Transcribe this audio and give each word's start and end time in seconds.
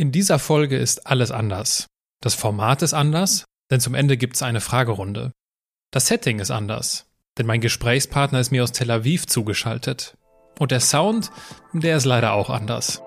In 0.00 0.12
dieser 0.12 0.38
Folge 0.38 0.78
ist 0.78 1.06
alles 1.06 1.30
anders. 1.30 1.86
Das 2.22 2.34
Format 2.34 2.80
ist 2.80 2.94
anders, 2.94 3.44
denn 3.70 3.80
zum 3.80 3.94
Ende 3.94 4.16
gibt 4.16 4.36
es 4.36 4.42
eine 4.42 4.62
Fragerunde. 4.62 5.30
Das 5.90 6.06
Setting 6.06 6.38
ist 6.38 6.50
anders, 6.50 7.04
denn 7.36 7.44
mein 7.44 7.60
Gesprächspartner 7.60 8.40
ist 8.40 8.50
mir 8.50 8.62
aus 8.62 8.72
Tel 8.72 8.90
Aviv 8.90 9.26
zugeschaltet. 9.26 10.16
Und 10.58 10.70
der 10.70 10.80
Sound, 10.80 11.30
der 11.74 11.98
ist 11.98 12.06
leider 12.06 12.32
auch 12.32 12.48
anders. 12.48 13.02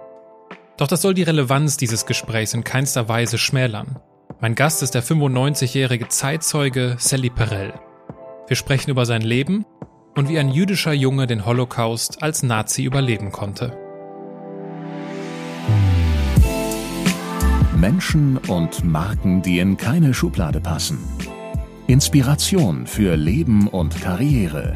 Doch 0.78 0.86
das 0.86 1.02
soll 1.02 1.16
die 1.16 1.24
Relevanz 1.24 1.78
dieses 1.78 2.06
Gesprächs 2.06 2.54
in 2.54 2.64
keinster 2.64 3.10
Weise 3.10 3.40
schmälern. 3.40 4.00
Mein 4.40 4.54
Gast 4.54 4.84
ist 4.84 4.94
der 4.94 5.04
95-jährige 5.04 6.10
Zeitzeuge 6.10 6.98
Sally 7.00 7.32
Perel. 7.32 7.74
Wir 8.46 8.56
sprechen 8.56 8.92
über 8.92 9.08
sein 9.08 9.24
Leben 9.24 9.66
und 10.14 10.30
wie 10.30 10.38
ein 10.38 10.50
jüdischer 10.50 10.94
Junge 10.94 11.26
den 11.26 11.48
Holocaust 11.48 12.22
als 12.22 12.44
Nazi 12.44 12.84
überleben 12.84 13.32
konnte. 13.32 13.83
Menschen 17.84 18.38
und 18.48 18.86
Marken, 18.86 19.42
die 19.42 19.60
in 19.60 19.76
keine 19.76 20.14
Schublade 20.14 20.62
passen. 20.62 21.00
Inspiration 21.88 22.88
für 22.88 23.18
Leben 23.18 23.68
und 23.68 24.00
Karriere. 24.00 24.74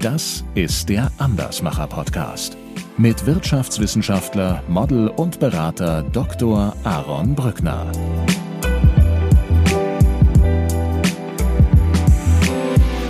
Das 0.00 0.44
ist 0.56 0.88
der 0.88 1.12
Andersmacher 1.18 1.86
Podcast 1.86 2.56
mit 2.98 3.24
Wirtschaftswissenschaftler, 3.24 4.64
Model 4.66 5.06
und 5.06 5.38
Berater 5.38 6.02
Dr. 6.02 6.74
Aaron 6.82 7.36
Brückner. 7.36 7.86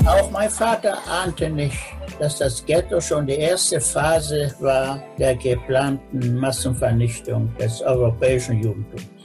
Auch 0.04 0.30
mein 0.30 0.50
Vater 0.50 0.98
ahnte 1.08 1.48
nicht, 1.48 1.78
dass 2.18 2.36
das 2.36 2.62
Ghetto 2.66 3.00
schon 3.00 3.26
die 3.26 3.38
erste 3.38 3.80
Phase 3.80 4.54
war 4.60 5.02
der 5.18 5.34
geplanten 5.34 6.36
Massenvernichtung 6.36 7.50
des 7.58 7.80
europäischen 7.80 8.62
Judentums 8.62 9.19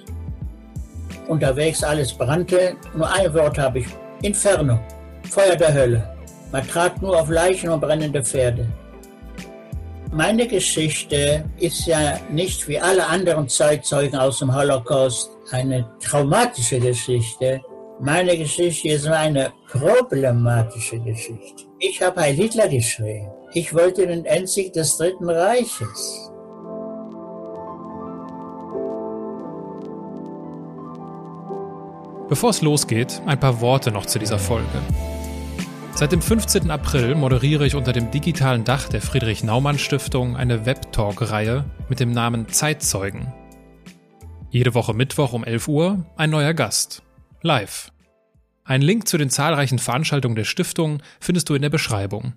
unterwegs 1.27 1.83
alles 1.83 2.13
brannte. 2.13 2.75
Nur 2.95 3.11
ein 3.11 3.33
Wort 3.33 3.57
habe 3.57 3.79
ich. 3.79 3.87
Inferno. 4.21 4.79
Feuer 5.29 5.55
der 5.55 5.73
Hölle. 5.73 6.15
Man 6.51 6.67
trat 6.67 7.01
nur 7.01 7.19
auf 7.19 7.29
Leichen 7.29 7.69
und 7.69 7.81
brennende 7.81 8.23
Pferde. 8.23 8.67
Meine 10.11 10.47
Geschichte 10.47 11.43
ist 11.57 11.85
ja 11.87 12.17
nicht 12.31 12.67
wie 12.67 12.79
alle 12.79 13.05
anderen 13.05 13.49
Zeitzeugen 13.49 14.17
aus 14.17 14.39
dem 14.39 14.55
Holocaust 14.55 15.31
eine 15.51 15.85
traumatische 15.99 16.79
Geschichte. 16.79 17.61
Meine 17.99 18.37
Geschichte 18.37 18.89
ist 18.89 19.07
eine 19.07 19.51
problematische 19.69 20.99
Geschichte. 20.99 21.63
Ich 21.79 22.01
habe 22.01 22.21
Heil 22.21 22.35
Hitler 22.35 22.69
geschrien. 22.69 23.29
Ich 23.53 23.73
wollte 23.73 24.07
den 24.07 24.25
Endsieg 24.25 24.73
des 24.73 24.97
Dritten 24.97 25.29
Reiches. 25.29 26.31
Bevor 32.27 32.49
es 32.49 32.63
losgeht, 32.63 33.21
ein 33.27 33.39
paar 33.39 33.61
Worte 33.61 33.91
noch 33.91 34.07
zu 34.07 34.17
dieser 34.17 34.39
Folge. 34.39 34.81
Seit 35.93 36.11
dem 36.11 36.23
15. 36.23 36.71
April 36.71 37.13
moderiere 37.13 37.67
ich 37.67 37.75
unter 37.75 37.93
dem 37.93 38.09
digitalen 38.09 38.63
Dach 38.63 38.89
der 38.89 39.01
Friedrich 39.01 39.43
Naumann 39.43 39.77
Stiftung 39.77 40.35
eine 40.35 40.65
Webtalk-Reihe 40.65 41.65
mit 41.87 41.99
dem 41.99 42.11
Namen 42.11 42.49
Zeitzeugen. 42.49 43.31
Jede 44.49 44.73
Woche 44.73 44.95
Mittwoch 44.95 45.33
um 45.33 45.43
11 45.43 45.67
Uhr 45.67 46.05
ein 46.17 46.31
neuer 46.31 46.55
Gast. 46.55 47.03
Live. 47.43 47.91
Ein 48.63 48.81
Link 48.81 49.07
zu 49.07 49.19
den 49.19 49.29
zahlreichen 49.29 49.77
Veranstaltungen 49.77 50.35
der 50.35 50.45
Stiftung 50.45 51.03
findest 51.19 51.49
du 51.49 51.53
in 51.53 51.61
der 51.61 51.69
Beschreibung. 51.69 52.33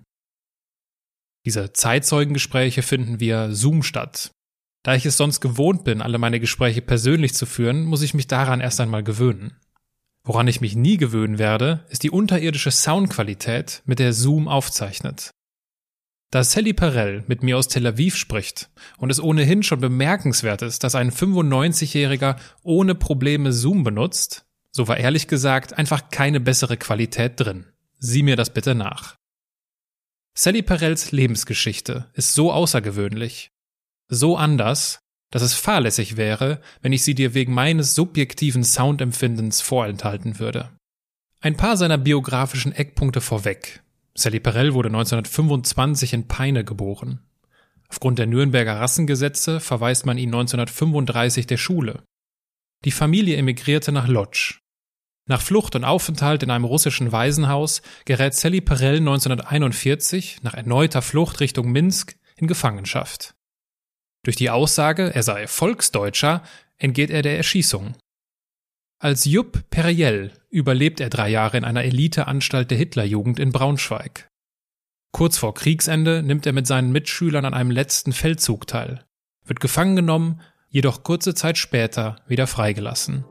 Diese 1.47 1.73
Zeitzeugengespräche 1.73 2.83
finden 2.83 3.19
via 3.19 3.49
Zoom 3.49 3.81
statt. 3.81 4.29
Da 4.83 4.93
ich 4.93 5.07
es 5.07 5.17
sonst 5.17 5.41
gewohnt 5.41 5.83
bin, 5.83 6.03
alle 6.03 6.19
meine 6.19 6.39
Gespräche 6.39 6.83
persönlich 6.83 7.33
zu 7.33 7.47
führen, 7.47 7.85
muss 7.85 8.03
ich 8.03 8.13
mich 8.13 8.27
daran 8.27 8.61
erst 8.61 8.79
einmal 8.79 9.03
gewöhnen. 9.03 9.57
Woran 10.29 10.47
ich 10.47 10.61
mich 10.61 10.75
nie 10.75 10.97
gewöhnen 10.97 11.39
werde, 11.39 11.83
ist 11.89 12.03
die 12.03 12.11
unterirdische 12.11 12.69
Soundqualität, 12.69 13.81
mit 13.85 13.97
der 13.97 14.13
Zoom 14.13 14.47
aufzeichnet. 14.47 15.31
Da 16.29 16.43
Sally 16.43 16.73
Perel 16.73 17.23
mit 17.25 17.41
mir 17.41 17.57
aus 17.57 17.67
Tel 17.67 17.87
Aviv 17.87 18.15
spricht 18.15 18.69
und 18.99 19.09
es 19.09 19.19
ohnehin 19.19 19.63
schon 19.63 19.81
bemerkenswert 19.81 20.61
ist, 20.61 20.83
dass 20.83 20.93
ein 20.93 21.11
95-Jähriger 21.11 22.35
ohne 22.61 22.93
Probleme 22.93 23.51
Zoom 23.51 23.83
benutzt, 23.83 24.45
so 24.69 24.87
war 24.87 24.97
ehrlich 24.97 25.27
gesagt 25.27 25.73
einfach 25.73 26.11
keine 26.11 26.39
bessere 26.39 26.77
Qualität 26.77 27.39
drin. 27.39 27.65
Sieh 27.97 28.21
mir 28.21 28.35
das 28.35 28.51
bitte 28.51 28.75
nach. 28.75 29.15
Sally 30.37 30.61
Perels 30.61 31.11
Lebensgeschichte 31.11 32.05
ist 32.13 32.35
so 32.35 32.53
außergewöhnlich, 32.53 33.49
so 34.09 34.37
anders, 34.37 34.99
dass 35.31 35.41
es 35.41 35.53
fahrlässig 35.53 36.17
wäre, 36.17 36.61
wenn 36.81 36.93
ich 36.93 37.03
sie 37.03 37.15
dir 37.15 37.33
wegen 37.33 37.53
meines 37.53 37.95
subjektiven 37.95 38.63
Soundempfindens 38.63 39.61
vorenthalten 39.61 40.39
würde. 40.39 40.71
Ein 41.41 41.55
paar 41.55 41.77
seiner 41.77 41.97
biografischen 41.97 42.73
Eckpunkte 42.73 43.21
vorweg. 43.21 43.81
Sally 44.15 44.39
Perel 44.39 44.73
wurde 44.73 44.89
1925 44.89 46.13
in 46.13 46.27
Peine 46.27 46.65
geboren. 46.65 47.21
Aufgrund 47.87 48.19
der 48.19 48.27
Nürnberger 48.27 48.79
Rassengesetze 48.79 49.59
verweist 49.59 50.05
man 50.05 50.17
ihn 50.17 50.29
1935 50.29 51.47
der 51.47 51.57
Schule. 51.57 52.03
Die 52.85 52.91
Familie 52.91 53.37
emigrierte 53.37 53.91
nach 53.91 54.07
Lodz. 54.07 54.59
Nach 55.25 55.41
Flucht 55.41 55.75
und 55.75 55.83
Aufenthalt 55.83 56.43
in 56.43 56.49
einem 56.49 56.65
russischen 56.65 57.11
Waisenhaus 57.11 57.81
gerät 58.05 58.33
Sally 58.33 58.61
Perel 58.61 58.97
1941 58.97 60.39
nach 60.41 60.55
erneuter 60.55 61.01
Flucht 61.01 61.39
Richtung 61.39 61.71
Minsk 61.71 62.15
in 62.35 62.47
Gefangenschaft. 62.47 63.35
Durch 64.23 64.35
die 64.35 64.49
Aussage, 64.49 65.13
er 65.13 65.23
sei 65.23 65.47
Volksdeutscher, 65.47 66.43
entgeht 66.77 67.09
er 67.09 67.21
der 67.21 67.37
Erschießung. 67.37 67.95
Als 69.01 69.25
Jupp 69.25 69.69
Periel 69.69 70.33
überlebt 70.49 70.99
er 70.99 71.09
drei 71.09 71.29
Jahre 71.29 71.57
in 71.57 71.63
einer 71.63 71.83
Eliteanstalt 71.83 72.69
der 72.69 72.77
Hitlerjugend 72.77 73.39
in 73.39 73.51
Braunschweig. 73.51 74.27
Kurz 75.11 75.37
vor 75.37 75.53
Kriegsende 75.53 76.21
nimmt 76.21 76.45
er 76.45 76.53
mit 76.53 76.67
seinen 76.67 76.91
Mitschülern 76.91 77.45
an 77.45 77.53
einem 77.53 77.71
letzten 77.71 78.11
Feldzug 78.11 78.67
teil, 78.67 79.05
wird 79.45 79.59
gefangen 79.59 79.95
genommen, 79.95 80.41
jedoch 80.67 81.03
kurze 81.03 81.33
Zeit 81.33 81.57
später 81.57 82.17
wieder 82.27 82.45
freigelassen. 82.45 83.25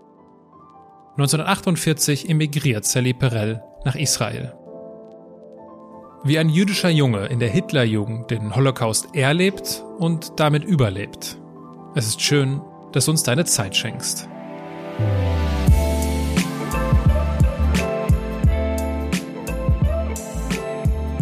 1948 1.18 2.28
emigriert 2.28 2.84
Sally 2.84 3.12
Perel 3.12 3.62
nach 3.84 3.94
Israel. 3.94 4.57
Wie 6.24 6.36
ein 6.36 6.48
jüdischer 6.48 6.88
Junge 6.88 7.26
in 7.26 7.38
der 7.38 7.48
Hitlerjugend 7.48 8.30
den 8.30 8.56
Holocaust 8.56 9.14
erlebt 9.14 9.84
und 9.98 10.40
damit 10.40 10.64
überlebt. 10.64 11.38
Es 11.94 12.08
ist 12.08 12.20
schön, 12.20 12.60
dass 12.92 13.04
du 13.04 13.12
uns 13.12 13.22
deine 13.22 13.44
Zeit 13.44 13.76
schenkst. 13.76 14.28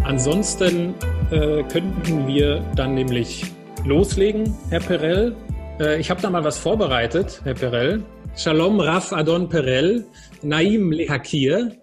Ansonsten 0.02 0.94
äh, 1.30 1.62
könnten 1.64 2.26
wir 2.26 2.60
dann 2.74 2.94
nämlich 2.94 3.44
loslegen, 3.84 4.56
Herr 4.70 4.80
Perel. 4.80 5.36
Äh, 5.78 6.00
ich 6.00 6.08
habe 6.08 6.22
da 6.22 6.30
mal 6.30 6.42
was 6.42 6.58
vorbereitet, 6.58 7.42
Herr 7.44 7.54
Perel. 7.54 8.02
Shalom 8.35 8.79
Raf 8.79 9.13
Adon 9.13 9.47
Perel, 9.49 10.05
Naim 10.43 10.91
Lehakir, 10.91 11.75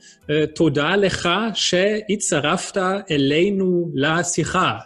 תודה 0.54 0.96
לך 0.96 1.28
שהצטרפת 1.54 2.76
אלינו 3.10 3.90
לשיחה. 3.94 4.78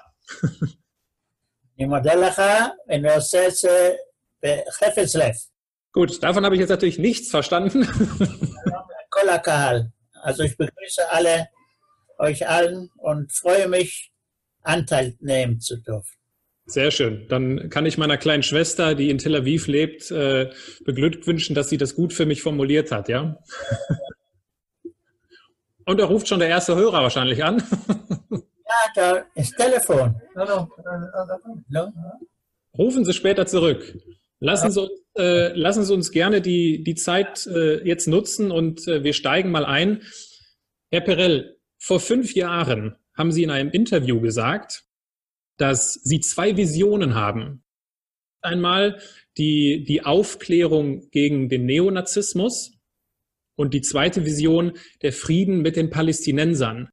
אני 1.79 1.87
מודה 1.87 2.15
לך, 2.15 2.43
ואני 2.89 3.15
עושה 3.15 3.47
את 3.49 3.53
זה 3.53 3.95
בחפץ 4.45 5.15
לב. 5.15 5.33
Gut, 5.95 6.23
davon 6.23 6.45
habe 6.45 6.55
ich 6.55 6.61
jetzt 6.61 6.71
natürlich 6.71 6.99
nichts 6.99 7.31
verstanden. 7.31 7.83
כל 9.09 9.29
הקהל. 9.29 9.83
Also 10.23 10.43
ich 10.43 10.57
begrüße 10.57 11.11
alle, 11.11 11.49
euch 12.19 12.49
allen 12.49 12.89
und 12.97 13.33
freue 13.33 13.69
mich, 13.69 14.13
Anteil 14.63 15.17
nehmen 15.21 15.61
zu 15.61 15.77
dürfen. 15.77 16.16
Sehr 16.68 16.92
schön. 16.92 17.26
Dann 17.30 17.70
kann 17.70 17.86
ich 17.86 17.98
meiner 17.98 18.18
kleinen 18.18 18.44
Schwester, 18.44 18.94
die 18.94 19.10
in 19.10 19.18
Tel 19.20 19.36
Aviv 19.36 19.68
lebt, 19.68 20.12
äh, 20.12 20.52
beglückwünschen, 20.84 21.56
dass 21.56 21.70
sie 21.70 21.78
das 21.78 21.96
gut 21.96 22.12
für 22.12 22.26
mich 22.26 22.42
formuliert 22.42 22.92
hat, 22.92 23.08
ja? 23.08 23.38
Und 25.86 26.02
da 26.02 26.06
ruft 26.06 26.28
schon 26.28 26.40
der 26.40 26.50
erste 26.50 26.76
Hörer 26.76 27.02
wahrscheinlich 27.02 27.42
an. 27.42 27.64
ja, 28.30 28.92
da 28.96 29.26
ist 29.36 29.56
Telefon. 29.56 30.20
Rufen 32.78 33.06
Sie 33.06 33.14
später 33.14 33.46
zurück. 33.46 33.98
Lassen 34.42 34.70
Sie 34.70 34.82
uns, 34.82 34.92
äh, 35.18 35.54
lassen 35.54 35.86
Sie 35.86 35.94
uns 35.94 36.12
gerne 36.12 36.42
die, 36.42 36.84
die 36.84 36.96
Zeit 36.96 37.48
äh, 37.48 37.82
jetzt 37.88 38.08
nutzen 38.08 38.52
und 38.52 38.86
äh, 38.90 39.06
wir 39.06 39.14
steigen 39.14 39.50
mal 39.50 39.66
ein. 39.66 40.02
Herr 40.92 41.00
Perel, 41.02 41.58
vor 41.78 42.02
fünf 42.02 42.36
Jahren 42.36 42.98
haben 43.16 43.32
Sie 43.32 43.44
in 43.44 43.50
einem 43.50 43.72
Interview 43.72 44.20
gesagt, 44.20 44.84
dass 45.58 45.94
sie 45.94 46.20
zwei 46.20 46.56
Visionen 46.56 47.16
haben. 47.16 47.64
Einmal 48.42 49.02
die, 49.38 49.84
die 49.84 50.04
Aufklärung 50.04 51.10
gegen 51.10 51.50
den 51.50 51.66
Neonazismus 51.66 52.78
und 53.56 53.74
die 53.74 53.82
zweite 53.82 54.26
Vision 54.26 54.78
der 55.02 55.12
Frieden 55.12 55.62
mit 55.62 55.76
den 55.76 55.90
Palästinensern. 55.90 56.90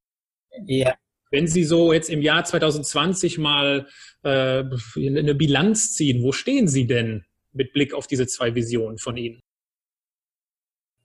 Ja. 0.66 0.94
Wenn 1.30 1.46
Sie 1.48 1.64
so 1.64 1.92
jetzt 1.92 2.10
im 2.10 2.22
Jahr 2.22 2.44
2020 2.44 3.38
mal 3.38 3.88
äh, 4.22 4.62
eine 4.96 5.34
Bilanz 5.34 5.94
ziehen, 5.94 6.22
wo 6.22 6.30
stehen 6.32 6.68
Sie 6.68 6.86
denn 6.86 7.24
mit 7.52 7.72
Blick 7.72 7.92
auf 7.92 8.06
diese 8.06 8.26
zwei 8.26 8.54
Visionen 8.54 8.98
von 8.98 9.16
Ihnen? 9.16 9.40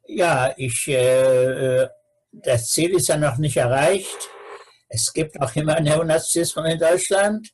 Ja, 0.07 0.53
ich, 0.57 0.87
äh, 0.87 1.83
äh 1.83 1.89
das 2.31 2.69
Ziel 2.69 2.91
ist 2.91 3.07
ja 3.07 3.17
noch 3.17 3.37
nicht 3.37 3.57
erreicht. 3.57 4.29
Es 4.89 5.13
gibt 5.13 5.39
auch 5.39 5.55
immer 5.55 5.79
Neonazismus 5.79 6.67
in 6.67 6.79
Deutschland 6.79 7.49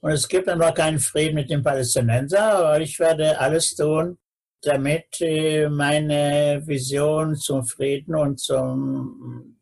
und 0.00 0.12
es 0.12 0.28
gibt 0.28 0.46
noch 0.46 0.74
keinen 0.74 1.00
Frieden 1.00 1.34
mit 1.34 1.50
den 1.50 1.62
Palästinensern, 1.62 2.56
aber 2.56 2.80
ich 2.80 2.98
werde 2.98 3.38
alles 3.38 3.74
tun, 3.74 4.18
damit 4.62 5.20
äh, 5.20 5.68
meine 5.68 6.62
Vision 6.64 7.34
zum 7.34 7.64
Frieden 7.64 8.14
und 8.14 8.38
zum 8.38 9.58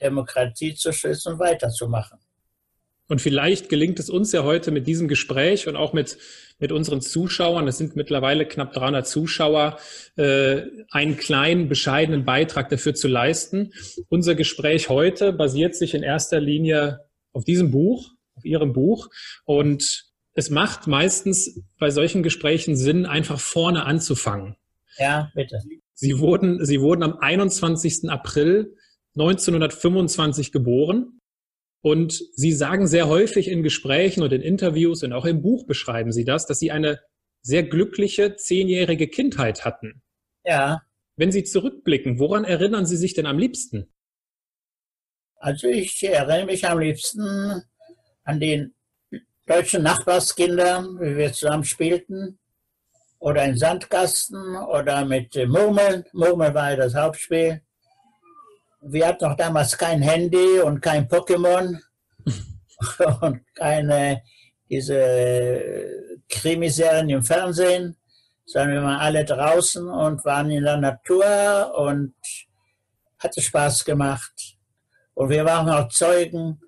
Demokratie 0.00 0.74
zu 0.74 0.92
schützen 0.92 1.38
weiterzumachen. 1.38 2.18
Und 3.08 3.20
vielleicht 3.20 3.68
gelingt 3.68 3.98
es 3.98 4.08
uns 4.08 4.32
ja 4.32 4.44
heute 4.44 4.70
mit 4.70 4.86
diesem 4.86 5.08
Gespräch 5.08 5.68
und 5.68 5.76
auch 5.76 5.92
mit, 5.92 6.16
mit 6.58 6.72
unseren 6.72 7.02
Zuschauern, 7.02 7.68
es 7.68 7.76
sind 7.76 7.96
mittlerweile 7.96 8.46
knapp 8.46 8.72
300 8.72 9.06
Zuschauer, 9.06 9.78
äh, 10.16 10.62
einen 10.90 11.16
kleinen, 11.16 11.68
bescheidenen 11.68 12.24
Beitrag 12.24 12.70
dafür 12.70 12.94
zu 12.94 13.08
leisten. 13.08 13.72
Unser 14.08 14.34
Gespräch 14.34 14.88
heute 14.88 15.32
basiert 15.32 15.74
sich 15.74 15.94
in 15.94 16.02
erster 16.02 16.40
Linie 16.40 17.00
auf 17.32 17.44
diesem 17.44 17.70
Buch, 17.70 18.10
auf 18.36 18.44
Ihrem 18.44 18.72
Buch. 18.72 19.10
Und 19.44 20.06
es 20.32 20.48
macht 20.48 20.86
meistens 20.86 21.60
bei 21.78 21.90
solchen 21.90 22.22
Gesprächen 22.22 22.76
Sinn, 22.76 23.04
einfach 23.04 23.38
vorne 23.38 23.84
anzufangen. 23.84 24.56
Ja, 24.98 25.30
bitte. 25.34 25.58
Sie 25.92 26.18
wurden, 26.18 26.64
Sie 26.64 26.80
wurden 26.80 27.02
am 27.02 27.18
21. 27.18 28.08
April 28.08 28.74
1925 29.14 30.52
geboren. 30.52 31.20
Und 31.84 32.18
Sie 32.32 32.52
sagen 32.52 32.86
sehr 32.86 33.08
häufig 33.08 33.46
in 33.46 33.62
Gesprächen 33.62 34.22
und 34.22 34.32
in 34.32 34.40
Interviews 34.40 35.02
und 35.02 35.12
auch 35.12 35.26
im 35.26 35.42
Buch 35.42 35.66
beschreiben 35.66 36.12
Sie 36.12 36.24
das, 36.24 36.46
dass 36.46 36.58
Sie 36.58 36.70
eine 36.70 37.00
sehr 37.42 37.62
glückliche 37.62 38.36
zehnjährige 38.36 39.06
Kindheit 39.06 39.66
hatten. 39.66 40.02
Ja. 40.46 40.80
Wenn 41.16 41.30
Sie 41.30 41.44
zurückblicken, 41.44 42.18
woran 42.18 42.44
erinnern 42.44 42.86
Sie 42.86 42.96
sich 42.96 43.12
denn 43.12 43.26
am 43.26 43.38
liebsten? 43.38 43.92
Also 45.36 45.68
ich 45.68 46.02
erinnere 46.02 46.46
mich 46.46 46.66
am 46.66 46.78
liebsten 46.78 47.62
an 48.22 48.40
den 48.40 48.74
deutschen 49.44 49.82
Nachbarskinder, 49.82 50.84
wie 51.00 51.18
wir 51.18 51.34
zusammen 51.34 51.64
spielten, 51.64 52.38
oder 53.18 53.44
in 53.44 53.58
Sandkasten 53.58 54.56
oder 54.56 55.04
mit 55.04 55.34
Murmeln. 55.34 56.04
Murmeln 56.14 56.54
war 56.54 56.70
ja 56.70 56.76
das 56.76 56.94
Hauptspiel 56.94 57.60
wir 58.86 59.06
hatten 59.06 59.24
noch 59.24 59.36
damals 59.36 59.76
kein 59.76 60.02
Handy 60.02 60.60
und 60.60 60.80
kein 60.80 61.08
Pokémon 61.08 61.78
und 63.20 63.40
keine 63.54 64.22
diese 64.68 66.20
Krimiserien 66.28 67.08
im 67.10 67.22
Fernsehen, 67.22 67.96
sondern 68.46 68.72
wir 68.72 68.82
waren 68.82 69.00
alle 69.00 69.24
draußen 69.24 69.88
und 69.88 70.24
waren 70.24 70.50
in 70.50 70.64
der 70.64 70.76
Natur 70.76 71.74
und 71.76 72.14
hatte 73.18 73.40
Spaß 73.40 73.84
gemacht. 73.84 74.56
Und 75.14 75.30
wir 75.30 75.44
waren 75.44 75.68
auch 75.68 75.88
Zeugen, 75.88 76.60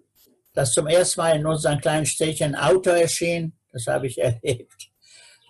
dass 0.54 0.72
zum 0.72 0.86
ersten 0.86 1.20
Mal 1.20 1.36
in 1.36 1.46
unserem 1.46 1.80
kleinen 1.80 2.06
Städtchen 2.06 2.54
ein 2.54 2.76
Auto 2.76 2.90
erschien. 2.90 3.52
Das 3.72 3.86
habe 3.86 4.06
ich 4.06 4.18
erlebt. 4.22 4.90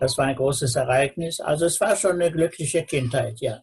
Das 0.00 0.16
war 0.18 0.26
ein 0.26 0.36
großes 0.36 0.74
Ereignis. 0.76 1.40
Also 1.40 1.66
es 1.66 1.80
war 1.80 1.96
schon 1.96 2.20
eine 2.20 2.30
glückliche 2.30 2.84
Kindheit, 2.84 3.40
ja. 3.40 3.62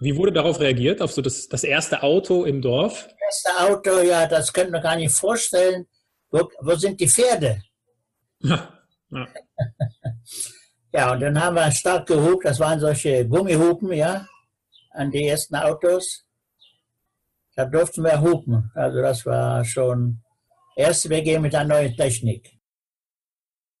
Wie 0.00 0.16
wurde 0.16 0.32
darauf 0.32 0.60
reagiert, 0.60 1.02
auf 1.02 1.12
so 1.12 1.22
das, 1.22 1.48
das 1.48 1.64
erste 1.64 2.02
Auto 2.02 2.44
im 2.44 2.62
Dorf? 2.62 3.08
Das 3.08 3.44
erste 3.44 3.72
Auto, 3.72 4.00
ja, 4.00 4.26
das 4.26 4.52
könnte 4.52 4.70
man 4.70 4.82
gar 4.82 4.96
nicht 4.96 5.12
vorstellen. 5.12 5.86
Wo, 6.30 6.48
wo 6.60 6.74
sind 6.76 7.00
die 7.00 7.08
Pferde? 7.08 7.62
Ja. 8.40 8.78
ja. 9.10 9.26
ja, 10.92 11.12
und 11.12 11.20
dann 11.20 11.42
haben 11.42 11.54
wir 11.54 11.70
stark 11.72 12.06
gehupt, 12.06 12.44
das 12.44 12.60
waren 12.60 12.78
solche 12.78 13.26
Gummihupen, 13.26 13.92
ja, 13.92 14.26
an 14.90 15.10
die 15.10 15.26
ersten 15.26 15.56
Autos. 15.56 16.24
Da 17.56 17.64
durften 17.64 18.04
wir 18.04 18.20
hupen. 18.20 18.70
Also 18.74 19.02
das 19.02 19.26
war 19.26 19.64
schon 19.64 20.22
erste 20.76 21.10
WG 21.10 21.40
mit 21.40 21.54
einer 21.56 21.74
neuen 21.74 21.96
Technik. 21.96 22.57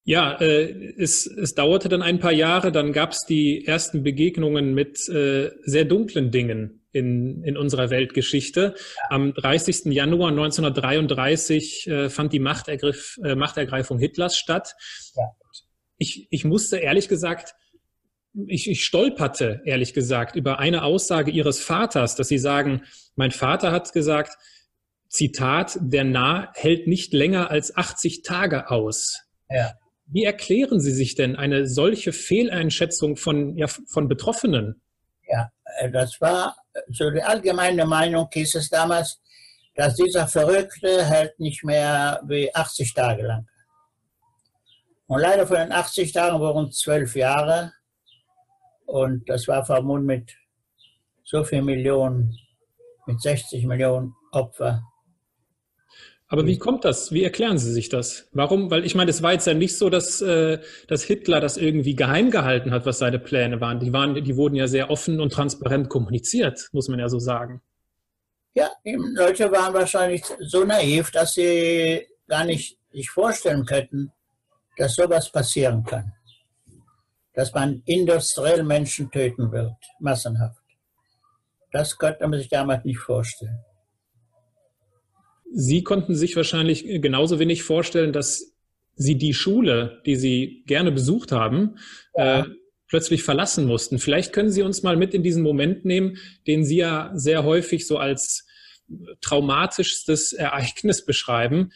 Ja, 0.08 0.40
äh, 0.40 0.94
es, 0.96 1.26
es 1.26 1.54
dauerte 1.54 1.90
dann 1.90 2.00
ein 2.00 2.18
paar 2.18 2.32
Jahre, 2.32 2.72
dann 2.72 2.94
gab 2.94 3.10
es 3.10 3.26
die 3.26 3.66
ersten 3.66 4.02
Begegnungen 4.02 4.72
mit 4.72 5.06
äh, 5.10 5.50
sehr 5.64 5.84
dunklen 5.84 6.30
Dingen 6.30 6.86
in, 6.92 7.44
in 7.44 7.58
unserer 7.58 7.90
Weltgeschichte. 7.90 8.74
Am 9.10 9.34
30. 9.34 9.92
Januar 9.92 10.30
1933 10.30 11.88
äh, 11.88 12.08
fand 12.08 12.32
die 12.32 12.38
Machtergriff, 12.38 13.18
äh, 13.22 13.34
Machtergreifung 13.34 13.98
Hitlers 13.98 14.38
statt. 14.38 14.76
Ja. 15.14 15.24
Ich, 15.98 16.26
ich 16.30 16.42
musste 16.46 16.78
ehrlich 16.78 17.10
gesagt, 17.10 17.54
ich, 18.46 18.70
ich 18.70 18.86
stolperte 18.86 19.60
ehrlich 19.66 19.92
gesagt 19.92 20.36
über 20.36 20.58
eine 20.58 20.84
Aussage 20.84 21.30
Ihres 21.30 21.60
Vaters, 21.60 22.16
dass 22.16 22.28
Sie 22.28 22.38
sagen, 22.38 22.80
mein 23.14 23.30
Vater 23.30 23.72
hat 23.72 23.92
gesagt, 23.92 24.38
Zitat, 25.10 25.76
der 25.82 26.04
Nah 26.04 26.50
hält 26.54 26.86
nicht 26.86 27.12
länger 27.12 27.50
als 27.50 27.76
80 27.76 28.22
Tage 28.22 28.70
aus. 28.70 29.26
Ja. 29.50 29.74
Wie 30.10 30.24
erklären 30.24 30.80
Sie 30.80 30.92
sich 30.92 31.14
denn 31.14 31.36
eine 31.36 31.66
solche 31.66 32.12
Fehleinschätzung 32.12 33.16
von, 33.16 33.56
ja, 33.56 33.66
von 33.66 34.08
Betroffenen? 34.08 34.80
Ja, 35.28 35.50
äh, 35.78 35.90
das 35.90 36.20
war 36.20 36.56
so 36.88 37.10
die 37.10 37.22
allgemeine 37.22 37.84
Meinung 37.84 38.28
hieß 38.32 38.54
es 38.54 38.70
damals, 38.70 39.20
dass 39.74 39.94
dieser 39.94 40.26
Verrückte 40.26 41.04
hält 41.04 41.38
nicht 41.38 41.62
mehr 41.62 42.20
wie 42.26 42.52
80 42.54 42.94
Tage 42.94 43.22
lang. 43.22 43.46
Und 45.06 45.20
leider 45.20 45.46
von 45.46 45.56
den 45.56 45.72
80 45.72 46.12
Tagen 46.12 46.40
wurden 46.40 46.72
zwölf 46.72 47.14
Jahre. 47.14 47.72
Und 48.86 49.28
das 49.28 49.46
war 49.46 49.64
vermutlich 49.64 50.06
mit 50.06 50.36
so 51.24 51.44
viel 51.44 51.62
Millionen, 51.62 52.36
mit 53.06 53.20
60 53.20 53.66
Millionen 53.66 54.14
Opfer. 54.32 54.82
Aber 56.30 56.46
wie 56.46 56.58
kommt 56.58 56.84
das? 56.84 57.10
Wie 57.10 57.24
erklären 57.24 57.56
Sie 57.56 57.72
sich 57.72 57.88
das? 57.88 58.28
Warum? 58.32 58.70
Weil 58.70 58.84
ich 58.84 58.94
meine, 58.94 59.10
es 59.10 59.22
war 59.22 59.32
jetzt 59.32 59.46
ja 59.46 59.54
nicht 59.54 59.78
so, 59.78 59.88
dass, 59.88 60.20
äh, 60.20 60.58
dass 60.86 61.02
Hitler 61.02 61.40
das 61.40 61.56
irgendwie 61.56 61.96
geheim 61.96 62.30
gehalten 62.30 62.70
hat, 62.70 62.84
was 62.84 62.98
seine 62.98 63.18
Pläne 63.18 63.62
waren. 63.62 63.80
Die, 63.80 63.94
waren. 63.94 64.22
die 64.22 64.36
wurden 64.36 64.54
ja 64.54 64.66
sehr 64.66 64.90
offen 64.90 65.20
und 65.20 65.32
transparent 65.32 65.88
kommuniziert, 65.88 66.68
muss 66.72 66.88
man 66.88 66.98
ja 66.98 67.08
so 67.08 67.18
sagen. 67.18 67.62
Ja, 68.52 68.70
die 68.84 68.98
Leute 69.14 69.50
waren 69.50 69.72
wahrscheinlich 69.72 70.22
so 70.40 70.64
naiv, 70.64 71.10
dass 71.12 71.32
sie 71.32 72.06
gar 72.26 72.44
nicht 72.44 72.78
sich 72.92 73.08
vorstellen 73.08 73.64
könnten, 73.64 74.12
dass 74.76 74.96
sowas 74.96 75.30
passieren 75.30 75.82
kann. 75.84 76.12
Dass 77.32 77.54
man 77.54 77.82
industriell 77.86 78.64
Menschen 78.64 79.10
töten 79.10 79.50
wird, 79.50 79.76
massenhaft. 79.98 80.62
Das 81.72 81.96
könnte 81.96 82.26
man 82.26 82.38
sich 82.38 82.48
damals 82.48 82.84
nicht 82.84 82.98
vorstellen. 82.98 83.64
Sie 85.52 85.82
konnten 85.82 86.14
sich 86.14 86.36
wahrscheinlich 86.36 86.84
genauso 87.00 87.38
wenig 87.38 87.62
vorstellen, 87.62 88.12
dass 88.12 88.54
Sie 88.94 89.16
die 89.16 89.34
Schule, 89.34 90.02
die 90.06 90.16
Sie 90.16 90.64
gerne 90.66 90.90
besucht 90.90 91.32
haben, 91.32 91.76
ja. 92.14 92.40
äh, 92.40 92.44
plötzlich 92.88 93.22
verlassen 93.22 93.66
mussten. 93.66 93.98
Vielleicht 93.98 94.32
können 94.32 94.50
Sie 94.50 94.62
uns 94.62 94.82
mal 94.82 94.96
mit 94.96 95.14
in 95.14 95.22
diesen 95.22 95.42
Moment 95.42 95.84
nehmen, 95.84 96.18
den 96.46 96.64
Sie 96.64 96.78
ja 96.78 97.12
sehr 97.14 97.44
häufig 97.44 97.86
so 97.86 97.98
als 97.98 98.46
traumatischstes 99.20 100.32
Ereignis 100.32 101.04
beschreiben, 101.04 101.70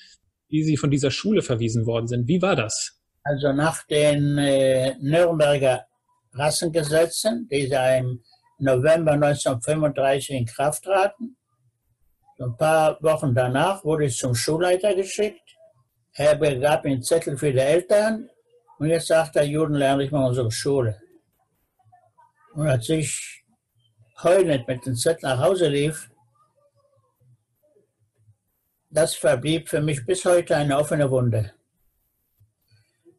wie 0.48 0.64
Sie 0.64 0.76
von 0.76 0.90
dieser 0.90 1.10
Schule 1.10 1.42
verwiesen 1.42 1.86
worden 1.86 2.08
sind. 2.08 2.28
Wie 2.28 2.42
war 2.42 2.56
das? 2.56 2.98
Also 3.22 3.52
nach 3.52 3.86
den 3.86 4.38
äh, 4.38 4.96
Nürnberger 5.00 5.86
Rassengesetzen, 6.32 7.48
die 7.50 7.70
im 7.98 8.22
November 8.58 9.12
1935 9.12 10.30
in 10.30 10.46
Kraft 10.46 10.84
traten, 10.84 11.36
ein 12.38 12.56
paar 12.56 13.02
Wochen 13.02 13.34
danach 13.34 13.84
wurde 13.84 14.06
ich 14.06 14.16
zum 14.16 14.34
Schulleiter 14.34 14.94
geschickt. 14.94 15.56
Er 16.14 16.36
gab 16.36 16.84
mir 16.84 16.92
einen 16.92 17.02
Zettel 17.02 17.36
für 17.36 17.52
die 17.52 17.58
Eltern 17.58 18.28
und 18.78 18.88
jetzt 18.88 19.06
sagt 19.06 19.36
er, 19.36 19.44
Juden 19.44 19.74
lernen 19.74 20.00
nicht 20.00 20.12
mal 20.12 20.26
unsere 20.26 20.50
Schule. 20.50 21.00
Und 22.54 22.68
als 22.68 22.88
ich 22.88 23.44
heulend 24.22 24.66
mit 24.68 24.84
dem 24.84 24.96
Zettel 24.96 25.28
nach 25.28 25.40
Hause 25.40 25.68
lief, 25.68 26.10
das 28.90 29.14
verblieb 29.14 29.68
für 29.68 29.80
mich 29.80 30.04
bis 30.04 30.24
heute 30.24 30.56
eine 30.56 30.76
offene 30.76 31.10
Wunde. 31.10 31.52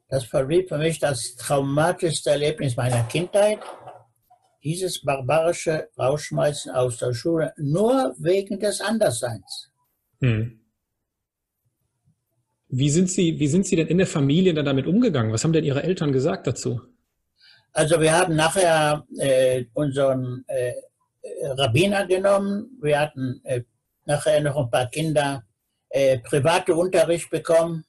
Das 0.07 0.25
verblieb 0.25 0.69
für 0.69 0.77
mich 0.77 0.99
das 0.99 1.35
traumatischste 1.35 2.31
Erlebnis 2.31 2.75
meiner 2.75 3.03
Kindheit 3.05 3.59
dieses 4.63 5.01
barbarische 5.01 5.89
Rausschmeißen 5.97 6.71
aus 6.71 6.97
der 6.97 7.13
Schule 7.13 7.53
nur 7.57 8.15
wegen 8.17 8.59
des 8.59 8.81
Andersseins. 8.81 9.71
Hm. 10.21 10.59
Wie 12.69 12.89
sind 12.89 13.09
Sie, 13.09 13.39
wie 13.39 13.47
sind 13.47 13.67
Sie 13.67 13.75
denn 13.75 13.87
in 13.87 13.99
der 13.99 14.07
Familie 14.07 14.53
dann 14.53 14.65
damit 14.65 14.87
umgegangen? 14.87 15.31
Was 15.31 15.43
haben 15.43 15.53
denn 15.53 15.63
Ihre 15.63 15.83
Eltern 15.83 16.11
gesagt 16.11 16.47
dazu? 16.47 16.81
Also 17.71 17.99
wir 17.99 18.11
haben 18.13 18.35
nachher 18.35 19.05
äh, 19.17 19.65
unseren 19.73 20.43
äh, 20.47 20.73
Rabbiner 21.43 22.07
genommen. 22.07 22.77
Wir 22.81 22.99
hatten 22.99 23.41
äh, 23.43 23.63
nachher 24.05 24.41
noch 24.41 24.57
ein 24.57 24.69
paar 24.69 24.89
Kinder 24.89 25.43
äh, 25.89 26.19
private 26.19 26.73
Unterricht 26.73 27.29
bekommen. 27.29 27.85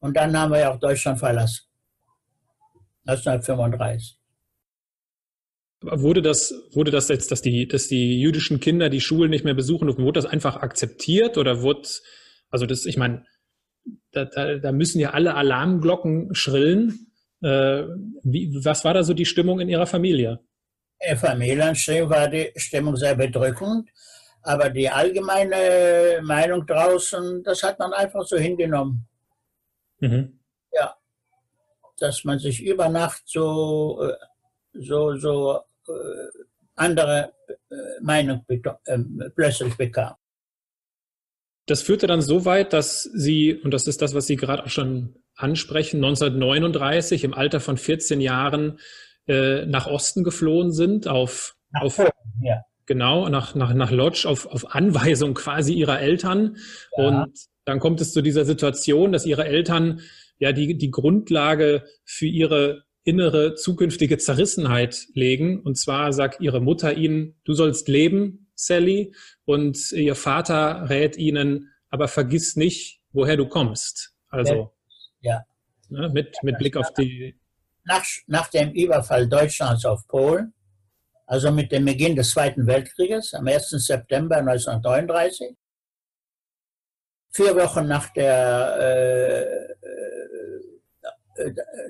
Und 0.00 0.16
dann 0.16 0.36
haben 0.36 0.52
wir 0.52 0.70
auch 0.70 0.78
Deutschland 0.78 1.18
verlassen. 1.18 1.64
1935. 3.06 4.18
Wurde 5.86 6.22
das, 6.22 6.54
wurde 6.72 6.90
das 6.90 7.08
jetzt, 7.08 7.30
dass 7.30 7.42
die, 7.42 7.68
dass 7.68 7.88
die 7.88 8.20
jüdischen 8.20 8.58
Kinder 8.60 8.88
die 8.88 9.00
Schulen 9.00 9.30
nicht 9.30 9.44
mehr 9.44 9.54
besuchen 9.54 9.86
durften, 9.86 10.04
wurde 10.04 10.20
das 10.20 10.30
einfach 10.30 10.56
akzeptiert 10.56 11.36
oder 11.36 11.62
wurde, 11.62 11.88
also 12.50 12.66
das, 12.66 12.86
ich 12.86 12.96
meine, 12.96 13.26
da, 14.12 14.24
da, 14.24 14.56
da 14.56 14.72
müssen 14.72 15.00
ja 15.00 15.10
alle 15.10 15.34
Alarmglocken 15.34 16.34
schrillen. 16.34 17.12
Äh, 17.42 17.84
wie, 18.22 18.64
was 18.64 18.84
war 18.84 18.94
da 18.94 19.02
so 19.02 19.12
die 19.12 19.26
Stimmung 19.26 19.60
in 19.60 19.68
Ihrer 19.68 19.86
Familie? 19.86 20.40
In 21.00 21.16
Familienstimmung 21.16 22.10
war 22.10 22.28
die 22.28 22.50
Stimmung 22.56 22.96
sehr 22.96 23.14
bedrückend, 23.14 23.90
aber 24.42 24.70
die 24.70 24.88
allgemeine 24.88 26.20
Meinung 26.22 26.64
draußen, 26.66 27.42
das 27.42 27.62
hat 27.62 27.78
man 27.78 27.92
einfach 27.92 28.24
so 28.24 28.36
hingenommen. 28.36 29.06
Mhm. 30.00 30.40
Ja, 30.72 30.94
dass 31.98 32.24
man 32.24 32.38
sich 32.38 32.62
über 32.62 32.88
Nacht 32.88 33.22
so, 33.26 34.02
äh, 34.02 34.14
so, 34.72 35.16
so 35.16 35.56
äh, 35.56 35.60
andere 36.76 37.32
äh, 37.48 37.74
Meinung 38.02 38.44
plötzlich 39.34 39.76
bekam. 39.76 40.14
Das 41.66 41.82
führte 41.82 42.06
dann 42.06 42.20
so 42.20 42.44
weit, 42.44 42.72
dass 42.72 43.04
Sie, 43.04 43.54
und 43.54 43.72
das 43.72 43.86
ist 43.86 44.02
das, 44.02 44.14
was 44.14 44.26
Sie 44.26 44.36
gerade 44.36 44.64
auch 44.64 44.68
schon 44.68 45.16
ansprechen, 45.34 45.96
1939 45.96 47.24
im 47.24 47.34
Alter 47.34 47.60
von 47.60 47.78
14 47.78 48.20
Jahren 48.20 48.78
äh, 49.26 49.64
nach 49.66 49.86
Osten 49.86 50.24
geflohen 50.24 50.72
sind, 50.72 51.08
auf, 51.08 51.56
nach 51.70 51.82
auf 51.82 51.98
ja. 52.42 52.62
genau, 52.86 53.28
nach, 53.28 53.54
nach, 53.54 53.72
nach 53.72 53.90
Lodz, 53.90 54.26
auf, 54.26 54.46
auf 54.46 54.74
Anweisung 54.74 55.34
quasi 55.34 55.72
ihrer 55.72 56.00
Eltern. 56.00 56.58
Ja. 56.96 57.08
Und 57.08 57.32
dann 57.64 57.80
kommt 57.80 58.00
es 58.02 58.12
zu 58.12 58.20
dieser 58.20 58.44
Situation, 58.44 59.12
dass 59.12 59.24
ihre 59.24 59.46
Eltern 59.46 60.02
ja 60.38 60.52
die, 60.52 60.76
die 60.76 60.90
Grundlage 60.90 61.84
für 62.04 62.26
ihre 62.26 62.83
innere 63.04 63.54
zukünftige 63.54 64.18
Zerrissenheit 64.18 65.06
legen. 65.14 65.60
Und 65.60 65.76
zwar 65.76 66.12
sagt 66.12 66.40
ihre 66.40 66.60
Mutter 66.60 66.96
ihnen, 66.96 67.38
du 67.44 67.52
sollst 67.54 67.88
leben, 67.88 68.50
Sally. 68.54 69.14
Und 69.44 69.92
ihr 69.92 70.14
Vater 70.14 70.88
rät 70.88 71.16
ihnen, 71.16 71.70
aber 71.90 72.08
vergiss 72.08 72.56
nicht, 72.56 73.00
woher 73.12 73.36
du 73.36 73.46
kommst. 73.46 74.14
Also 74.28 74.72
ja. 75.20 75.44
Ne, 75.88 76.08
mit, 76.08 76.36
mit 76.42 76.58
Blick 76.58 76.76
auf 76.76 76.92
die. 76.94 77.38
Nach, 77.84 78.04
nach 78.26 78.48
dem 78.48 78.72
Überfall 78.72 79.28
Deutschlands 79.28 79.84
auf 79.84 80.06
Polen, 80.08 80.54
also 81.26 81.52
mit 81.52 81.70
dem 81.70 81.84
Beginn 81.84 82.16
des 82.16 82.30
Zweiten 82.30 82.66
Weltkrieges 82.66 83.34
am 83.34 83.46
1. 83.46 83.68
September 83.70 84.36
1939, 84.36 85.54
vier 87.30 87.54
Wochen 87.56 87.86
nach 87.86 88.10
der 88.14 88.76
äh, 88.80 89.42
äh, 89.42 90.13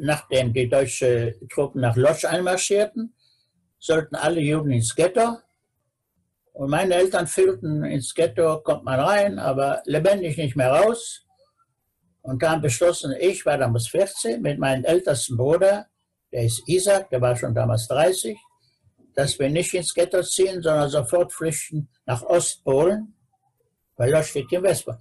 nachdem 0.01 0.53
die 0.53 0.69
deutschen 0.69 1.35
Truppen 1.49 1.81
nach 1.81 1.97
Lodz 1.97 2.25
einmarschierten, 2.25 3.15
sollten 3.79 4.17
alle 4.17 4.41
Juden 4.41 4.71
ins 4.71 4.95
Ghetto. 4.95 5.39
Und 6.53 6.71
meine 6.71 6.95
Eltern 6.95 7.27
fühlten, 7.27 7.85
ins 7.85 8.15
Ghetto 8.15 8.61
kommt 8.61 8.85
man 8.85 9.01
rein, 9.01 9.39
aber 9.39 9.83
lebendig 9.87 10.37
nicht 10.37 10.57
mehr 10.57 10.71
raus. 10.71 11.27
Und 12.23 12.43
haben 12.43 12.63
beschlossen, 12.63 13.15
ich 13.19 13.45
war 13.45 13.59
damals 13.59 13.89
14, 13.89 14.41
mit 14.41 14.59
meinem 14.59 14.85
ältesten 14.85 15.37
Bruder, 15.37 15.87
der 16.33 16.45
ist 16.45 16.67
Isaac, 16.67 17.11
der 17.11 17.21
war 17.21 17.37
schon 17.37 17.55
damals 17.55 17.87
30, 17.89 18.39
dass 19.15 19.39
wir 19.39 19.51
nicht 19.51 19.75
ins 19.75 19.93
Ghetto 19.93 20.23
ziehen, 20.23 20.63
sondern 20.63 20.89
sofort 20.89 21.33
flüchten 21.33 21.89
nach 22.07 22.23
Ostpolen, 22.23 23.15
weil 23.97 24.11
Lodz 24.11 24.35
liegt 24.35 24.53
im 24.53 24.63
Westpolen 24.63 24.99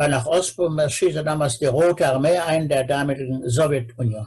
war 0.00 0.08
nach 0.08 0.24
Ostpolen 0.24 0.76
marschierte 0.76 1.22
damals 1.22 1.58
die 1.58 1.66
Rote 1.66 2.06
Armee 2.06 2.38
ein 2.38 2.66
der 2.66 2.84
damaligen 2.84 3.46
Sowjetunion. 3.46 4.26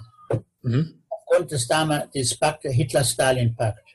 Mhm. 0.62 1.04
Aufgrund 1.10 1.50
des 1.50 1.68
damaligen 1.68 2.40
Pakt, 2.40 2.62
Hitler-Stalin-Pakt 2.62 3.88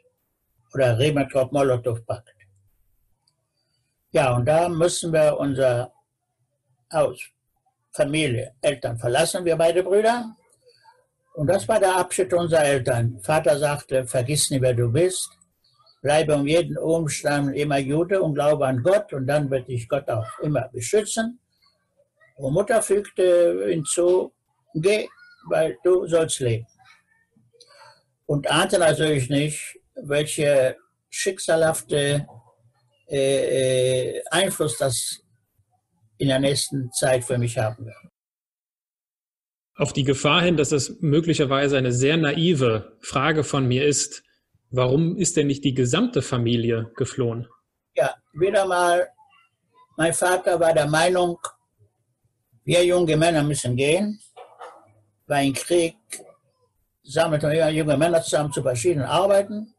oder 0.75 0.99
Ribbentrop-Molotow-Pakt. 0.99 2.35
Ja, 4.11 4.35
und 4.35 4.47
da 4.47 4.69
müssen 4.69 5.13
wir 5.13 5.39
unser 5.39 5.93
Haus, 6.93 7.21
Familie, 7.93 8.55
Eltern 8.61 8.99
verlassen, 8.99 9.45
wir 9.45 9.55
beide 9.55 9.85
Brüder. 9.85 10.35
Und 11.35 11.47
das 11.47 11.69
war 11.69 11.79
der 11.79 11.97
Abschied 11.97 12.35
unserer 12.35 12.65
Eltern. 12.65 13.21
Vater 13.23 13.57
sagte, 13.57 14.05
vergiss 14.05 14.51
nicht, 14.51 14.63
wer 14.63 14.75
du 14.75 14.91
bist. 14.91 15.31
Bleibe 16.03 16.35
um 16.35 16.45
jeden 16.45 16.77
Umstand 16.77 17.55
immer 17.55 17.79
Jude 17.79 18.21
und 18.21 18.35
glaube 18.35 18.67
an 18.67 18.83
Gott 18.83 19.13
und 19.13 19.29
dann 19.29 19.49
wird 19.49 19.69
dich 19.69 19.89
Gott 19.89 20.11
auch 20.11 20.41
immer 20.41 20.69
beschützen. 20.73 21.39
Und 22.39 22.53
Mutter 22.53 22.81
fügte 22.83 23.67
hinzu, 23.69 24.33
geh, 24.75 25.09
weil 25.49 25.77
du 25.83 26.07
sollst 26.07 26.39
leben. 26.39 26.67
Und 28.27 28.49
ahnte 28.49 28.79
natürlich 28.79 29.29
nicht, 29.29 29.81
welche 29.97 30.77
schicksalhafte 31.11 32.27
äh, 33.09 34.19
äh, 34.19 34.23
Einfluss 34.31 34.79
das 34.79 35.21
in 36.19 36.29
der 36.29 36.39
nächsten 36.39 36.93
Zeit 36.93 37.25
für 37.25 37.39
mich 37.39 37.59
haben 37.59 37.87
wird. 37.87 37.97
Auf 39.75 39.93
die 39.93 40.05
Gefahr 40.05 40.43
hin, 40.43 40.57
dass 40.57 40.73
es 40.73 41.01
möglicherweise 41.01 41.77
eine 41.77 41.93
sehr 41.93 42.17
naive 42.17 42.97
Frage 43.01 43.43
von 43.43 43.67
mir 43.67 43.85
ist, 43.85 44.23
warum 44.71 45.17
ist 45.17 45.37
denn 45.37 45.47
nicht 45.49 45.65
die 45.65 45.75
gesamte 45.75 46.23
Familie 46.23 46.93
geflohen? 46.97 47.49
Ja, 47.95 48.15
wieder 48.33 48.67
mal, 48.67 49.09
mein 49.97 50.13
Vater 50.13 50.61
war 50.61 50.75
der 50.75 50.87
Meinung, 50.87 51.39
wir 52.69 52.85
junge 52.85 53.17
Männer 53.17 53.43
müssen 53.43 53.75
gehen, 53.77 54.21
weil 55.27 55.47
im 55.47 55.55
Krieg 55.55 55.97
sammelten 57.03 57.51
wir 57.51 57.71
junge 57.71 57.97
Männer 57.97 58.21
zusammen 58.21 58.53
zu 58.53 58.63
verschiedenen 58.63 59.07
Arbeiten. 59.07 59.75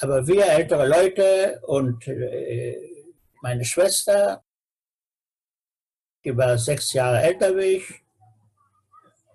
Aber 0.00 0.24
wir 0.28 0.46
ältere 0.46 0.86
Leute 0.86 1.60
und 1.66 2.06
äh, 2.06 2.76
meine 3.42 3.64
Schwester, 3.64 4.44
die 6.24 6.36
war 6.36 6.56
sechs 6.56 6.92
Jahre 6.92 7.20
älter 7.20 7.56
wie 7.56 7.78
ich, 7.78 7.86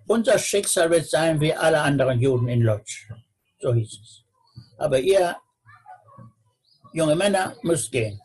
unser 0.07 0.39
Schicksal 0.39 0.89
wird 0.89 1.09
sein 1.09 1.41
wie 1.41 1.53
alle 1.53 1.81
anderen 1.81 2.17
Juden 2.21 2.47
in 2.47 2.61
Lodz. 2.61 2.91
So 3.59 3.73
hieß 3.73 3.99
es. 4.01 4.23
Aber 4.77 4.97
ihr, 4.99 5.35
junge 6.93 7.15
Männer, 7.17 7.57
müsst 7.61 7.91
gehen. 7.91 8.21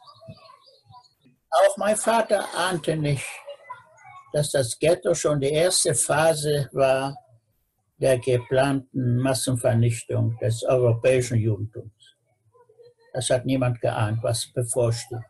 Auch 1.50 1.76
mein 1.76 1.97
Vater 1.97 2.47
ahnte 2.55 2.97
nicht, 2.97 3.26
dass 4.33 4.51
das 4.51 4.79
Ghetto 4.79 5.15
schon 5.15 5.41
die 5.41 5.51
erste 5.51 5.95
Phase 5.95 6.69
war 6.73 7.17
der 8.01 8.19
geplanten 8.19 9.19
Massenvernichtung 9.19 10.37
des 10.41 10.65
europäischen 10.65 11.39
Judentums. 11.39 11.93
Das 13.12 13.31
hat 13.31 13.47
niemand 13.47 13.81
geahnt, 13.81 14.23
was 14.23 14.51
bevorsteht. 14.53 15.21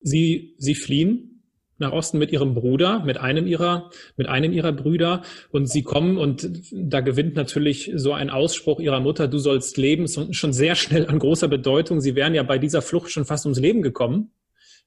Sie, 0.00 0.54
Sie 0.58 0.74
fliehen 0.74 1.44
nach 1.78 1.92
Osten 1.92 2.18
mit 2.18 2.32
ihrem 2.32 2.54
Bruder, 2.54 3.04
mit 3.04 3.18
einem 3.18 3.46
ihrer, 3.46 3.90
mit 4.16 4.28
einem 4.28 4.52
ihrer 4.52 4.72
Brüder 4.72 5.22
und 5.50 5.68
sie 5.68 5.82
kommen 5.82 6.16
und 6.16 6.48
da 6.72 7.00
gewinnt 7.00 7.34
natürlich 7.34 7.92
so 7.94 8.12
ein 8.12 8.30
Ausspruch 8.30 8.80
ihrer 8.80 9.00
Mutter, 9.00 9.26
du 9.28 9.38
sollst 9.38 9.76
leben, 9.76 10.06
schon 10.08 10.52
sehr 10.52 10.74
schnell 10.76 11.06
an 11.06 11.18
großer 11.18 11.48
Bedeutung. 11.48 12.00
Sie 12.00 12.14
wären 12.14 12.34
ja 12.34 12.44
bei 12.44 12.58
dieser 12.58 12.82
Flucht 12.82 13.10
schon 13.10 13.24
fast 13.24 13.46
ums 13.46 13.58
Leben 13.58 13.82
gekommen 13.82 14.32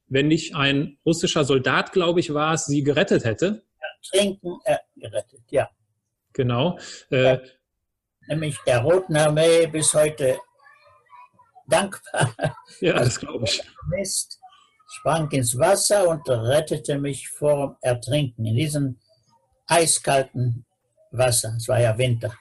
wenn 0.08 0.28
nicht 0.28 0.56
ein 0.56 0.98
russischer 1.06 1.44
Soldat, 1.44 1.92
glaube 1.92 2.20
ich, 2.20 2.34
war 2.34 2.54
es, 2.54 2.66
sie 2.66 2.84
gerettet 2.84 3.26
hätte. 3.26 3.64
Trinken 4.10 4.60
äh, 4.66 4.78
gerettet, 4.96 5.42
ja. 5.50 5.70
Genau. 6.34 6.78
Äh, 7.10 7.40
Nämlich 8.28 8.58
der 8.66 8.80
Roten 8.80 9.16
Armee 9.16 9.68
bis 9.68 9.94
heute 9.94 10.40
dankbar. 11.68 12.36
Ja, 12.80 12.94
das 12.94 13.20
glaube 13.20 13.46
ich. 13.46 13.62
Mist, 13.90 14.40
sprang 14.88 15.30
ins 15.32 15.58
Wasser 15.58 16.08
und 16.08 16.28
rettete 16.28 16.98
mich 17.00 17.30
vor 17.30 17.68
dem 17.68 17.76
Ertrinken 17.82 18.46
in 18.46 18.56
diesem 18.56 19.00
eiskalten 19.68 20.66
Wasser. 21.12 21.54
Es 21.58 21.68
war 21.68 21.80
ja 21.80 21.98
Winter 21.98 22.36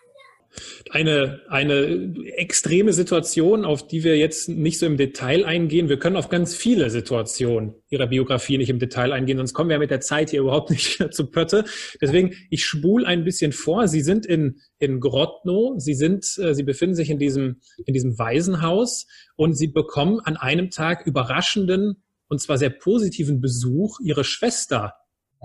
eine, 0.90 1.40
eine 1.48 2.14
extreme 2.36 2.92
Situation, 2.92 3.64
auf 3.64 3.86
die 3.86 4.04
wir 4.04 4.16
jetzt 4.16 4.48
nicht 4.48 4.78
so 4.78 4.86
im 4.86 4.96
Detail 4.96 5.44
eingehen. 5.44 5.88
Wir 5.88 5.98
können 5.98 6.16
auf 6.16 6.28
ganz 6.28 6.54
viele 6.54 6.90
Situationen 6.90 7.74
Ihrer 7.88 8.06
Biografie 8.06 8.58
nicht 8.58 8.70
im 8.70 8.78
Detail 8.78 9.12
eingehen, 9.12 9.38
sonst 9.38 9.54
kommen 9.54 9.70
wir 9.70 9.78
mit 9.78 9.90
der 9.90 10.00
Zeit 10.00 10.30
hier 10.30 10.40
überhaupt 10.40 10.70
nicht 10.74 11.12
zu 11.12 11.30
Pötte. 11.30 11.64
Deswegen, 12.00 12.34
ich 12.50 12.64
spule 12.64 13.06
ein 13.06 13.24
bisschen 13.24 13.52
vor. 13.52 13.88
Sie 13.88 14.02
sind 14.02 14.26
in, 14.26 14.60
in 14.78 15.00
Grodno, 15.00 15.74
Sie 15.78 15.94
sind, 15.94 16.24
äh, 16.38 16.54
Sie 16.54 16.62
befinden 16.62 16.94
sich 16.94 17.10
in 17.10 17.18
diesem, 17.18 17.60
in 17.86 17.94
diesem 17.94 18.18
Waisenhaus 18.18 19.06
und 19.36 19.54
Sie 19.54 19.68
bekommen 19.68 20.20
an 20.20 20.36
einem 20.36 20.70
Tag 20.70 21.06
überraschenden 21.06 22.02
und 22.28 22.40
zwar 22.40 22.58
sehr 22.58 22.70
positiven 22.70 23.40
Besuch. 23.40 24.00
Ihre 24.00 24.24
Schwester 24.24 24.94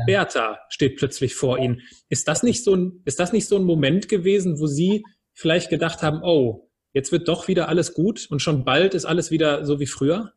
Bertha 0.06 0.60
steht 0.70 0.98
plötzlich 0.98 1.36
vor 1.36 1.58
Ihnen. 1.58 1.82
Ist 2.10 2.28
das 2.28 2.44
nicht 2.44 2.64
so 2.64 2.76
ein, 2.76 3.02
ist 3.06 3.20
das 3.20 3.34
nicht 3.34 3.48
so 3.48 3.58
ein 3.58 3.64
Moment 3.64 4.10
gewesen, 4.10 4.60
wo 4.60 4.68
Sie 4.68 5.04
vielleicht 5.34 5.70
gedacht 5.70 6.02
haben, 6.02 6.22
oh, 6.24 6.70
jetzt 6.94 7.12
wird 7.12 7.28
doch 7.28 7.48
wieder 7.48 7.70
alles 7.70 7.94
gut 7.94 8.28
und 8.30 8.42
schon 8.42 8.66
bald 8.66 8.94
ist 8.94 9.06
alles 9.06 9.32
wieder 9.32 9.66
so 9.66 9.80
wie 9.80 9.88
früher? 9.88 10.34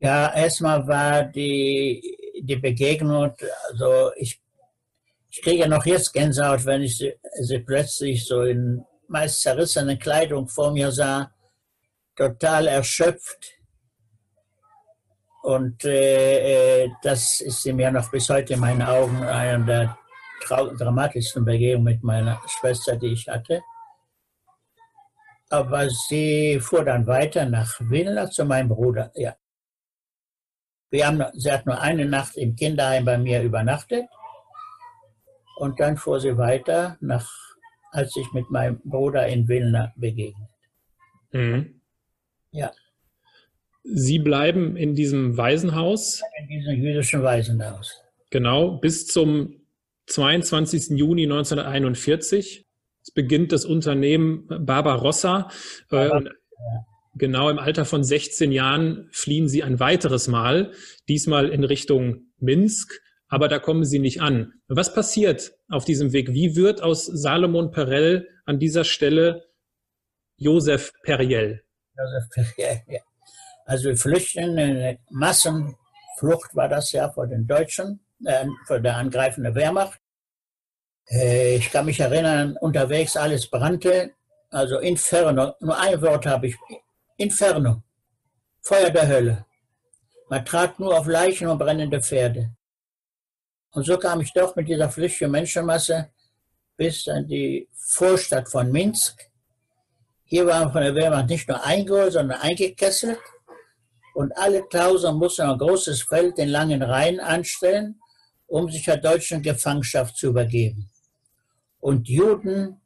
Ja, 0.00 0.34
erstmal 0.34 0.86
war 0.86 1.24
die, 1.24 2.16
die 2.40 2.56
Begegnung, 2.56 3.34
also 3.70 4.12
ich, 4.16 4.40
Ich 5.32 5.42
kriege 5.42 5.68
noch 5.68 5.86
jetzt 5.86 6.12
Gänsehaut, 6.12 6.64
wenn 6.64 6.82
ich 6.82 6.98
sie, 6.98 7.12
sie 7.40 7.60
plötzlich 7.60 8.26
so 8.26 8.42
in 8.42 8.84
meist 9.06 9.42
zerrissenen 9.42 9.98
Kleidung 9.98 10.48
vor 10.48 10.72
mir 10.72 10.90
sah, 10.90 11.32
total 12.16 12.66
erschöpft. 12.66 13.59
Und 15.50 15.84
äh, 15.84 16.84
äh 16.84 16.90
das 17.02 17.40
ist 17.40 17.66
mir 17.66 17.90
noch 17.90 18.08
bis 18.10 18.28
heute 18.28 18.54
in 18.54 18.60
meinen 18.60 18.82
Augen 18.82 19.20
einer 19.24 19.64
der 19.66 19.98
dramatischsten 20.48 21.44
Begegnungen 21.44 21.84
mit 21.92 22.02
meiner 22.04 22.40
Schwester, 22.46 22.96
die 22.96 23.12
ich 23.14 23.26
hatte. 23.26 23.60
Aber 25.48 25.90
sie 25.90 26.60
fuhr 26.60 26.84
dann 26.84 27.04
weiter 27.06 27.44
nach 27.46 27.80
Wilna 27.80 28.30
zu 28.30 28.44
meinem 28.44 28.68
Bruder. 28.68 29.10
Ja. 29.14 29.34
Wir 30.90 31.06
haben, 31.08 31.24
sie 31.34 31.50
hat 31.50 31.66
nur 31.66 31.80
eine 31.80 32.06
Nacht 32.06 32.36
im 32.36 32.54
Kinderheim 32.54 33.04
bei 33.04 33.18
mir 33.18 33.42
übernachtet. 33.42 34.06
Und 35.56 35.80
dann 35.80 35.96
fuhr 35.96 36.20
sie 36.20 36.38
weiter, 36.38 36.96
nach, 37.00 37.28
als 37.90 38.14
ich 38.14 38.32
mit 38.32 38.48
meinem 38.50 38.80
Bruder 38.84 39.26
in 39.26 39.48
Wilna 39.48 39.92
begegnet. 39.96 40.48
Mhm. 41.32 41.80
Ja. 42.52 42.70
Sie 43.82 44.18
bleiben 44.18 44.76
in 44.76 44.94
diesem 44.94 45.36
Waisenhaus? 45.36 46.22
In 46.40 46.48
diesem 46.48 46.74
jüdischen 46.74 47.22
Waisenhaus. 47.22 48.02
Genau, 48.30 48.78
bis 48.78 49.06
zum 49.06 49.60
22. 50.06 50.98
Juni 50.98 51.24
1941. 51.24 52.66
Es 53.02 53.10
beginnt 53.12 53.52
das 53.52 53.64
Unternehmen 53.64 54.46
Barbarossa. 54.48 55.50
Äh, 55.90 56.10
genau 57.14 57.48
im 57.48 57.58
Alter 57.58 57.84
von 57.84 58.04
16 58.04 58.52
Jahren 58.52 59.08
fliehen 59.12 59.48
sie 59.48 59.62
ein 59.62 59.80
weiteres 59.80 60.28
Mal, 60.28 60.72
diesmal 61.08 61.48
in 61.48 61.64
Richtung 61.64 62.26
Minsk, 62.38 63.00
aber 63.28 63.48
da 63.48 63.58
kommen 63.58 63.84
sie 63.84 63.98
nicht 63.98 64.20
an. 64.20 64.52
Was 64.68 64.92
passiert 64.92 65.52
auf 65.68 65.84
diesem 65.84 66.12
Weg? 66.12 66.32
Wie 66.32 66.56
wird 66.56 66.82
aus 66.82 67.06
Salomon 67.06 67.70
Perel 67.70 68.28
an 68.44 68.58
dieser 68.58 68.84
Stelle 68.84 69.44
Josef 70.36 70.92
Periel? 71.02 71.62
Josef 71.96 72.28
Periel, 72.56 72.80
ja. 72.88 73.00
Also 73.70 73.94
flüchten, 73.94 74.58
eine 74.58 74.98
Massenflucht 75.10 76.56
war 76.56 76.68
das 76.68 76.90
ja 76.90 77.08
vor 77.08 77.28
den 77.28 77.46
Deutschen, 77.46 78.04
äh, 78.24 78.44
vor 78.66 78.80
der 78.80 78.96
angreifenden 78.96 79.54
Wehrmacht. 79.54 80.00
Äh, 81.08 81.54
ich 81.54 81.70
kann 81.70 81.86
mich 81.86 82.00
erinnern, 82.00 82.56
unterwegs 82.60 83.16
alles 83.16 83.48
brannte, 83.48 84.10
also 84.50 84.80
Inferno, 84.80 85.54
nur 85.60 85.78
ein 85.78 86.02
Wort 86.02 86.26
habe 86.26 86.48
ich, 86.48 86.56
Inferno, 87.16 87.84
Feuer 88.60 88.90
der 88.90 89.06
Hölle. 89.06 89.46
Man 90.28 90.44
trat 90.44 90.80
nur 90.80 90.98
auf 90.98 91.06
Leichen 91.06 91.46
und 91.46 91.58
brennende 91.58 92.02
Pferde. 92.02 92.50
Und 93.70 93.86
so 93.86 93.96
kam 93.96 94.20
ich 94.20 94.32
doch 94.32 94.56
mit 94.56 94.66
dieser 94.66 94.90
flüchtigen 94.90 95.30
Menschenmasse 95.30 96.10
bis 96.76 97.06
an 97.06 97.28
die 97.28 97.68
Vorstadt 97.72 98.48
von 98.50 98.72
Minsk. 98.72 99.30
Hier 100.24 100.44
waren 100.44 100.72
von 100.72 100.82
der 100.82 100.96
Wehrmacht 100.96 101.28
nicht 101.28 101.48
nur 101.48 101.62
eingeholt, 101.62 102.14
sondern 102.14 102.40
eingekesselt. 102.40 103.20
Und 104.20 104.36
alle 104.36 104.68
tausend 104.68 105.18
mussten 105.18 105.48
ein 105.48 105.56
großes 105.56 106.02
Feld 106.02 106.36
den 106.36 106.50
langen 106.50 106.82
Rhein 106.82 107.20
anstellen, 107.20 107.98
um 108.48 108.70
sich 108.70 108.84
der 108.84 108.98
deutschen 108.98 109.40
Gefangenschaft 109.40 110.14
zu 110.14 110.26
übergeben. 110.26 110.90
Und 111.78 112.06
Juden 112.06 112.82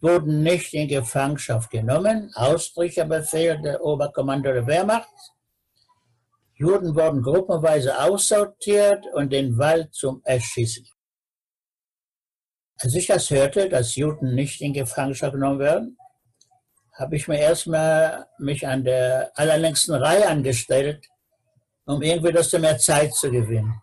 wurden 0.00 0.42
nicht 0.42 0.72
in 0.72 0.88
Gefangenschaft 0.88 1.70
genommen, 1.70 2.32
Ausbrecherbefehl 2.34 3.60
der 3.60 3.84
Oberkommando 3.84 4.50
der 4.50 4.66
Wehrmacht. 4.66 5.12
Juden 6.54 6.96
wurden 6.96 7.20
gruppenweise 7.20 8.00
aussortiert 8.00 9.04
und 9.12 9.30
den 9.30 9.58
Wald 9.58 9.92
zum 9.92 10.22
Erschießen. 10.24 10.86
Als 12.78 12.94
ich 12.94 13.08
das 13.08 13.28
hörte, 13.28 13.68
dass 13.68 13.94
Juden 13.94 14.34
nicht 14.34 14.62
in 14.62 14.72
Gefangenschaft 14.72 15.34
genommen 15.34 15.58
werden, 15.58 15.98
habe 16.98 17.16
ich 17.16 17.28
mir 17.28 17.38
erstmal 17.38 18.26
mich 18.38 18.66
an 18.66 18.82
der 18.82 19.30
allerlängsten 19.34 19.94
Reihe 19.94 20.28
angestellt, 20.28 21.06
um 21.84 22.02
irgendwie 22.02 22.32
das 22.32 22.52
mehr 22.52 22.76
Zeit 22.78 23.14
zu 23.14 23.30
gewinnen. 23.30 23.80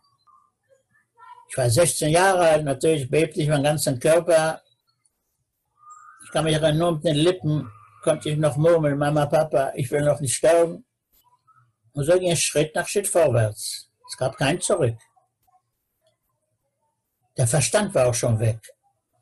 Ich 1.50 1.58
war 1.58 1.70
16 1.70 2.10
Jahre 2.10 2.42
alt, 2.42 2.66
natürlich 2.66 3.10
bebte 3.10 3.42
ich 3.42 3.48
meinen 3.48 3.64
ganzen 3.64 4.00
Körper. 4.00 4.62
Ich 6.26 6.32
kann 6.32 6.44
mich 6.44 6.54
erinnern, 6.54 6.78
nur 6.78 6.92
mit 6.96 7.06
den 7.06 7.16
Lippen 7.16 7.72
konnte 8.04 8.30
ich 8.30 8.38
noch 8.38 8.58
murmeln, 8.58 8.98
Mama, 8.98 9.26
Papa, 9.26 9.72
ich 9.76 9.90
will 9.90 10.02
noch 10.02 10.20
nicht 10.20 10.36
sterben. 10.36 10.86
Und 11.94 12.04
so 12.04 12.20
ging 12.20 12.32
es 12.32 12.42
Schritt 12.42 12.76
nach 12.76 12.88
Schritt 12.88 13.08
vorwärts. 13.08 13.90
Es 14.08 14.18
gab 14.18 14.36
kein 14.36 14.60
Zurück. 14.60 14.98
Der 17.38 17.48
Verstand 17.48 17.96
war 17.96 18.08
auch 18.08 18.14
schon 18.14 18.40
weg, 18.40 18.60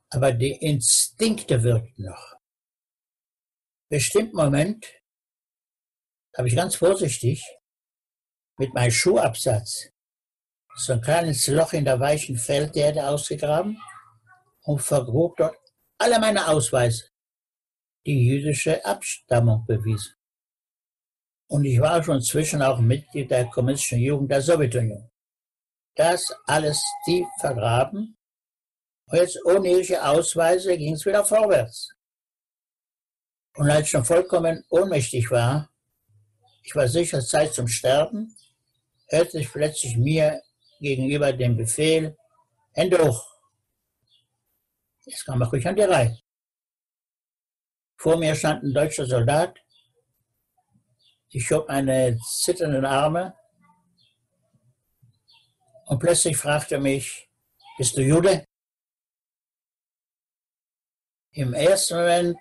aber 0.09 0.31
die 0.31 0.53
Instinkte 0.53 1.61
wirkten 1.61 2.05
noch. 2.05 2.32
Bestimmt 3.93 4.33
Moment 4.33 4.87
habe 6.35 6.47
ich 6.47 6.55
ganz 6.55 6.73
vorsichtig 6.77 7.45
mit 8.57 8.73
meinem 8.73 8.89
Schuhabsatz 8.89 9.91
so 10.77 10.93
ein 10.93 11.01
kleines 11.01 11.45
Loch 11.45 11.73
in 11.73 11.85
der 11.85 11.99
weichen 11.99 12.35
Felderde 12.35 13.07
ausgegraben 13.07 13.79
und 14.63 14.81
vergrub 14.81 15.37
dort 15.37 15.55
alle 15.99 16.19
meine 16.19 16.47
Ausweise, 16.47 17.09
die 18.07 18.29
jüdische 18.29 18.83
Abstammung 18.83 19.63
bewiesen. 19.67 20.15
Und 21.47 21.63
ich 21.65 21.79
war 21.79 22.03
schon 22.03 22.23
zwischen 22.23 22.63
auch 22.63 22.79
Mitglied 22.79 23.29
der 23.29 23.45
kommunistischen 23.45 23.99
Jugend 23.99 24.31
der 24.31 24.41
Sowjetunion. 24.41 25.07
Das 25.95 26.35
alles 26.47 26.81
tief 27.05 27.27
vergraben. 27.39 28.17
Und 29.05 29.17
jetzt 29.19 29.37
ohne 29.45 29.69
jüdische 29.69 30.03
Ausweise 30.03 30.75
ging 30.79 30.95
es 30.95 31.05
wieder 31.05 31.23
vorwärts. 31.23 31.92
Und 33.55 33.69
als 33.69 33.85
ich 33.85 33.89
schon 33.91 34.05
vollkommen 34.05 34.63
ohnmächtig 34.69 35.29
war, 35.29 35.69
ich 36.63 36.75
war 36.75 36.87
sicher 36.87 37.21
Zeit 37.21 37.53
zum 37.53 37.67
Sterben, 37.67 38.35
hörte 39.09 39.39
ich 39.39 39.51
plötzlich 39.51 39.97
mir 39.97 40.41
gegenüber 40.79 41.31
dem 41.31 41.55
Befehl, 41.55 42.17
Hände 42.71 42.97
hoch. 42.97 43.27
Jetzt 45.05 45.25
kam 45.25 45.41
er 45.41 45.47
ruhig 45.47 45.67
an 45.67 45.75
die 45.75 45.83
Reihe. 45.83 46.17
Vor 47.97 48.17
mir 48.17 48.35
stand 48.35 48.63
ein 48.63 48.73
deutscher 48.73 49.05
Soldat. 49.05 49.59
Ich 51.29 51.45
schob 51.47 51.67
meine 51.67 52.17
zitternden 52.19 52.85
Arme 52.85 53.35
und 55.85 55.99
plötzlich 55.99 56.37
fragte 56.37 56.75
er 56.75 56.81
mich, 56.81 57.29
bist 57.77 57.97
du 57.97 58.01
Jude? 58.01 58.45
Im 61.31 61.53
ersten 61.53 61.95
Moment 61.95 62.37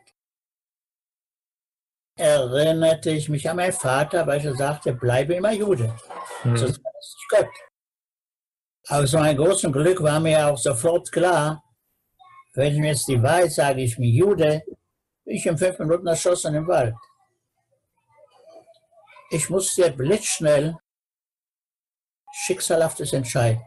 erinnerte 2.23 3.11
ich 3.11 3.29
mich 3.29 3.49
an 3.49 3.57
meinen 3.57 3.73
Vater, 3.73 4.27
weil 4.27 4.45
er 4.45 4.55
sagte, 4.55 4.93
bleibe 4.93 5.35
immer 5.35 5.53
Jude. 5.53 5.95
Mhm. 6.45 6.57
Sonst 6.57 6.79
ist 6.79 7.29
Gott. 7.29 7.49
Aber 8.89 9.07
zu 9.07 9.19
meinem 9.19 9.37
großen 9.37 9.73
Glück 9.73 10.03
war 10.03 10.21
mir 10.21 10.47
auch 10.47 10.59
sofort 10.59 11.11
klar, 11.11 11.63
wenn 12.55 12.73
ich 12.73 12.79
mir 12.79 12.89
jetzt 12.89 13.09
die 13.09 13.23
Wahrheit 13.23 13.53
sage, 13.53 13.83
ich 13.83 13.97
bin 13.97 14.05
Jude, 14.05 14.63
bin 15.25 15.37
ich 15.37 15.47
in 15.47 15.59
fünf 15.59 15.79
Minuten 15.79 16.07
erschossen 16.07 16.55
im 16.55 16.67
Wald. 16.67 16.95
Ich 19.31 19.49
musste 19.49 19.91
blitzschnell 19.91 20.77
Schicksalhaftes 22.45 23.13
entscheiden. 23.13 23.63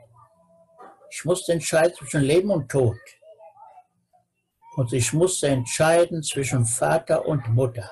Ich 1.09 1.25
musste 1.25 1.53
entscheiden 1.53 1.95
zwischen 1.95 2.21
Leben 2.21 2.51
und 2.51 2.69
Tod. 2.69 2.97
Und 4.75 4.91
ich 4.91 5.13
musste 5.13 5.47
entscheiden 5.47 6.21
zwischen 6.21 6.65
Vater 6.65 7.25
und 7.25 7.47
Mutter. 7.47 7.89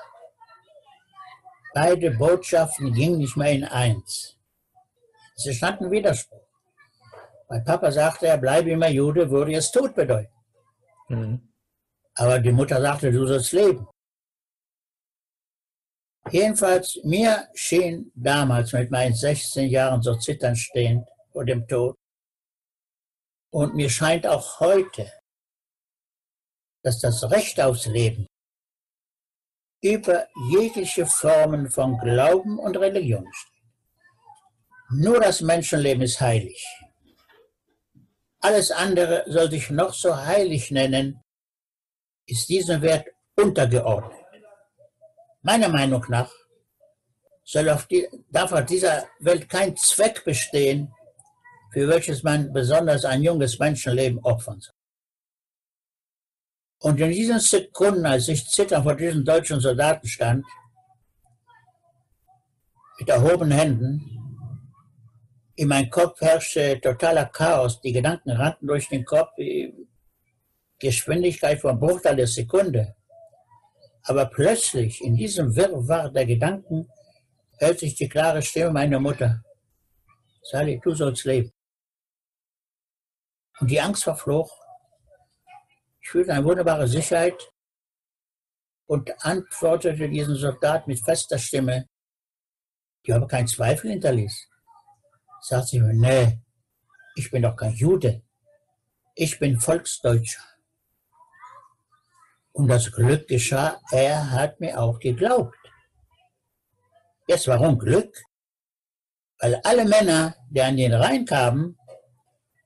Beide 1.74 2.12
Botschaften 2.12 2.92
gingen 2.92 3.18
nicht 3.18 3.36
mehr 3.36 3.50
in 3.50 3.64
eins. 3.64 4.38
Sie 5.34 5.52
standen 5.52 5.90
Widerspruch. 5.90 6.46
Mein 7.48 7.64
Papa 7.64 7.90
sagte, 7.90 8.28
er 8.28 8.38
bleibe 8.38 8.70
immer 8.70 8.88
Jude, 8.88 9.28
würde 9.28 9.56
es 9.56 9.72
Tod 9.72 9.92
bedeuten. 9.92 10.32
Mhm. 11.08 11.52
Aber 12.14 12.38
die 12.38 12.52
Mutter 12.52 12.80
sagte, 12.80 13.10
du 13.10 13.26
sollst 13.26 13.50
leben. 13.52 13.88
Jedenfalls, 16.30 17.00
mir 17.02 17.48
schien 17.54 18.12
damals 18.14 18.72
mit 18.72 18.92
meinen 18.92 19.14
16 19.14 19.68
Jahren 19.68 20.00
so 20.00 20.14
zittern 20.14 20.54
stehend 20.54 21.08
vor 21.32 21.44
dem 21.44 21.66
Tod. 21.66 21.96
Und 23.50 23.74
mir 23.74 23.90
scheint 23.90 24.28
auch 24.28 24.60
heute, 24.60 25.12
dass 26.84 27.00
das 27.00 27.28
Recht 27.30 27.60
aufs 27.60 27.86
Leben 27.86 28.26
über 29.84 30.26
jegliche 30.50 31.04
Formen 31.04 31.70
von 31.70 31.98
Glauben 31.98 32.58
und 32.58 32.74
Religion 32.78 33.28
steht. 33.30 33.62
Nur 34.88 35.20
das 35.20 35.42
Menschenleben 35.42 36.02
ist 36.02 36.22
heilig. 36.22 36.64
Alles 38.40 38.70
andere 38.70 39.24
soll 39.26 39.50
sich 39.50 39.68
noch 39.68 39.92
so 39.92 40.16
heilig 40.16 40.70
nennen, 40.70 41.22
ist 42.26 42.48
diesem 42.48 42.80
Wert 42.80 43.08
untergeordnet. 43.36 44.24
Meiner 45.42 45.68
Meinung 45.68 46.04
nach 46.08 46.32
soll 47.42 47.68
auf 47.68 47.86
die, 47.86 48.08
darf 48.30 48.52
auf 48.52 48.64
dieser 48.64 49.06
Welt 49.20 49.50
kein 49.50 49.76
Zweck 49.76 50.24
bestehen, 50.24 50.94
für 51.72 51.86
welches 51.88 52.22
man 52.22 52.50
besonders 52.54 53.04
ein 53.04 53.22
junges 53.22 53.58
Menschenleben 53.58 54.18
opfern 54.20 54.60
soll. 54.60 54.73
Und 56.84 57.00
in 57.00 57.10
diesen 57.10 57.40
Sekunden, 57.40 58.04
als 58.04 58.28
ich 58.28 58.46
zitternd 58.46 58.84
vor 58.84 58.94
diesen 58.94 59.24
deutschen 59.24 59.58
Soldaten 59.58 60.06
stand, 60.06 60.44
mit 62.98 63.08
erhobenen 63.08 63.56
Händen, 63.58 63.90
in 65.56 65.68
meinem 65.68 65.88
Kopf 65.88 66.20
herrschte 66.20 66.78
totaler 66.82 67.24
Chaos. 67.24 67.80
Die 67.80 67.92
Gedanken 67.92 68.32
rannten 68.32 68.66
durch 68.66 68.86
den 68.90 69.02
Kopf, 69.06 69.30
Geschwindigkeit 70.78 71.58
von 71.58 71.80
Bruchteil 71.80 72.16
der 72.16 72.26
Sekunde. 72.26 72.94
Aber 74.02 74.26
plötzlich, 74.26 75.02
in 75.02 75.16
diesem 75.16 75.56
Wirrwarr 75.56 76.10
der 76.10 76.26
Gedanken, 76.26 76.86
hört 77.60 77.78
sich 77.78 77.94
die 77.94 78.10
klare 78.10 78.42
Stimme 78.42 78.72
meiner 78.72 79.00
Mutter. 79.00 79.42
Sally, 80.42 80.78
du 80.84 80.94
sollst 80.94 81.24
leben. 81.24 81.50
Und 83.58 83.70
die 83.70 83.80
Angst 83.80 84.04
verflog. 84.04 84.50
Ich 86.04 86.10
fühlte 86.10 86.34
eine 86.34 86.44
wunderbare 86.44 86.86
Sicherheit 86.86 87.50
und 88.86 89.10
antwortete 89.24 90.06
diesen 90.06 90.36
Soldat 90.36 90.86
mit 90.86 91.02
fester 91.02 91.38
Stimme, 91.38 91.88
die 93.06 93.12
aber 93.14 93.26
keinen 93.26 93.48
Zweifel 93.48 93.90
hinterließ. 93.92 94.48
Sagt 95.40 95.68
sie 95.68 95.80
mir, 95.80 95.94
nee, 95.94 96.42
ich 97.16 97.30
bin 97.30 97.42
doch 97.42 97.56
kein 97.56 97.72
Jude. 97.72 98.22
Ich 99.14 99.38
bin 99.38 99.58
Volksdeutscher. 99.58 100.44
Und 102.52 102.68
das 102.68 102.92
Glück 102.92 103.26
geschah, 103.26 103.80
er 103.90 104.30
hat 104.30 104.60
mir 104.60 104.78
auch 104.78 104.98
geglaubt. 104.98 105.56
Jetzt 107.26 107.48
warum 107.48 107.78
Glück? 107.78 108.14
Weil 109.38 109.58
alle 109.64 109.86
Männer, 109.86 110.36
die 110.50 110.60
an 110.60 110.76
den 110.76 110.92
Rhein 110.92 111.24
kamen, 111.24 111.78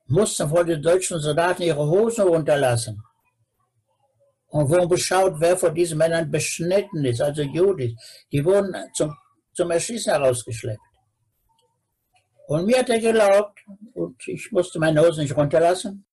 mussten 0.06 0.48
vor 0.48 0.64
den 0.64 0.82
deutschen 0.82 1.20
Soldaten 1.20 1.62
ihre 1.62 1.86
Hosen 1.86 2.26
runterlassen. 2.26 3.02
Und 4.48 4.68
wurden 4.70 4.88
beschaut, 4.88 5.34
wer 5.38 5.56
von 5.56 5.74
diesen 5.74 5.98
Männern 5.98 6.30
beschnitten 6.30 7.04
ist, 7.04 7.20
also 7.20 7.42
Judith. 7.42 7.94
Die 8.32 8.44
wurden 8.44 8.74
zum, 8.94 9.14
zum 9.52 9.70
Erschießen 9.70 10.12
herausgeschleppt. 10.12 10.80
Und 12.46 12.64
mir 12.64 12.78
hat 12.78 12.88
er 12.88 12.98
geglaubt, 12.98 13.58
und 13.92 14.26
ich 14.26 14.50
musste 14.50 14.78
meine 14.78 15.02
Hosen 15.02 15.22
nicht 15.22 15.36
runterlassen. 15.36 16.06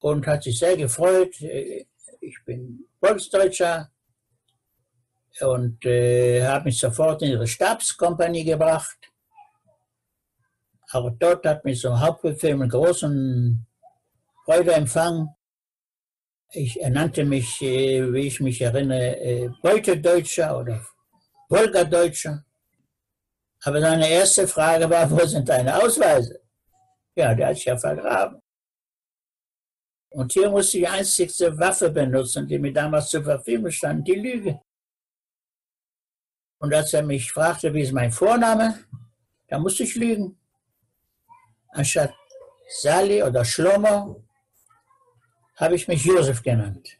Und 0.00 0.26
hat 0.26 0.42
sich 0.42 0.58
sehr 0.58 0.76
gefreut. 0.76 1.34
Ich 1.40 2.38
bin 2.44 2.88
Volksdeutscher 2.98 3.90
und 5.40 5.84
äh, 5.84 6.44
habe 6.44 6.64
mich 6.64 6.78
sofort 6.80 7.22
in 7.22 7.30
ihre 7.30 7.46
Stabskompanie 7.46 8.44
gebracht. 8.44 8.98
Auch 10.90 11.10
dort 11.18 11.46
hat 11.46 11.64
mich 11.64 11.80
zum 11.80 12.00
Hauptbefehl 12.00 12.56
mit 12.56 12.70
großen 12.70 13.66
Freudeempfang 14.44 15.35
ich 16.52 16.80
ernannte 16.80 17.24
mich, 17.24 17.60
äh, 17.62 18.12
wie 18.12 18.26
ich 18.26 18.40
mich 18.40 18.60
erinnere, 18.60 19.16
äh, 19.20 19.50
Beutedeutscher 19.62 20.58
oder 20.58 20.86
Wolgadeutscher. 21.48 22.44
Aber 23.64 23.80
seine 23.80 24.08
erste 24.08 24.46
Frage 24.46 24.88
war, 24.88 25.10
wo 25.10 25.24
sind 25.26 25.48
deine 25.48 25.76
Ausweise? 25.82 26.40
Ja, 27.14 27.34
der 27.34 27.48
hat 27.48 27.56
sich 27.56 27.64
ja 27.64 27.76
vergraben. 27.76 28.40
Und 30.10 30.32
hier 30.32 30.50
musste 30.50 30.78
ich 30.78 30.84
die 30.84 30.88
einzigste 30.88 31.58
Waffe 31.58 31.90
benutzen, 31.90 32.46
die 32.46 32.58
mir 32.58 32.72
damals 32.72 33.10
zur 33.10 33.24
Verfügung 33.24 33.70
stand, 33.70 34.06
die 34.06 34.14
Lüge. 34.14 34.60
Und 36.58 36.72
als 36.72 36.94
er 36.94 37.02
mich 37.02 37.30
fragte, 37.30 37.72
wie 37.74 37.82
ist 37.82 37.92
mein 37.92 38.12
Vorname, 38.12 38.78
da 39.48 39.58
musste 39.58 39.82
ich 39.82 39.94
lügen. 39.94 40.38
Anstatt 41.70 42.14
Sally 42.80 43.22
oder 43.22 43.44
Schlomo 43.44 44.25
habe 45.56 45.74
ich 45.74 45.88
mich 45.88 46.04
Josef 46.04 46.42
genannt. 46.42 46.98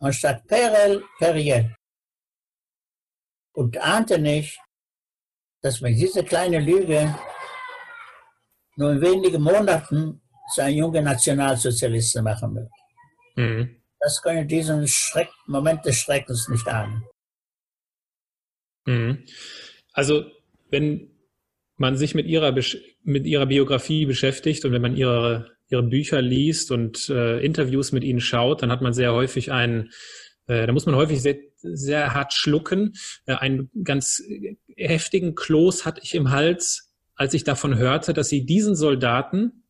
Und 0.00 0.14
statt 0.14 0.46
Perel, 0.46 1.02
Periel. 1.18 1.74
Und 3.52 3.78
ahnte 3.78 4.18
nicht, 4.18 4.58
dass 5.62 5.80
mich 5.80 5.96
diese 5.96 6.24
kleine 6.24 6.60
Lüge 6.60 7.14
nur 8.76 8.92
in 8.92 9.00
wenigen 9.00 9.42
Monaten 9.42 10.20
zu 10.52 10.62
einem 10.62 10.78
jungen 10.78 11.04
Nationalsozialisten 11.04 12.24
machen 12.24 12.54
wird. 12.54 12.70
Mhm. 13.36 13.80
Das 14.00 14.20
können 14.20 14.46
diesen 14.46 14.86
Schreck, 14.86 15.30
Moment 15.46 15.84
des 15.86 15.96
Schreckens 15.96 16.48
nicht 16.48 16.66
ahnen. 16.66 17.04
Mhm. 18.84 19.24
Also, 19.92 20.24
wenn 20.70 21.10
man 21.76 21.96
sich 21.96 22.14
mit 22.14 22.26
ihrer, 22.26 22.54
mit 23.02 23.26
ihrer 23.26 23.46
Biografie 23.46 24.04
beschäftigt 24.04 24.64
und 24.64 24.72
wenn 24.72 24.82
man 24.82 24.96
ihre 24.96 25.53
ihre 25.68 25.82
Bücher 25.82 26.20
liest 26.20 26.70
und 26.70 27.08
äh, 27.08 27.38
Interviews 27.40 27.92
mit 27.92 28.04
ihnen 28.04 28.20
schaut, 28.20 28.62
dann 28.62 28.70
hat 28.70 28.82
man 28.82 28.92
sehr 28.92 29.12
häufig 29.12 29.52
einen, 29.52 29.90
äh, 30.46 30.66
da 30.66 30.72
muss 30.72 30.86
man 30.86 30.94
häufig 30.94 31.22
sehr, 31.22 31.36
sehr 31.56 32.14
hart 32.14 32.32
schlucken. 32.32 32.92
Äh, 33.26 33.34
einen 33.34 33.70
ganz 33.82 34.22
heftigen 34.76 35.34
Kloß 35.34 35.86
hatte 35.86 36.00
ich 36.02 36.14
im 36.14 36.30
Hals, 36.30 36.92
als 37.14 37.34
ich 37.34 37.44
davon 37.44 37.76
hörte, 37.76 38.12
dass 38.12 38.28
sie 38.28 38.44
diesen 38.44 38.74
Soldaten, 38.76 39.64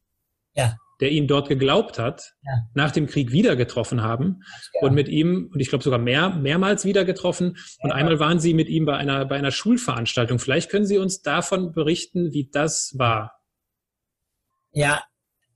ja. 0.54 0.76
der 1.00 1.12
ihnen 1.12 1.28
dort 1.28 1.48
geglaubt 1.48 1.98
hat, 1.98 2.34
ja. 2.42 2.52
nach 2.74 2.90
dem 2.90 3.06
Krieg 3.06 3.30
wieder 3.30 3.54
getroffen 3.54 4.02
haben 4.02 4.42
und 4.80 4.94
mit 4.94 5.08
ihm, 5.08 5.50
und 5.52 5.60
ich 5.60 5.68
glaube 5.68 5.84
sogar 5.84 5.98
mehr, 5.98 6.30
mehrmals 6.30 6.84
wieder 6.84 7.04
getroffen. 7.04 7.56
Und 7.80 7.92
einmal 7.92 8.18
waren 8.18 8.40
sie 8.40 8.54
mit 8.54 8.68
ihm 8.68 8.84
bei 8.84 8.96
einer, 8.96 9.26
bei 9.26 9.36
einer 9.36 9.52
Schulveranstaltung. 9.52 10.38
Vielleicht 10.38 10.70
können 10.70 10.86
Sie 10.86 10.98
uns 10.98 11.22
davon 11.22 11.72
berichten, 11.72 12.32
wie 12.32 12.48
das 12.50 12.94
war. 12.96 13.38
Ja, 14.72 15.04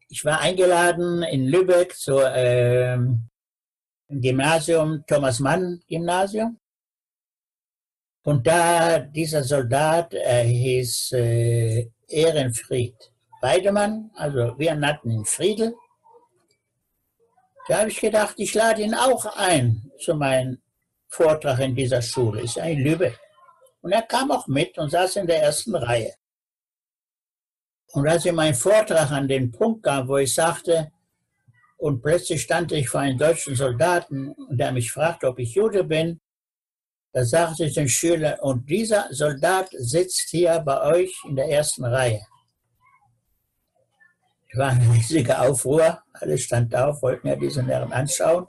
ich 0.09 0.25
war 0.25 0.41
eingeladen 0.41 1.23
in 1.23 1.47
Lübeck 1.47 1.95
zu 1.95 2.21
ähm, 2.21 3.29
Gymnasium, 4.09 5.05
Thomas 5.07 5.39
Mann 5.39 5.81
Gymnasium. 5.87 6.59
Und 8.23 8.47
da 8.47 8.99
dieser 8.99 9.45
Soldat, 9.45 10.15
er 10.15 10.43
hieß 10.43 11.13
äh, 11.13 11.91
Ehrenfried 12.09 12.97
Weidemann, 13.41 14.11
also 14.15 14.59
wir 14.59 14.75
nannten 14.75 15.11
ihn 15.11 15.25
Friedel. 15.25 15.75
Da 17.69 17.81
habe 17.81 17.91
ich 17.91 18.01
gedacht, 18.01 18.35
ich 18.39 18.55
lade 18.55 18.83
ihn 18.83 18.95
auch 18.95 19.27
ein 19.37 19.91
zu 20.01 20.15
meinem 20.15 20.59
Vortrag 21.09 21.61
in 21.61 21.75
dieser 21.75 22.03
Schule, 22.03 22.41
ist 22.43 22.57
ja 22.57 22.65
in 22.65 22.81
Lübeck. 22.81 23.19
Und 23.83 23.93
er 23.93 24.03
kam 24.03 24.31
auch 24.31 24.47
mit 24.47 24.77
und 24.79 24.91
saß 24.91 25.17
in 25.17 25.27
der 25.27 25.43
ersten 25.43 25.75
Reihe. 25.75 26.15
Und 27.93 28.07
als 28.07 28.25
ich 28.25 28.33
meinen 28.33 28.55
Vortrag 28.55 29.11
an 29.11 29.29
den 29.29 29.51
Punkt 29.51 29.83
kam, 29.83 30.09
wo 30.09 30.19
ich 30.19 30.35
sagte, 30.35 30.93
und 31.79 32.03
plötzlich 32.03 32.43
stand 32.43 32.73
ich 32.73 32.89
vor 32.89 33.01
einem 33.01 33.19
deutschen 33.19 33.55
Soldaten, 33.55 34.35
der 34.51 34.73
mich 34.73 34.91
fragte, 34.91 35.29
ob 35.29 35.39
ich 35.39 35.55
Jude 35.55 35.85
bin, 35.85 36.21
da 37.13 37.25
sagte 37.25 37.65
ich 37.65 37.75
den 37.75 37.89
Schüler, 37.89 38.39
und 38.43 38.69
dieser 38.69 39.07
Soldat 39.11 39.71
sitzt 39.73 40.29
hier 40.31 40.59
bei 40.61 40.83
euch 40.83 41.17
in 41.27 41.37
der 41.37 41.49
ersten 41.49 41.85
Reihe. 41.85 42.21
Es 44.51 44.59
war 44.59 44.71
ein 44.71 44.91
riesiger 44.91 45.41
Aufruhr, 45.43 46.03
alle 46.13 46.37
standen 46.37 46.75
auf, 46.75 47.03
wollten 47.03 47.29
ja 47.29 47.37
diesen 47.37 47.67
Herrn 47.67 47.93
anschauen. 47.93 48.47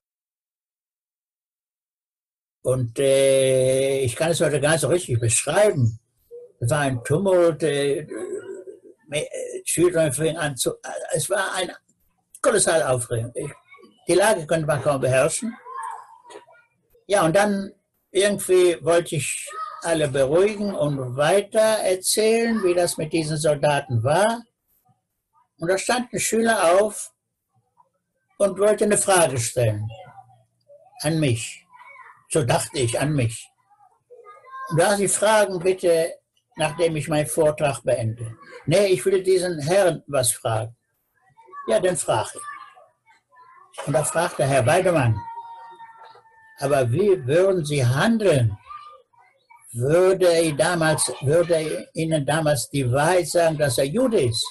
Und 2.62 3.00
äh, 3.00 4.00
ich 4.02 4.16
kann 4.16 4.32
es 4.32 4.42
heute 4.42 4.60
gar 4.60 4.72
nicht 4.72 4.82
so 4.82 4.88
richtig 4.88 5.20
beschreiben. 5.20 6.00
Es 6.60 6.70
war 6.70 6.80
ein 6.80 7.04
Tumult, 7.04 7.64
äh, 7.64 8.06
Schüler 9.66 10.12
fingen 10.12 10.38
an 10.38 10.58
zu. 10.58 10.74
Es 11.12 11.30
war 11.30 11.54
eine 11.56 11.76
kolossale 12.42 12.88
Aufregung. 12.90 13.34
die 14.08 14.14
Lage 14.14 14.46
konnte 14.48 14.66
man 14.66 14.82
kaum 14.82 15.02
beherrschen. 15.02 15.56
Ja, 17.08 17.26
und 17.26 17.36
dann 17.36 17.72
irgendwie 18.12 18.78
wollte 18.84 19.16
ich 19.16 19.50
alle 19.82 20.08
beruhigen 20.08 20.76
und 20.76 21.16
weiter 21.16 21.60
erzählen, 21.60 22.62
wie 22.64 22.74
das 22.74 22.98
mit 22.98 23.14
diesen 23.14 23.38
Soldaten 23.38 24.04
war. 24.04 24.44
Und 25.58 25.70
da 25.70 25.78
stand 25.78 26.14
ein 26.14 26.20
Schüler 26.20 26.76
auf 26.76 27.12
und 28.38 28.60
wollte 28.60 28.86
eine 28.86 28.98
Frage 28.98 29.40
stellen 29.40 29.90
an 31.02 31.20
mich. 31.20 31.66
So 32.30 32.44
dachte 32.44 32.80
ich 32.80 33.00
an 33.00 33.14
mich. 33.14 33.50
Und 34.70 34.80
da 34.80 34.96
Sie 34.96 35.08
fragen, 35.08 35.60
bitte 35.60 36.14
nachdem 36.60 36.96
ich 36.98 37.08
meinen 37.08 37.26
Vortrag 37.26 37.82
beende. 37.84 38.38
Nee, 38.66 38.88
ich 38.88 39.06
will 39.06 39.24
diesen 39.24 39.60
Herrn 39.60 40.04
was 40.08 40.32
fragen. 40.32 40.76
Ja, 41.68 41.80
dann 41.80 41.98
frage 41.98 42.32
ich. 42.36 43.88
Und 43.88 43.94
da 43.94 44.04
fragte 44.04 44.46
Herr 44.46 44.66
Weidemann, 44.66 45.16
aber 46.58 46.92
wie 46.92 47.26
würden 47.26 47.66
Sie 47.66 47.86
handeln? 47.86 48.58
Würde, 49.72 50.28
er 50.28 50.52
damals, 50.54 51.08
würde 51.22 51.88
Ihnen 51.94 52.26
damals 52.26 52.70
die 52.70 52.92
Wahrheit 52.92 53.28
sagen, 53.28 53.58
dass 53.58 53.78
er 53.78 53.86
Jude 53.86 54.22
ist? 54.22 54.46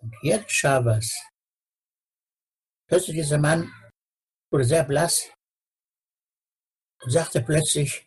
Und 0.00 0.14
jetzt 0.22 0.48
geschah 0.48 0.84
was. 0.84 1.10
Plötzlich 2.86 3.16
dieser 3.16 3.38
Mann 3.38 3.72
wurde 4.50 4.64
sehr 4.64 4.84
blass 4.84 5.30
und 7.02 7.10
sagte 7.10 7.40
plötzlich, 7.40 8.06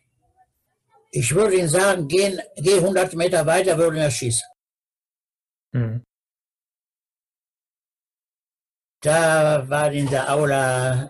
ich 1.10 1.34
würde 1.34 1.56
Ihnen 1.56 1.68
sagen, 1.68 2.08
gehen, 2.08 2.40
geh 2.56 2.78
100 2.78 3.14
Meter 3.14 3.46
weiter, 3.46 3.76
würde 3.78 4.00
er 4.00 4.10
schießen. 4.10 4.46
Mhm. 5.72 6.06
da 9.06 9.68
war 9.68 9.92
in 9.92 10.08
der 10.08 10.28
Aula 10.32 11.08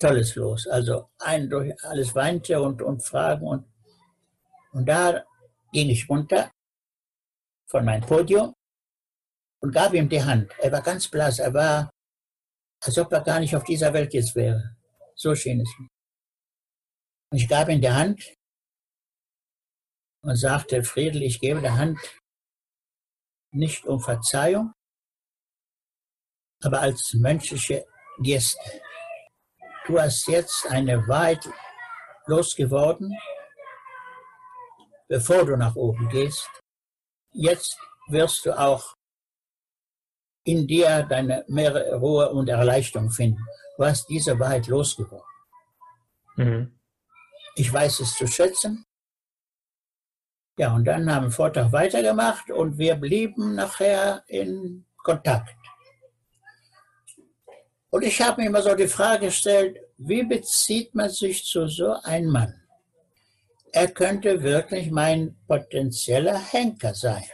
Tolles 0.00 0.34
los. 0.34 0.66
Also 0.66 1.10
ein 1.18 1.48
durch 1.48 1.72
alles 1.84 2.14
weinte 2.14 2.60
und, 2.60 2.82
und 2.82 3.00
Fragen 3.00 3.46
und, 3.46 3.64
und 4.72 4.86
da 4.86 5.24
ging 5.72 5.88
ich 5.88 6.08
runter 6.08 6.50
von 7.68 7.84
meinem 7.84 8.04
Podium 8.04 8.54
und 9.62 9.72
gab 9.72 9.94
ihm 9.94 10.08
die 10.08 10.22
Hand. 10.22 10.50
Er 10.58 10.72
war 10.72 10.82
ganz 10.82 11.06
blass, 11.08 11.38
er 11.38 11.54
war, 11.54 11.90
als 12.82 12.98
ob 12.98 13.12
er 13.12 13.20
gar 13.20 13.38
nicht 13.38 13.54
auf 13.54 13.62
dieser 13.62 13.92
Welt 13.92 14.12
jetzt 14.12 14.34
wäre. 14.34 14.76
So 15.14 15.34
schien 15.34 15.60
es 15.60 15.70
mir. 15.78 15.89
Ich 17.32 17.48
gab 17.48 17.68
ihm 17.68 17.80
die 17.80 17.90
Hand 17.90 18.36
und 20.22 20.36
sagte, 20.36 20.82
Friedel, 20.82 21.22
ich 21.22 21.40
gebe 21.40 21.60
der 21.60 21.76
Hand 21.76 21.98
nicht 23.52 23.84
um 23.86 24.00
Verzeihung, 24.00 24.72
aber 26.62 26.80
als 26.80 27.14
menschliche 27.14 27.86
Geste. 28.18 28.82
Du 29.86 30.00
hast 30.00 30.26
jetzt 30.26 30.66
eine 30.66 31.06
Wahrheit 31.06 31.48
losgeworden, 32.26 33.16
bevor 35.08 35.46
du 35.46 35.56
nach 35.56 35.76
oben 35.76 36.08
gehst. 36.08 36.48
Jetzt 37.32 37.78
wirst 38.08 38.44
du 38.44 38.58
auch 38.58 38.94
in 40.44 40.66
dir 40.66 41.04
deine 41.04 41.44
mehr 41.46 41.94
Ruhe 41.94 42.30
und 42.30 42.48
Erleichterung 42.48 43.10
finden. 43.10 43.44
Du 43.76 43.84
hast 43.84 44.08
diese 44.08 44.38
Wahrheit 44.38 44.66
losgeworden. 44.66 45.26
Mhm. 46.36 46.79
Ich 47.56 47.72
weiß 47.72 48.00
es 48.00 48.14
zu 48.14 48.26
schätzen. 48.26 48.86
Ja, 50.58 50.74
und 50.74 50.84
dann 50.84 51.10
haben 51.10 51.26
wir 51.26 51.30
Vortrag 51.30 51.72
weitergemacht 51.72 52.50
und 52.50 52.76
wir 52.76 52.94
blieben 52.96 53.54
nachher 53.54 54.22
in 54.26 54.84
Kontakt. 54.98 55.56
Und 57.90 58.02
ich 58.02 58.20
habe 58.20 58.40
mir 58.40 58.48
immer 58.48 58.62
so 58.62 58.74
die 58.74 58.86
Frage 58.86 59.26
gestellt, 59.26 59.78
wie 59.98 60.22
bezieht 60.22 60.94
man 60.94 61.10
sich 61.10 61.44
zu 61.44 61.66
so 61.66 61.92
einem 62.02 62.30
Mann? 62.30 62.62
Er 63.72 63.88
könnte 63.88 64.42
wirklich 64.42 64.90
mein 64.90 65.36
potenzieller 65.46 66.38
Henker 66.38 66.94
sein. 66.94 67.24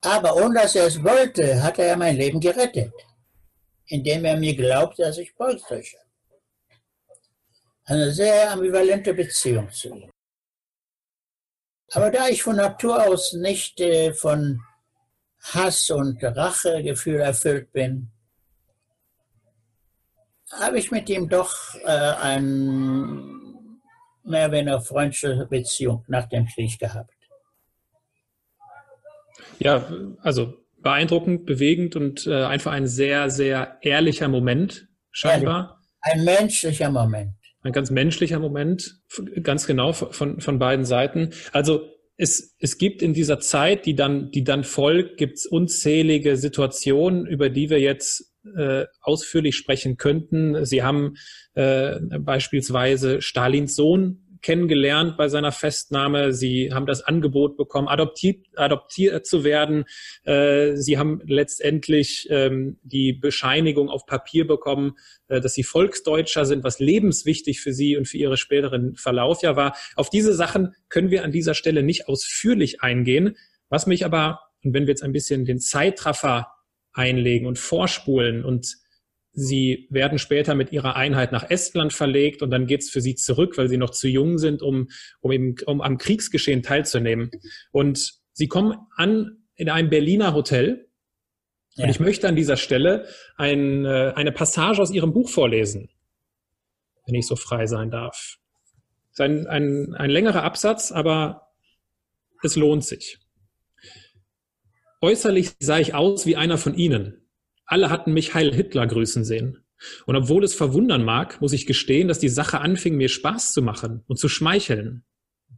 Aber 0.00 0.36
ohne 0.36 0.60
dass 0.60 0.76
er 0.76 0.86
es 0.86 1.02
wollte, 1.02 1.62
hat 1.62 1.78
er 1.78 1.96
mein 1.96 2.16
Leben 2.16 2.40
gerettet, 2.40 2.92
indem 3.86 4.24
er 4.24 4.36
mir 4.36 4.54
glaubte, 4.54 5.02
dass 5.02 5.18
ich 5.18 5.32
Volkslöcher. 5.32 5.98
Eine 7.88 8.12
sehr 8.12 8.50
ambivalente 8.50 9.14
Beziehung 9.14 9.70
zu 9.70 9.88
ihm. 9.88 10.10
Aber 11.92 12.10
da 12.10 12.28
ich 12.28 12.42
von 12.42 12.56
Natur 12.56 13.06
aus 13.06 13.32
nicht 13.32 13.80
äh, 13.80 14.12
von 14.12 14.60
Hass 15.40 15.88
und 15.88 16.22
Rachegefühl 16.22 17.20
erfüllt 17.20 17.72
bin, 17.72 18.10
habe 20.52 20.78
ich 20.78 20.90
mit 20.90 21.08
ihm 21.08 21.30
doch 21.30 21.54
äh, 21.82 21.88
eine 21.88 23.38
mehr 24.22 24.48
oder 24.48 24.52
weniger 24.52 24.80
freundliche 24.82 25.46
Beziehung 25.46 26.04
nach 26.08 26.28
dem 26.28 26.46
Krieg 26.46 26.78
gehabt. 26.78 27.14
Ja, 29.58 29.90
also 30.20 30.52
beeindruckend, 30.76 31.46
bewegend 31.46 31.96
und 31.96 32.26
äh, 32.26 32.44
einfach 32.44 32.72
ein 32.72 32.86
sehr, 32.86 33.30
sehr 33.30 33.78
ehrlicher 33.80 34.28
Moment, 34.28 34.88
scheinbar. 35.10 35.80
Ein 36.02 36.24
menschlicher 36.24 36.90
Moment. 36.90 37.37
Ein 37.68 37.72
ganz 37.72 37.90
menschlicher 37.90 38.38
Moment, 38.38 39.02
ganz 39.42 39.66
genau 39.66 39.92
von, 39.92 40.40
von 40.40 40.58
beiden 40.58 40.86
Seiten. 40.86 41.34
Also 41.52 41.82
es, 42.16 42.56
es 42.58 42.78
gibt 42.78 43.02
in 43.02 43.12
dieser 43.12 43.40
Zeit, 43.40 43.84
die 43.84 43.94
dann, 43.94 44.30
die 44.30 44.42
dann 44.42 44.64
folgt, 44.64 45.18
gibt 45.18 45.36
es 45.36 45.44
unzählige 45.44 46.38
Situationen, 46.38 47.26
über 47.26 47.50
die 47.50 47.68
wir 47.68 47.78
jetzt 47.78 48.32
äh, 48.56 48.86
ausführlich 49.02 49.54
sprechen 49.54 49.98
könnten. 49.98 50.64
Sie 50.64 50.82
haben 50.82 51.16
äh, 51.52 51.96
beispielsweise 52.18 53.20
Stalins 53.20 53.76
Sohn 53.76 54.24
kennengelernt 54.42 55.16
bei 55.16 55.28
seiner 55.28 55.52
Festnahme. 55.52 56.32
Sie 56.32 56.72
haben 56.72 56.86
das 56.86 57.02
Angebot 57.02 57.56
bekommen, 57.56 57.88
adoptiert, 57.88 58.46
adoptiert 58.56 59.26
zu 59.26 59.44
werden. 59.44 59.84
Äh, 60.24 60.76
sie 60.76 60.98
haben 60.98 61.20
letztendlich 61.26 62.26
ähm, 62.30 62.78
die 62.82 63.12
Bescheinigung 63.12 63.88
auf 63.88 64.06
Papier 64.06 64.46
bekommen, 64.46 64.94
äh, 65.28 65.40
dass 65.40 65.54
sie 65.54 65.62
Volksdeutscher 65.62 66.44
sind, 66.44 66.64
was 66.64 66.78
lebenswichtig 66.78 67.60
für 67.60 67.72
sie 67.72 67.96
und 67.96 68.06
für 68.06 68.18
ihre 68.18 68.36
späteren 68.36 68.96
Verlauf 68.96 69.42
ja 69.42 69.56
war. 69.56 69.76
Auf 69.96 70.10
diese 70.10 70.34
Sachen 70.34 70.74
können 70.88 71.10
wir 71.10 71.24
an 71.24 71.32
dieser 71.32 71.54
Stelle 71.54 71.82
nicht 71.82 72.08
ausführlich 72.08 72.82
eingehen. 72.82 73.36
Was 73.68 73.86
mich 73.86 74.04
aber, 74.04 74.40
und 74.64 74.74
wenn 74.74 74.84
wir 74.84 74.92
jetzt 74.92 75.02
ein 75.02 75.12
bisschen 75.12 75.44
den 75.44 75.60
Zeitraffer 75.60 76.52
einlegen 76.92 77.46
und 77.46 77.58
vorspulen 77.58 78.44
und 78.44 78.76
Sie 79.40 79.86
werden 79.88 80.18
später 80.18 80.56
mit 80.56 80.72
ihrer 80.72 80.96
Einheit 80.96 81.30
nach 81.30 81.48
Estland 81.48 81.92
verlegt 81.92 82.42
und 82.42 82.50
dann 82.50 82.66
geht's 82.66 82.90
für 82.90 83.00
sie 83.00 83.14
zurück, 83.14 83.56
weil 83.56 83.68
sie 83.68 83.76
noch 83.76 83.90
zu 83.90 84.08
jung 84.08 84.36
sind, 84.36 84.62
um, 84.62 84.88
um, 85.20 85.30
eben, 85.30 85.54
um 85.66 85.80
am 85.80 85.96
Kriegsgeschehen 85.96 86.64
teilzunehmen. 86.64 87.30
Und 87.70 88.14
sie 88.32 88.48
kommen 88.48 88.76
an 88.96 89.44
in 89.54 89.70
einem 89.70 89.90
Berliner 89.90 90.34
Hotel. 90.34 90.88
Ja. 91.74 91.84
Und 91.84 91.90
ich 91.90 92.00
möchte 92.00 92.26
an 92.26 92.34
dieser 92.34 92.56
Stelle 92.56 93.06
ein, 93.36 93.84
äh, 93.84 94.12
eine 94.16 94.32
Passage 94.32 94.82
aus 94.82 94.90
ihrem 94.90 95.12
Buch 95.12 95.28
vorlesen, 95.28 95.88
wenn 97.06 97.14
ich 97.14 97.28
so 97.28 97.36
frei 97.36 97.66
sein 97.66 97.92
darf. 97.92 98.38
Es 99.12 99.12
ist 99.12 99.20
ein, 99.20 99.46
ein, 99.46 99.94
ein 99.94 100.10
längerer 100.10 100.42
Absatz, 100.42 100.90
aber 100.90 101.52
es 102.42 102.56
lohnt 102.56 102.84
sich. 102.84 103.20
Äußerlich 105.00 105.52
sah 105.60 105.78
ich 105.78 105.94
aus 105.94 106.26
wie 106.26 106.34
einer 106.34 106.58
von 106.58 106.74
Ihnen, 106.74 107.27
alle 107.68 107.90
hatten 107.90 108.12
mich 108.12 108.34
Heil 108.34 108.52
Hitler 108.52 108.86
grüßen 108.86 109.24
sehen. 109.24 109.58
Und 110.06 110.16
obwohl 110.16 110.42
es 110.42 110.54
verwundern 110.54 111.04
mag, 111.04 111.40
muss 111.40 111.52
ich 111.52 111.66
gestehen, 111.66 112.08
dass 112.08 112.18
die 112.18 112.28
Sache 112.28 112.60
anfing, 112.60 112.96
mir 112.96 113.08
Spaß 113.08 113.52
zu 113.52 113.62
machen 113.62 114.02
und 114.08 114.18
zu 114.18 114.28
schmeicheln. 114.28 115.04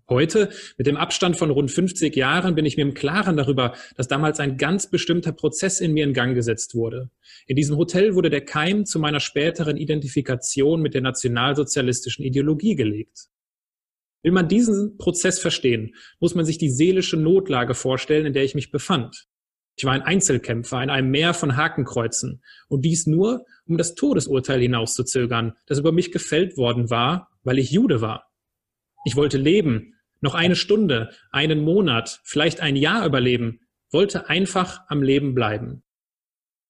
Heute, 0.08 0.50
mit 0.76 0.88
dem 0.88 0.96
Abstand 0.96 1.36
von 1.36 1.50
rund 1.50 1.70
50 1.70 2.14
Jahren, 2.16 2.56
bin 2.56 2.66
ich 2.66 2.76
mir 2.76 2.82
im 2.82 2.94
Klaren 2.94 3.36
darüber, 3.36 3.74
dass 3.96 4.08
damals 4.08 4.40
ein 4.40 4.56
ganz 4.56 4.90
bestimmter 4.90 5.30
Prozess 5.30 5.80
in 5.80 5.92
mir 5.92 6.02
in 6.02 6.12
Gang 6.12 6.34
gesetzt 6.34 6.74
wurde. 6.74 7.10
In 7.46 7.54
diesem 7.54 7.76
Hotel 7.76 8.16
wurde 8.16 8.28
der 8.28 8.44
Keim 8.44 8.84
zu 8.84 8.98
meiner 8.98 9.20
späteren 9.20 9.76
Identifikation 9.76 10.82
mit 10.82 10.94
der 10.94 11.00
nationalsozialistischen 11.02 12.24
Ideologie 12.24 12.74
gelegt. 12.74 13.28
Will 14.22 14.32
man 14.32 14.48
diesen 14.48 14.98
Prozess 14.98 15.38
verstehen, 15.38 15.94
muss 16.18 16.34
man 16.34 16.44
sich 16.44 16.58
die 16.58 16.70
seelische 16.70 17.16
Notlage 17.16 17.74
vorstellen, 17.74 18.26
in 18.26 18.32
der 18.32 18.44
ich 18.44 18.56
mich 18.56 18.72
befand. 18.72 19.28
Ich 19.80 19.86
war 19.86 19.94
ein 19.94 20.02
Einzelkämpfer 20.02 20.82
in 20.82 20.90
einem 20.90 21.10
Meer 21.10 21.32
von 21.32 21.56
Hakenkreuzen 21.56 22.42
und 22.68 22.84
dies 22.84 23.06
nur, 23.06 23.46
um 23.64 23.78
das 23.78 23.94
Todesurteil 23.94 24.60
hinauszuzögern, 24.60 25.54
das 25.64 25.78
über 25.78 25.90
mich 25.90 26.12
gefällt 26.12 26.58
worden 26.58 26.90
war, 26.90 27.30
weil 27.44 27.58
ich 27.58 27.70
Jude 27.70 28.02
war. 28.02 28.30
Ich 29.06 29.16
wollte 29.16 29.38
leben, 29.38 29.94
noch 30.20 30.34
eine 30.34 30.54
Stunde, 30.54 31.14
einen 31.30 31.62
Monat, 31.62 32.20
vielleicht 32.24 32.60
ein 32.60 32.76
Jahr 32.76 33.06
überleben, 33.06 33.60
wollte 33.90 34.28
einfach 34.28 34.82
am 34.88 35.02
Leben 35.02 35.34
bleiben. 35.34 35.82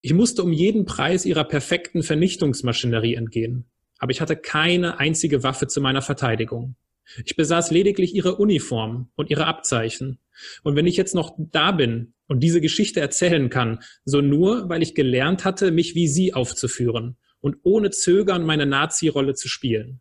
Ich 0.02 0.14
musste 0.14 0.44
um 0.44 0.52
jeden 0.52 0.84
Preis 0.84 1.26
ihrer 1.26 1.42
perfekten 1.42 2.04
Vernichtungsmaschinerie 2.04 3.16
entgehen, 3.16 3.68
aber 3.98 4.12
ich 4.12 4.20
hatte 4.20 4.36
keine 4.36 5.00
einzige 5.00 5.42
Waffe 5.42 5.66
zu 5.66 5.80
meiner 5.80 6.02
Verteidigung. 6.02 6.76
Ich 7.24 7.34
besaß 7.34 7.72
lediglich 7.72 8.14
ihre 8.14 8.36
Uniform 8.36 9.10
und 9.16 9.30
ihre 9.30 9.46
Abzeichen. 9.46 10.20
Und 10.62 10.76
wenn 10.76 10.86
ich 10.86 10.96
jetzt 10.96 11.16
noch 11.16 11.34
da 11.36 11.72
bin 11.72 12.14
und 12.30 12.44
diese 12.44 12.60
Geschichte 12.60 13.00
erzählen 13.00 13.50
kann, 13.50 13.80
so 14.04 14.20
nur, 14.20 14.68
weil 14.68 14.84
ich 14.84 14.94
gelernt 14.94 15.44
hatte, 15.44 15.72
mich 15.72 15.96
wie 15.96 16.06
sie 16.06 16.32
aufzuführen 16.32 17.16
und 17.40 17.56
ohne 17.64 17.90
Zögern 17.90 18.44
meine 18.44 18.66
Nazi-Rolle 18.66 19.34
zu 19.34 19.48
spielen. 19.48 20.00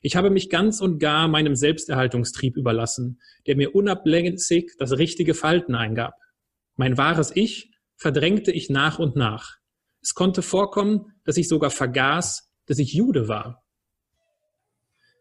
Ich 0.00 0.14
habe 0.14 0.30
mich 0.30 0.50
ganz 0.50 0.80
und 0.80 1.00
gar 1.00 1.26
meinem 1.26 1.56
Selbsterhaltungstrieb 1.56 2.56
überlassen, 2.56 3.20
der 3.48 3.56
mir 3.56 3.74
unablässig 3.74 4.70
das 4.78 4.92
richtige 4.98 5.34
Verhalten 5.34 5.74
eingab. 5.74 6.14
Mein 6.76 6.96
wahres 6.96 7.32
Ich 7.34 7.72
verdrängte 7.96 8.52
ich 8.52 8.70
nach 8.70 9.00
und 9.00 9.16
nach. 9.16 9.56
Es 10.00 10.14
konnte 10.14 10.42
vorkommen, 10.42 11.06
dass 11.24 11.36
ich 11.38 11.48
sogar 11.48 11.70
vergaß, 11.70 12.52
dass 12.66 12.78
ich 12.78 12.92
Jude 12.92 13.26
war. 13.26 13.64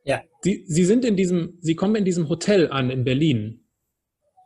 Ja. 0.05 0.21
Sie, 0.41 0.65
Sie 0.67 0.85
sind 0.85 1.03
in 1.03 1.15
diesem, 1.15 1.57
Sie 1.61 1.73
kommen 1.73 1.95
in 1.95 2.05
diesem 2.05 2.29
Hotel 2.29 2.69
an 2.69 2.91
in 2.91 3.03
Berlin 3.03 3.62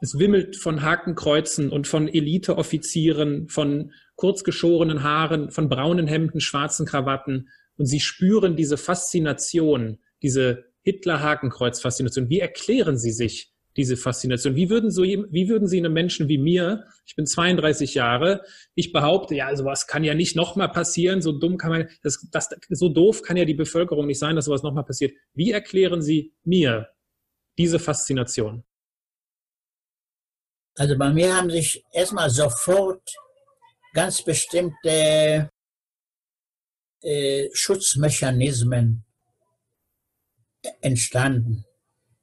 es 0.01 0.19
wimmelt 0.19 0.55
von 0.55 0.83
Hakenkreuzen 0.83 1.69
und 1.69 1.87
von 1.87 2.07
Eliteoffizieren, 2.07 3.47
von 3.49 3.91
kurzgeschorenen 4.15 5.03
Haaren, 5.03 5.51
von 5.51 5.69
braunen 5.69 6.07
Hemden, 6.07 6.39
schwarzen 6.39 6.85
Krawatten. 6.85 7.49
Und 7.77 7.85
sie 7.85 7.99
spüren 7.99 8.55
diese 8.55 8.77
Faszination, 8.77 9.99
diese 10.21 10.65
Hitler-Hakenkreuz-Faszination. 10.83 12.29
Wie 12.29 12.39
erklären 12.39 12.97
Sie 12.97 13.11
sich 13.11 13.51
diese 13.75 13.97
Faszination? 13.97 14.55
Wie 14.55 14.69
würden, 14.69 14.89
so, 14.89 15.03
wie 15.03 15.49
würden 15.49 15.67
Sie 15.67 15.77
einem 15.77 15.93
Menschen 15.93 16.27
wie 16.27 16.37
mir, 16.37 16.85
ich 17.05 17.15
bin 17.15 17.25
32 17.25 17.93
Jahre, 17.93 18.41
ich 18.73 18.93
behaupte, 18.93 19.35
ja, 19.35 19.55
sowas 19.55 19.87
kann 19.87 20.03
ja 20.03 20.13
nicht 20.13 20.35
nochmal 20.35 20.69
passieren, 20.69 21.21
so 21.21 21.31
dumm 21.31 21.57
kann 21.57 21.71
man, 21.71 21.89
das, 22.03 22.27
das, 22.31 22.49
so 22.69 22.89
doof 22.89 23.21
kann 23.21 23.37
ja 23.37 23.45
die 23.45 23.53
Bevölkerung 23.53 24.07
nicht 24.07 24.19
sein, 24.19 24.35
dass 24.35 24.45
sowas 24.45 24.63
nochmal 24.63 24.85
passiert. 24.85 25.13
Wie 25.33 25.51
erklären 25.51 26.01
Sie 26.01 26.33
mir 26.43 26.87
diese 27.57 27.79
Faszination? 27.79 28.63
Also 30.77 30.95
bei 30.95 31.09
mir 31.11 31.35
haben 31.35 31.49
sich 31.49 31.83
erstmal 31.91 32.29
sofort 32.29 33.01
ganz 33.93 34.21
bestimmte 34.21 35.49
äh, 37.01 37.49
Schutzmechanismen 37.51 39.03
entstanden. 40.81 41.65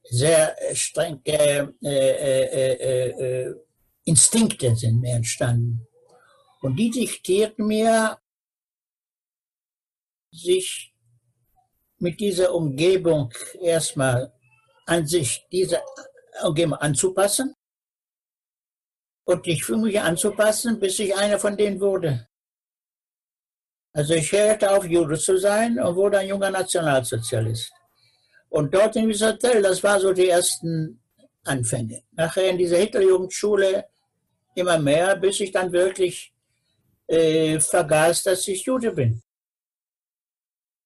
Sehr 0.04 0.56
strenge 0.72 1.74
äh, 1.82 1.88
äh, 1.88 2.70
äh, 2.70 3.08
äh, 3.08 3.54
Instinkte 4.04 4.76
sind 4.76 5.00
mir 5.00 5.16
entstanden. 5.16 5.88
Und 6.60 6.76
die 6.76 6.90
diktierten 6.90 7.66
mir, 7.66 8.18
sich 10.30 10.94
mit 11.98 12.20
dieser 12.20 12.54
Umgebung 12.54 13.32
erstmal 13.60 14.32
an 14.86 15.06
sich 15.06 15.46
diese 15.50 15.80
Umgebung 16.42 16.74
anzupassen 16.74 17.54
und 19.24 19.46
ich 19.46 19.64
fühle 19.64 19.82
mich 19.82 20.00
anzupassen, 20.00 20.78
bis 20.78 20.98
ich 20.98 21.16
einer 21.16 21.38
von 21.38 21.56
denen 21.56 21.80
wurde. 21.80 22.28
Also 23.92 24.14
ich 24.14 24.32
hörte 24.32 24.70
auf, 24.70 24.84
Jude 24.84 25.18
zu 25.18 25.38
sein 25.38 25.78
und 25.78 25.96
wurde 25.96 26.18
ein 26.18 26.28
junger 26.28 26.50
Nationalsozialist. 26.50 27.72
Und 28.48 28.74
dort 28.74 28.96
in 28.96 29.08
dieser 29.08 29.32
Hotel, 29.32 29.62
das 29.62 29.82
war 29.82 30.00
so 30.00 30.12
die 30.12 30.28
ersten 30.28 31.00
Anfänge. 31.44 32.02
Nachher 32.12 32.50
in 32.50 32.58
dieser 32.58 32.78
Hitlerjugendschule 32.78 33.84
immer 34.54 34.78
mehr, 34.78 35.16
bis 35.16 35.40
ich 35.40 35.52
dann 35.52 35.72
wirklich 35.72 36.32
äh, 37.06 37.58
vergaß, 37.60 38.24
dass 38.24 38.48
ich 38.48 38.64
Jude 38.64 38.92
bin. 38.92 39.22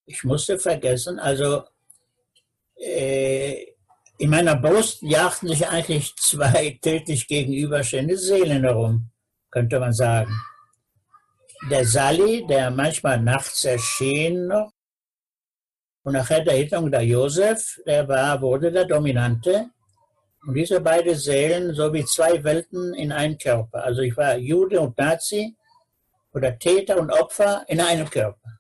Ich 0.07 0.25
musste 0.25 0.59
vergessen, 0.59 1.19
also 1.19 1.65
äh, 2.77 3.75
in 4.19 4.31
meiner 4.31 4.57
Brust 4.57 5.01
jagten 5.03 5.49
sich 5.49 5.67
eigentlich 5.67 6.15
zwei 6.17 6.79
täglich 6.83 7.27
gegenüberstehende 7.27 8.19
Seelen 8.19 8.65
herum, 8.65 9.11
könnte 9.51 9.79
man 9.79 9.93
sagen. 9.93 10.33
Der 11.71 11.85
Sali, 11.85 12.47
der 12.47 12.71
manchmal 12.71 13.21
nachts 13.21 13.65
erschien 13.65 14.49
noch, 14.49 14.73
und 16.03 16.15
nachher 16.15 16.43
der 16.43 16.55
Hitler 16.55 16.89
der 16.89 17.03
Josef, 17.03 17.81
der 17.87 18.09
war, 18.09 18.41
wurde 18.41 18.73
der 18.73 18.87
Dominante. 18.87 19.69
Und 20.47 20.55
diese 20.55 20.81
beiden 20.81 21.15
Seelen, 21.15 21.75
so 21.75 21.93
wie 21.93 22.05
zwei 22.05 22.43
Welten 22.43 22.95
in 22.95 23.13
einem 23.13 23.37
Körper. 23.37 23.85
Also 23.85 24.01
ich 24.01 24.17
war 24.17 24.39
Jude 24.39 24.81
und 24.81 24.97
Nazi 24.97 25.55
oder 26.33 26.59
Täter 26.59 26.99
und 26.99 27.11
Opfer 27.11 27.65
in 27.69 27.81
einem 27.81 28.09
Körper. 28.09 28.59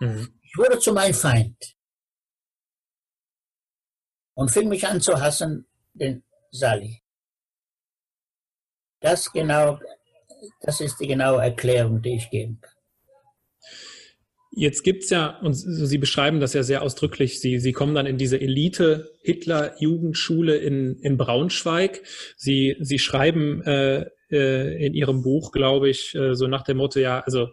Mhm. 0.00 0.40
Ich 0.42 0.58
wurde 0.58 0.80
zu 0.80 0.92
meinem 0.92 1.14
Feind 1.14 1.76
und 4.34 4.50
fing 4.50 4.68
mich 4.68 4.86
an 4.86 5.00
zu 5.00 5.20
hassen, 5.20 5.66
den 5.94 6.22
Sally. 6.50 7.00
Das 9.00 9.32
genau, 9.32 9.78
das 10.60 10.80
ist 10.80 10.98
die 11.00 11.06
genaue 11.06 11.40
Erklärung, 11.42 12.02
die 12.02 12.16
ich 12.16 12.28
geben 12.30 12.58
kann. 12.60 12.74
Jetzt 14.52 14.82
gibt's 14.82 15.10
ja, 15.10 15.38
und 15.42 15.54
Sie 15.54 15.98
beschreiben 15.98 16.40
das 16.40 16.54
ja 16.54 16.64
sehr 16.64 16.82
ausdrücklich, 16.82 17.40
Sie, 17.40 17.60
Sie 17.60 17.70
kommen 17.72 17.94
dann 17.94 18.06
in 18.06 18.18
diese 18.18 18.40
Elite-Hitler-Jugendschule 18.40 20.56
in, 20.56 20.96
in 20.96 21.16
Braunschweig. 21.16 22.02
Sie, 22.36 22.76
Sie 22.80 22.98
schreiben 22.98 23.62
äh, 23.62 24.06
äh, 24.30 24.84
in 24.84 24.94
Ihrem 24.94 25.22
Buch, 25.22 25.52
glaube 25.52 25.88
ich, 25.88 26.16
äh, 26.16 26.34
so 26.34 26.48
nach 26.48 26.64
dem 26.64 26.78
Motto, 26.78 26.98
ja, 26.98 27.20
also 27.20 27.50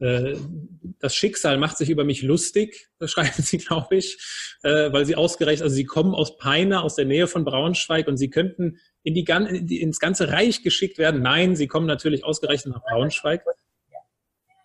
das 0.00 1.14
Schicksal 1.14 1.58
macht 1.58 1.76
sich 1.76 1.90
über 1.90 2.04
mich 2.04 2.22
lustig, 2.22 2.88
das 2.98 3.10
schreiben 3.10 3.32
sie, 3.42 3.58
glaube 3.58 3.96
ich, 3.96 4.18
äh, 4.62 4.92
weil 4.92 5.04
sie 5.04 5.16
ausgerechnet, 5.16 5.64
also 5.64 5.74
sie 5.74 5.84
kommen 5.84 6.14
aus 6.14 6.36
Peine, 6.38 6.82
aus 6.82 6.94
der 6.94 7.04
Nähe 7.04 7.26
von 7.26 7.44
Braunschweig 7.44 8.06
und 8.06 8.16
sie 8.16 8.30
könnten 8.30 8.78
in 9.02 9.14
die, 9.14 9.24
in 9.28 9.66
die, 9.66 9.80
ins 9.80 9.98
ganze 9.98 10.28
Reich 10.28 10.62
geschickt 10.62 10.98
werden. 10.98 11.22
Nein, 11.22 11.56
sie 11.56 11.66
kommen 11.66 11.86
natürlich 11.86 12.24
ausgerechnet 12.24 12.74
nach 12.74 12.82
Braunschweig. 12.82 13.44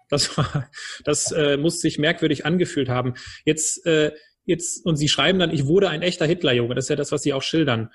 Das 0.10 0.38
war, 0.38 0.70
das 1.04 1.32
äh, 1.32 1.58
muss 1.58 1.82
sich 1.82 1.98
merkwürdig 1.98 2.46
angefühlt 2.46 2.90
haben. 2.90 3.16
Jetzt, 3.46 3.86
äh, 3.88 4.12
jetzt, 4.46 4.86
und 4.86 4.98
sie 4.98 5.10
schreiben 5.10 5.40
dann, 5.40 5.50
ich 5.50 5.66
wurde 5.66 5.90
ein 5.90 6.04
echter 6.04 6.28
Hitlerjunge. 6.28 6.76
Das 6.76 6.86
ist 6.86 6.90
ja 6.90 6.96
das, 6.96 7.12
was 7.12 7.24
sie 7.24 7.34
auch 7.34 7.42
schildern. 7.42 7.92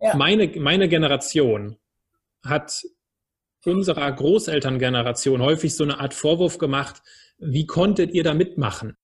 Ja. 0.00 0.16
Meine, 0.16 0.48
meine 0.58 0.88
Generation 0.88 1.76
hat 2.44 2.82
unserer 3.66 4.10
Großelterngeneration 4.12 5.42
häufig 5.42 5.74
so 5.74 5.84
eine 5.84 6.00
Art 6.00 6.14
Vorwurf 6.14 6.58
gemacht, 6.58 7.02
wie 7.38 7.66
konntet 7.66 8.12
ihr 8.12 8.24
da 8.24 8.34
mitmachen? 8.34 8.96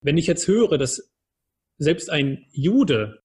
Wenn 0.00 0.18
ich 0.18 0.26
jetzt 0.26 0.46
höre, 0.46 0.78
dass 0.78 1.12
selbst 1.78 2.10
ein 2.10 2.46
Jude 2.50 3.22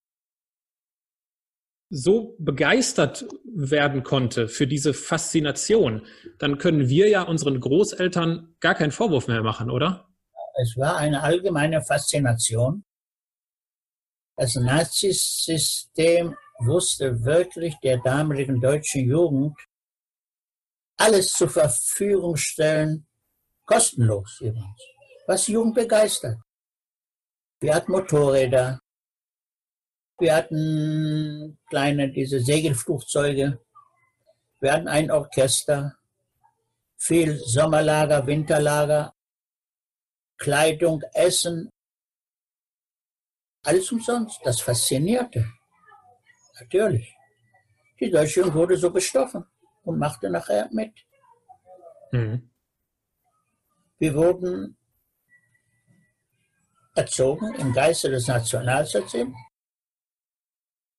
so 1.89 2.35
begeistert 2.39 3.25
werden 3.43 4.03
konnte 4.03 4.47
für 4.47 4.65
diese 4.65 4.93
Faszination, 4.93 6.05
dann 6.39 6.57
können 6.57 6.87
wir 6.87 7.09
ja 7.09 7.23
unseren 7.23 7.59
Großeltern 7.59 8.55
gar 8.61 8.75
keinen 8.75 8.91
Vorwurf 8.91 9.27
mehr 9.27 9.43
machen, 9.43 9.69
oder? 9.69 10.07
Es 10.61 10.75
war 10.77 10.97
eine 10.97 11.21
allgemeine 11.21 11.83
Faszination. 11.83 12.85
Das 14.37 14.55
Nazisystem 14.55 16.35
wusste 16.59 17.23
wirklich 17.25 17.75
der 17.83 17.97
damaligen 17.97 18.61
deutschen 18.61 19.07
Jugend 19.07 19.55
alles 21.01 21.33
zur 21.33 21.49
Verfügung 21.49 22.37
stellen, 22.37 23.07
kostenlos 23.65 24.39
übrigens, 24.39 24.81
was 25.25 25.47
Jugend 25.47 25.73
begeistert. 25.73 26.37
Wir 27.59 27.73
hatten 27.75 27.91
Motorräder, 27.91 28.79
wir 30.19 30.35
hatten 30.35 31.57
kleine, 31.69 32.11
diese 32.11 32.39
Segelflugzeuge, 32.39 33.59
wir 34.59 34.73
hatten 34.73 34.87
ein 34.87 35.09
Orchester, 35.09 35.95
viel 36.97 37.35
Sommerlager, 37.39 38.27
Winterlager, 38.27 39.13
Kleidung, 40.37 41.01
Essen, 41.13 41.69
alles 43.63 43.91
umsonst. 43.91 44.39
Das 44.43 44.59
faszinierte. 44.61 45.51
Natürlich. 46.59 47.15
Die 47.99 48.09
deutsche 48.09 48.39
Jugend 48.39 48.55
wurde 48.55 48.77
so 48.77 48.89
bestochen 48.91 49.50
und 49.83 49.99
machte 49.99 50.29
nachher 50.29 50.69
mit. 50.71 50.93
Mhm. 52.11 52.49
Wir 53.99 54.15
wurden 54.15 54.77
erzogen 56.95 57.53
im 57.55 57.73
Geiste 57.73 58.09
des 58.09 58.27
Nationalsozialismus. 58.27 59.37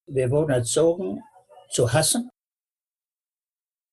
Wir 0.07 0.31
wurden 0.31 0.51
erzogen 0.51 1.23
zu 1.71 1.93
hassen. 1.93 2.31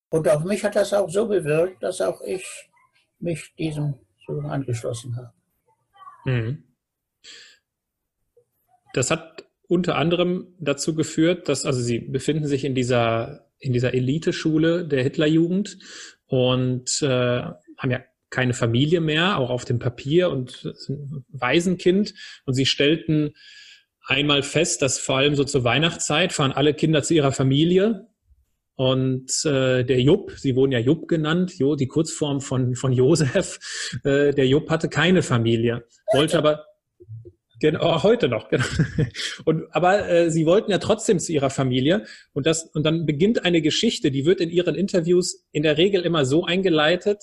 Und 0.10 0.28
auf 0.28 0.43
mich 0.43 0.63
hat 0.63 0.75
das 0.75 0.93
auch 0.93 1.10
so 1.10 1.28
bewirkt, 1.28 1.84
dass 1.84 2.02
auch 2.02 2.21
ich 2.21 2.45
mich 3.19 3.54
diesem 3.56 3.95
so 4.25 4.39
angeschlossen 4.41 5.15
habe. 5.15 5.34
Mhm. 6.25 6.63
Das 8.93 9.12
hat 9.12 9.45
unter 9.67 9.95
anderem 9.95 10.56
dazu 10.60 10.95
geführt, 10.95 11.47
dass, 11.47 11.65
also 11.65 11.80
Sie 11.80 11.99
befinden 11.99 12.47
sich 12.47 12.65
in 12.65 12.73
dieser 12.73 13.49
in 13.60 13.74
dieser 13.74 13.93
Eliteschule 13.93 14.86
der 14.88 15.04
Hitlerjugend 15.04 15.78
und 16.28 17.02
äh, 17.02 17.41
haben 17.78 17.91
ja 17.91 18.02
keine 18.30 18.54
Familie 18.54 19.02
mehr, 19.02 19.38
auch 19.38 19.50
auf 19.50 19.65
dem 19.65 19.80
Papier 19.80 20.30
und 20.30 20.65
ein 20.88 21.26
Waisenkind. 21.30 22.13
Und 22.45 22.54
sie 22.54 22.65
stellten 22.65 23.34
einmal 24.06 24.43
fest, 24.43 24.82
dass 24.82 25.00
vor 25.00 25.17
allem 25.17 25.36
so 25.36 25.43
zur 25.43 25.63
Weihnachtszeit 25.63 26.34
fahren 26.34 26.52
alle 26.52 26.74
Kinder 26.74 27.04
zu 27.04 27.13
ihrer 27.13 27.32
Familie. 27.32 28.08
Und 28.76 29.32
äh, 29.45 29.84
der 29.84 30.00
Jupp, 30.00 30.32
sie 30.38 30.56
wurden 30.56 30.72
ja 30.72 30.80
Jupp 30.80 31.08
genannt, 31.08 31.58
jo, 31.58 31.76
die 31.76 31.88
Kurzform 31.88 32.39
von, 32.39 32.76
von 32.76 32.93
Josef, 32.93 33.60
äh, 34.06 34.32
der 34.32 34.48
Jupp 34.48 34.69
hatte 34.69 34.88
keine 34.88 35.22
Familie, 35.22 35.86
wollte 36.13 36.38
aber 36.38 36.65
Genau, 37.60 38.04
heute 38.04 38.30
noch. 38.30 38.50
Genau. 38.50 38.65
Und, 39.45 39.65
aber 39.72 40.08
äh, 40.08 40.32
sie 40.32 40.45
wollten 40.45 40.72
ja 40.72 40.78
trotzdem 40.78 41.20
zu 41.20 41.34
ihrer 41.34 41.49
Familie. 41.49 42.05
Und, 42.34 42.45
das, 42.45 42.64
und 42.64 42.84
dann 42.84 43.05
beginnt 43.05 43.43
eine 43.45 43.62
Geschichte, 43.62 44.12
die 44.12 44.26
wird 44.26 44.39
in 44.39 44.49
ihren 44.49 44.76
Interviews 44.76 45.45
in 45.51 45.64
der 45.64 45.78
Regel 45.78 46.03
immer 46.03 46.26
so 46.26 46.45
eingeleitet, 46.45 47.22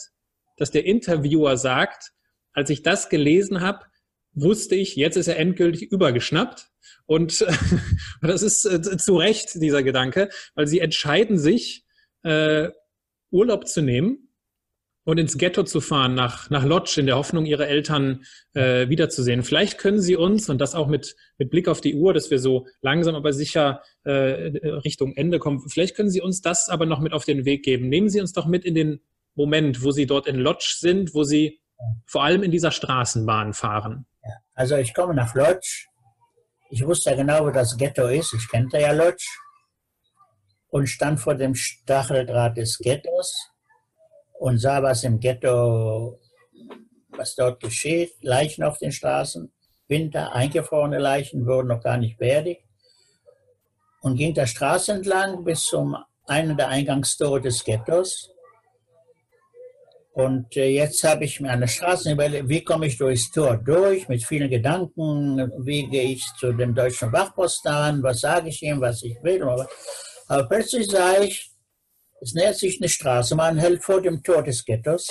dass 0.56 0.70
der 0.70 0.84
Interviewer 0.84 1.56
sagt, 1.56 2.12
als 2.52 2.70
ich 2.70 2.82
das 2.82 3.08
gelesen 3.08 3.60
habe, 3.60 3.84
wusste 4.32 4.74
ich, 4.74 4.96
jetzt 4.96 5.16
ist 5.16 5.28
er 5.28 5.38
endgültig 5.38 5.90
übergeschnappt. 5.90 6.68
Und 7.06 7.40
äh, 7.42 7.52
das 8.20 8.42
ist 8.42 8.64
äh, 8.66 8.98
zu 8.98 9.16
Recht 9.16 9.54
dieser 9.54 9.82
Gedanke, 9.82 10.28
weil 10.54 10.66
sie 10.66 10.80
entscheiden 10.80 11.38
sich, 11.38 11.84
äh, 12.22 12.70
Urlaub 13.30 13.66
zu 13.66 13.82
nehmen 13.82 14.25
und 15.06 15.18
ins 15.18 15.38
Ghetto 15.38 15.62
zu 15.62 15.80
fahren, 15.80 16.14
nach, 16.14 16.50
nach 16.50 16.64
Lodz, 16.64 16.96
in 16.96 17.06
der 17.06 17.16
Hoffnung, 17.16 17.46
ihre 17.46 17.68
Eltern 17.68 18.24
äh, 18.54 18.88
wiederzusehen. 18.88 19.44
Vielleicht 19.44 19.78
können 19.78 20.00
Sie 20.00 20.16
uns, 20.16 20.50
und 20.50 20.60
das 20.60 20.74
auch 20.74 20.88
mit, 20.88 21.14
mit 21.38 21.48
Blick 21.48 21.68
auf 21.68 21.80
die 21.80 21.94
Uhr, 21.94 22.12
dass 22.12 22.32
wir 22.32 22.40
so 22.40 22.66
langsam 22.82 23.14
aber 23.14 23.32
sicher 23.32 23.82
äh, 24.02 24.10
Richtung 24.10 25.14
Ende 25.14 25.38
kommen, 25.38 25.60
vielleicht 25.68 25.94
können 25.96 26.10
Sie 26.10 26.20
uns 26.20 26.40
das 26.42 26.68
aber 26.68 26.86
noch 26.86 26.98
mit 26.98 27.12
auf 27.12 27.24
den 27.24 27.44
Weg 27.44 27.64
geben. 27.64 27.88
Nehmen 27.88 28.08
Sie 28.08 28.20
uns 28.20 28.32
doch 28.32 28.46
mit 28.46 28.64
in 28.64 28.74
den 28.74 29.00
Moment, 29.36 29.84
wo 29.84 29.92
Sie 29.92 30.06
dort 30.06 30.26
in 30.26 30.36
Lodz 30.36 30.80
sind, 30.80 31.14
wo 31.14 31.22
Sie 31.22 31.60
vor 32.04 32.24
allem 32.24 32.42
in 32.42 32.50
dieser 32.50 32.72
Straßenbahn 32.72 33.52
fahren. 33.52 34.06
Also 34.54 34.74
ich 34.74 34.92
komme 34.92 35.14
nach 35.14 35.36
Lodz. 35.36 35.84
Ich 36.68 36.84
wusste 36.84 37.10
ja 37.10 37.16
genau, 37.16 37.46
wo 37.46 37.50
das 37.50 37.76
Ghetto 37.76 38.08
ist. 38.08 38.34
Ich 38.34 38.48
kannte 38.48 38.80
ja 38.80 38.90
Lodz 38.90 39.24
und 40.66 40.88
stand 40.88 41.20
vor 41.20 41.36
dem 41.36 41.54
Stacheldraht 41.54 42.56
des 42.56 42.78
Ghettos 42.78 43.52
und 44.38 44.58
sah, 44.58 44.82
was 44.82 45.04
im 45.04 45.18
Ghetto, 45.20 46.20
was 47.10 47.34
dort 47.34 47.60
geschieht. 47.60 48.12
Leichen 48.22 48.62
auf 48.62 48.78
den 48.78 48.92
Straßen, 48.92 49.52
Winter, 49.88 50.34
eingefrorene 50.34 50.98
Leichen 50.98 51.46
wurden 51.46 51.68
noch 51.68 51.82
gar 51.82 51.96
nicht 51.96 52.18
beerdigt. 52.18 52.62
Und 54.00 54.16
ging 54.16 54.34
der 54.34 54.46
Straße 54.46 54.92
entlang 54.92 55.44
bis 55.44 55.64
zum 55.64 55.96
einen 56.26 56.56
der 56.56 56.68
Eingangstore 56.68 57.40
des 57.40 57.64
Ghettos. 57.64 58.30
Und 60.12 60.56
äh, 60.56 60.68
jetzt 60.68 61.04
habe 61.04 61.24
ich 61.24 61.40
mir 61.40 61.50
eine 61.50 61.68
Straße 61.68 62.10
überlegt, 62.10 62.48
wie 62.48 62.64
komme 62.64 62.86
ich 62.86 62.96
durchs 62.96 63.30
Tor 63.30 63.58
durch, 63.58 64.08
mit 64.08 64.24
vielen 64.24 64.48
Gedanken, 64.48 65.52
wie 65.58 65.86
gehe 65.88 66.12
ich 66.12 66.24
zu 66.38 66.52
dem 66.52 66.74
deutschen 66.74 67.12
Wachposten 67.12 67.70
an, 67.70 68.02
was 68.02 68.20
sage 68.20 68.48
ich 68.48 68.62
ihm, 68.62 68.80
was 68.80 69.02
ich 69.02 69.22
will. 69.22 69.42
Aber 69.42 70.48
plötzlich 70.48 70.88
sah 70.88 71.20
ich, 71.20 71.50
es 72.20 72.34
nähert 72.34 72.56
sich 72.56 72.80
eine 72.80 72.88
Straße, 72.88 73.34
man 73.34 73.58
hält 73.58 73.82
vor 73.82 74.00
dem 74.00 74.22
Tor 74.22 74.42
des 74.42 74.64
Ghettos. 74.64 75.08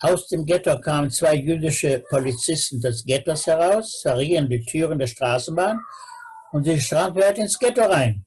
Aus 0.00 0.26
dem 0.28 0.44
Ghetto 0.44 0.78
kamen 0.80 1.10
zwei 1.10 1.36
jüdische 1.36 2.00
Polizisten 2.10 2.80
des 2.80 3.04
Ghettos 3.04 3.46
heraus, 3.46 4.00
zerrieren 4.00 4.48
die 4.48 4.64
Türen 4.64 4.98
der 4.98 5.06
Straßenbahn 5.06 5.80
und 6.50 6.64
sie 6.64 6.80
strandwert 6.80 7.38
ins 7.38 7.58
Ghetto 7.58 7.82
rein. 7.82 8.24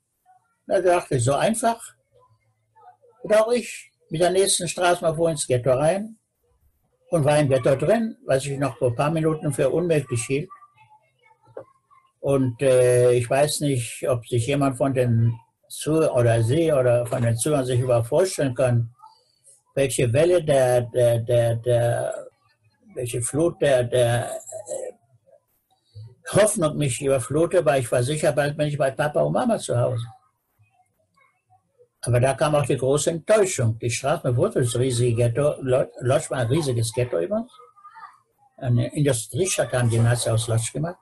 Da 0.68 0.82
dachte 0.82 1.16
ich, 1.16 1.24
so 1.24 1.34
einfach. 1.34 1.82
Und 3.22 3.36
auch 3.36 3.52
ich 3.52 3.91
mit 4.10 4.22
der 4.22 4.32
nächsten 4.32 4.68
Straßenbahn 4.68 5.16
fuhr 5.16 5.30
ins 5.30 5.46
Ghetto 5.46 5.74
rein 5.74 6.18
und 7.10 7.26
war 7.26 7.38
im 7.39 7.50
Ghetto 7.50 7.76
drin, 7.76 8.18
was 8.26 8.46
ich 8.46 8.58
noch 8.58 8.78
vor 8.78 8.89
ein 8.89 8.96
paar 8.96 9.12
Minuten 9.12 9.54
für 9.54 9.70
unmöglich 9.70 10.24
hielt. 10.26 10.50
Und 12.20 12.62
äh, 12.62 13.12
ich 13.14 13.30
weiß 13.30 13.60
nicht, 13.60 14.08
ob 14.08 14.26
sich 14.28 14.48
jemand 14.48 14.78
von 14.78 14.93
den 14.93 15.38
zu 15.78 16.11
oder 16.11 16.41
sie 16.43 16.71
oder 16.71 17.05
von 17.05 17.21
den 17.21 17.38
Zuhörern 17.38 17.65
sich 17.65 17.80
überhaupt 17.80 18.07
vorstellen 18.07 18.55
kann, 18.55 18.93
welche 19.73 20.11
Welle 20.11 20.43
der, 20.43 20.82
der, 20.82 21.19
der, 21.19 21.55
der 21.55 22.26
welche 22.95 23.21
Flut 23.21 23.61
der, 23.61 23.84
der 23.84 24.32
äh, 24.32 24.93
Hoffnung 26.32 26.78
mich 26.78 27.01
überflutet, 27.01 27.65
weil 27.65 27.82
ich 27.82 27.91
war 27.91 28.01
sicher, 28.01 28.32
bald 28.32 28.57
bin 28.57 28.67
ich 28.67 28.78
bei 28.78 28.91
Papa 28.91 29.21
und 29.21 29.34
Mama 29.34 29.57
zu 29.59 29.78
Hause. 29.78 30.05
Aber 32.01 32.19
da 32.19 32.34
kam 32.34 32.55
auch 32.55 32.65
die 32.65 32.78
große 32.78 33.09
Enttäuschung. 33.11 33.78
Die 33.80 33.89
Straße 33.89 34.36
wurde 34.36 34.61
das 34.61 34.78
riesige 34.78 35.15
Ghetto, 35.15 35.55
Lodz 35.61 36.30
war 36.30 36.39
ein 36.39 36.47
riesiges 36.47 36.91
Ghetto 36.93 37.17
immer. 37.17 37.47
Eine 38.57 38.95
Industriestadt 38.95 39.73
haben 39.73 39.89
die 39.89 39.99
Nazis 39.99 40.28
aus 40.28 40.47
Lodz 40.47 40.71
gemacht. 40.71 40.97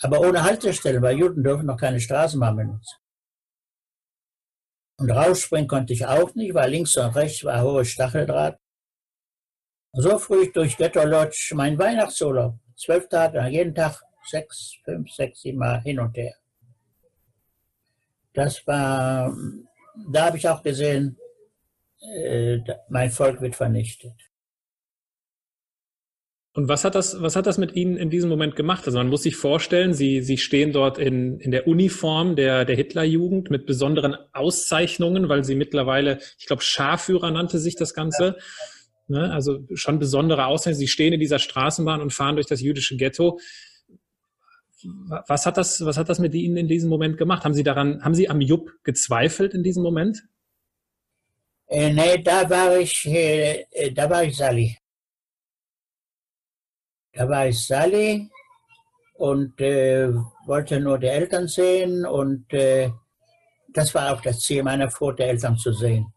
Aber 0.00 0.20
ohne 0.20 0.42
Haltestellen, 0.42 1.02
weil 1.02 1.18
Juden 1.18 1.44
dürfen 1.44 1.66
noch 1.66 1.76
keine 1.76 2.00
Straßenbahn 2.00 2.56
benutzen. 2.56 3.01
Und 5.02 5.10
rausspringen 5.10 5.66
konnte 5.66 5.92
ich 5.92 6.06
auch 6.06 6.32
nicht, 6.36 6.54
weil 6.54 6.70
links 6.70 6.96
und 6.96 7.16
rechts 7.16 7.42
war 7.42 7.60
hohes 7.60 7.88
Stacheldraht. 7.88 8.56
So 9.94 10.16
fuhr 10.16 10.42
ich 10.42 10.52
durch 10.52 10.76
Ghetto 10.76 11.02
Lodge 11.02 11.54
mein 11.56 11.76
Weihnachtsurlaub. 11.76 12.54
Zwölf 12.76 13.08
Tage, 13.08 13.44
jeden 13.48 13.74
Tag 13.74 14.00
sechs, 14.30 14.76
fünf, 14.84 15.10
sechs, 15.10 15.42
sieben 15.42 15.58
Mal 15.58 15.80
hin 15.80 15.98
und 15.98 16.16
her. 16.16 16.36
Das 18.32 18.64
war, 18.64 19.36
da 20.12 20.26
habe 20.26 20.36
ich 20.36 20.48
auch 20.48 20.62
gesehen, 20.62 21.18
äh, 22.00 22.58
mein 22.88 23.10
Volk 23.10 23.40
wird 23.40 23.56
vernichtet. 23.56 24.14
Und 26.54 26.68
was 26.68 26.84
hat 26.84 26.94
das, 26.94 27.22
was 27.22 27.34
hat 27.34 27.46
das 27.46 27.56
mit 27.56 27.74
Ihnen 27.76 27.96
in 27.96 28.10
diesem 28.10 28.28
Moment 28.28 28.56
gemacht? 28.56 28.84
Also 28.84 28.98
man 28.98 29.08
muss 29.08 29.22
sich 29.22 29.36
vorstellen, 29.36 29.94
Sie, 29.94 30.20
Sie 30.20 30.36
stehen 30.36 30.72
dort 30.72 30.98
in, 30.98 31.40
in 31.40 31.50
der 31.50 31.66
Uniform 31.66 32.36
der, 32.36 32.66
der 32.66 32.76
Hitlerjugend 32.76 33.50
mit 33.50 33.64
besonderen 33.64 34.16
Auszeichnungen, 34.34 35.30
weil 35.30 35.44
Sie 35.44 35.54
mittlerweile, 35.54 36.18
ich 36.38 36.46
glaube, 36.46 36.62
Scharführer 36.62 37.30
nannte 37.30 37.58
sich 37.58 37.74
das 37.74 37.94
Ganze. 37.94 38.36
Ne? 39.08 39.32
Also 39.32 39.60
schon 39.72 39.98
besondere 39.98 40.44
Auszeichnungen. 40.44 40.80
Sie 40.80 40.88
stehen 40.88 41.14
in 41.14 41.20
dieser 41.20 41.38
Straßenbahn 41.38 42.02
und 42.02 42.12
fahren 42.12 42.34
durch 42.34 42.48
das 42.48 42.60
jüdische 42.60 42.96
Ghetto. 42.98 43.38
Was 45.26 45.46
hat 45.46 45.56
das, 45.56 45.82
was 45.86 45.96
hat 45.96 46.10
das 46.10 46.18
mit 46.18 46.34
Ihnen 46.34 46.58
in 46.58 46.68
diesem 46.68 46.90
Moment 46.90 47.16
gemacht? 47.16 47.44
Haben 47.44 47.54
Sie 47.54 47.62
daran, 47.62 48.04
haben 48.04 48.14
Sie 48.14 48.28
am 48.28 48.42
Jupp 48.42 48.72
gezweifelt 48.82 49.54
in 49.54 49.62
diesem 49.62 49.82
Moment? 49.82 50.22
Äh, 51.68 51.94
nee, 51.94 52.22
da 52.22 52.50
war 52.50 52.76
ich, 52.76 53.06
äh, 53.06 53.64
da 53.94 54.10
war 54.10 54.24
ich 54.24 54.36
Sally. 54.36 54.76
Da 57.12 57.28
war 57.28 57.46
ich 57.46 57.66
Sally 57.66 58.30
und 59.14 59.60
äh, 59.60 60.08
wollte 60.46 60.80
nur 60.80 60.98
die 60.98 61.08
Eltern 61.08 61.46
sehen 61.46 62.06
und 62.06 62.52
äh, 62.52 62.90
das 63.68 63.94
war 63.94 64.12
auch 64.12 64.20
das 64.20 64.40
Ziel 64.40 64.62
meiner 64.62 64.90
Furt, 64.90 65.18
die 65.18 65.24
Eltern 65.24 65.56
zu 65.56 65.72
sehen. 65.72 66.12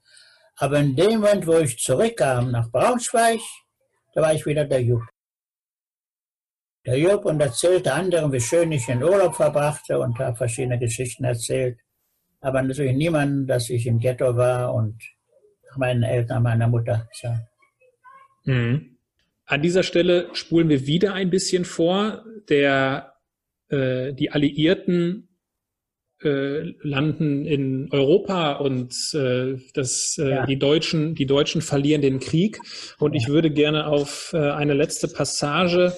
Aber 0.57 0.79
in 0.79 0.95
dem 0.95 1.19
Moment, 1.19 1.45
wo 1.47 1.57
ich 1.57 1.77
zurückkam 1.77 2.51
nach 2.51 2.69
Braunschweig, 2.69 3.39
da 4.13 4.21
war 4.21 4.33
ich 4.33 4.45
wieder 4.45 4.65
der 4.65 4.81
Jupp. 4.81 5.03
Der 6.85 6.97
Jupp 6.97 7.25
und 7.25 7.41
erzählte 7.41 7.93
anderen, 7.93 8.31
wie 8.31 8.39
schön 8.39 8.71
ich 8.71 8.87
in 8.87 9.03
Urlaub 9.03 9.35
verbrachte 9.35 9.99
und 9.99 10.17
habe 10.19 10.37
verschiedene 10.37 10.79
Geschichten 10.79 11.25
erzählt. 11.25 11.79
Aber 12.41 12.61
natürlich 12.61 12.95
niemanden, 12.95 13.47
dass 13.47 13.69
ich 13.69 13.87
im 13.87 13.99
Ghetto 13.99 14.37
war 14.37 14.73
und 14.73 15.01
meinen 15.77 16.03
Eltern, 16.03 16.43
meiner 16.43 16.67
Mutter 16.67 17.07
sah. 17.11 17.39
Mhm. 18.43 18.94
An 19.45 19.61
dieser 19.61 19.83
Stelle 19.83 20.29
spulen 20.33 20.69
wir 20.69 20.87
wieder 20.87 21.13
ein 21.13 21.29
bisschen 21.29 21.65
vor. 21.65 22.25
Der, 22.49 23.13
äh, 23.69 24.13
die 24.13 24.31
Alliierten 24.31 25.35
äh, 26.23 26.73
landen 26.81 27.45
in 27.45 27.89
Europa 27.91 28.53
und 28.53 28.93
äh, 29.13 29.57
das, 29.73 30.17
äh, 30.17 30.29
ja. 30.29 30.45
die, 30.45 30.57
Deutschen, 30.57 31.13
die 31.13 31.25
Deutschen 31.25 31.61
verlieren 31.61 32.01
den 32.01 32.19
Krieg. 32.19 32.57
Und 32.99 33.13
ich 33.13 33.27
würde 33.27 33.51
gerne 33.51 33.87
auf 33.87 34.31
äh, 34.33 34.37
eine 34.37 34.73
letzte 34.73 35.07
Passage 35.07 35.93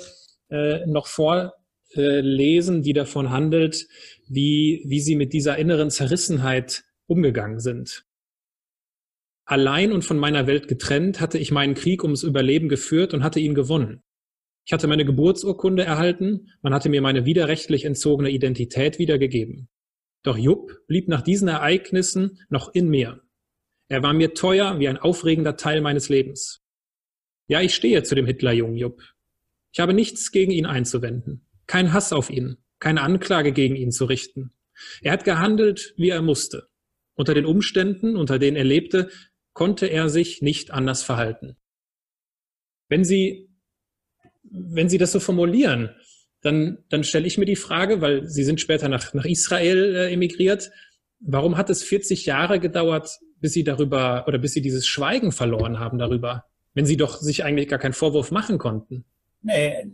äh, 0.49 0.85
noch 0.85 1.07
vorlesen, 1.07 2.81
die 2.81 2.93
davon 2.93 3.29
handelt, 3.29 3.87
wie, 4.27 4.83
wie 4.85 4.99
sie 4.99 5.15
mit 5.15 5.33
dieser 5.33 5.57
inneren 5.57 5.89
Zerrissenheit 5.89 6.83
umgegangen 7.05 7.59
sind. 7.59 8.06
Allein 9.49 9.93
und 9.93 10.03
von 10.03 10.19
meiner 10.19 10.45
Welt 10.45 10.67
getrennt 10.67 11.21
hatte 11.21 11.37
ich 11.37 11.51
meinen 11.51 11.73
Krieg 11.73 12.03
ums 12.03 12.23
Überleben 12.23 12.67
geführt 12.67 13.13
und 13.13 13.23
hatte 13.23 13.39
ihn 13.39 13.55
gewonnen. 13.55 14.03
Ich 14.65 14.73
hatte 14.73 14.87
meine 14.87 15.05
Geburtsurkunde 15.05 15.85
erhalten, 15.85 16.51
man 16.61 16.73
hatte 16.73 16.89
mir 16.89 17.01
meine 17.01 17.23
widerrechtlich 17.23 17.85
entzogene 17.85 18.29
Identität 18.29 18.99
wiedergegeben. 18.99 19.69
Doch 20.21 20.37
Jupp 20.37 20.85
blieb 20.87 21.07
nach 21.07 21.21
diesen 21.21 21.47
Ereignissen 21.47 22.39
noch 22.49 22.73
in 22.73 22.89
mir. 22.89 23.21
Er 23.87 24.03
war 24.03 24.11
mir 24.11 24.33
teuer 24.33 24.79
wie 24.79 24.89
ein 24.89 24.97
aufregender 24.97 25.55
Teil 25.55 25.79
meines 25.79 26.09
Lebens. 26.09 26.61
Ja, 27.47 27.61
ich 27.61 27.73
stehe 27.73 28.03
zu 28.03 28.15
dem 28.15 28.25
Hitlerjungen 28.25 28.75
Jupp. 28.75 29.01
Ich 29.71 29.79
habe 29.79 29.93
nichts 29.93 30.33
gegen 30.33 30.51
ihn 30.51 30.65
einzuwenden, 30.65 31.47
kein 31.67 31.93
Hass 31.93 32.11
auf 32.11 32.29
ihn, 32.29 32.57
keine 32.79 33.01
Anklage 33.01 33.53
gegen 33.53 33.77
ihn 33.77 33.91
zu 33.91 34.03
richten. 34.03 34.51
Er 35.01 35.13
hat 35.13 35.23
gehandelt, 35.23 35.93
wie 35.95 36.09
er 36.09 36.21
musste. 36.21 36.67
Unter 37.15 37.33
den 37.33 37.45
Umständen, 37.45 38.17
unter 38.17 38.39
denen 38.39 38.57
er 38.57 38.65
lebte, 38.65 39.09
konnte 39.57 39.87
er 39.87 40.07
sich 40.07 40.43
nicht 40.43 40.69
anders 40.69 41.01
verhalten. 41.01 41.57
Wenn 42.89 43.03
Sie, 43.03 43.49
wenn 44.43 44.87
Sie 44.87 44.99
das 44.99 45.11
so 45.11 45.19
formulieren, 45.19 45.95
dann, 46.43 46.77
dann 46.89 47.03
stelle 47.03 47.25
ich 47.25 47.39
mir 47.39 47.45
die 47.45 47.55
Frage, 47.55 47.99
weil 47.99 48.27
Sie 48.27 48.43
sind 48.43 48.61
später 48.61 48.87
nach, 48.87 49.15
nach 49.15 49.25
Israel 49.25 49.95
äh, 49.95 50.13
emigriert, 50.13 50.69
warum 51.21 51.57
hat 51.57 51.71
es 51.71 51.81
40 51.81 52.27
Jahre 52.27 52.59
gedauert, 52.59 53.09
bis 53.41 53.53
Sie 53.53 53.63
darüber 53.63 54.25
oder 54.27 54.37
bis 54.37 54.53
Sie 54.53 54.61
dieses 54.61 54.85
Schweigen 54.85 55.31
verloren 55.31 55.79
haben 55.79 55.97
darüber, 55.97 56.45
wenn 56.75 56.85
Sie 56.85 56.95
doch 56.95 57.17
sich 57.17 57.43
eigentlich 57.43 57.67
gar 57.67 57.79
keinen 57.79 57.93
Vorwurf 57.93 58.29
machen 58.29 58.59
konnten? 58.59 59.05
Nee, 59.41 59.87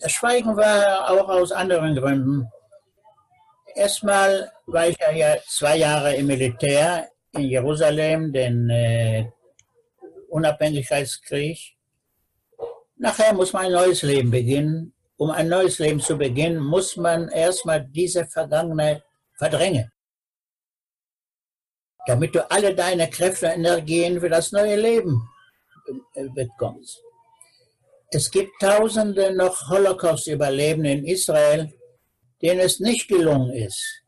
das 0.00 0.12
Schweigen 0.12 0.56
war 0.56 1.10
auch 1.10 1.28
aus 1.28 1.52
anderen 1.52 1.96
Gründen. 1.96 2.46
Erstmal 3.74 4.50
war 4.64 4.88
ich 4.88 4.96
ja 4.98 5.36
zwei 5.46 5.76
Jahre 5.76 6.14
im 6.14 6.28
Militär 6.28 7.11
in 7.32 7.48
Jerusalem 7.48 8.32
den 8.32 8.68
äh, 8.70 9.30
Unabhängigkeitskrieg. 10.28 11.58
Nachher 12.96 13.32
muss 13.34 13.52
man 13.52 13.66
ein 13.66 13.72
neues 13.72 14.02
Leben 14.02 14.30
beginnen. 14.30 14.94
Um 15.16 15.30
ein 15.30 15.48
neues 15.48 15.78
Leben 15.78 16.00
zu 16.00 16.16
beginnen, 16.16 16.58
muss 16.58 16.96
man 16.96 17.28
erstmal 17.28 17.84
diese 17.84 18.26
Vergangenheit 18.26 19.02
verdrängen. 19.34 19.90
Damit 22.06 22.34
du 22.34 22.50
alle 22.50 22.74
deine 22.74 23.08
Kräfte 23.08 23.46
und 23.46 23.52
Energien 23.52 24.20
für 24.20 24.28
das 24.28 24.50
neue 24.50 24.76
Leben 24.76 25.28
äh, 26.14 26.28
bekommst. 26.28 27.00
Es 28.10 28.30
gibt 28.30 28.60
tausende 28.60 29.34
noch 29.34 29.68
Holocaust-Überlebende 29.68 30.90
in 30.90 31.04
Israel, 31.06 31.72
denen 32.42 32.60
es 32.60 32.80
nicht 32.80 33.08
gelungen 33.08 33.52
ist, 33.52 34.01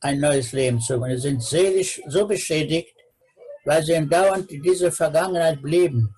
ein 0.00 0.20
neues 0.20 0.52
Leben 0.52 0.80
zu 0.80 0.94
bekommen. 0.94 1.16
Sie 1.16 1.28
sind 1.28 1.42
seelisch 1.42 2.00
so 2.06 2.26
beschädigt, 2.26 2.94
weil 3.64 3.82
sie 3.82 4.06
dauernd 4.08 4.50
in 4.50 4.62
dieser 4.62 4.92
Vergangenheit 4.92 5.62
blieben, 5.62 6.14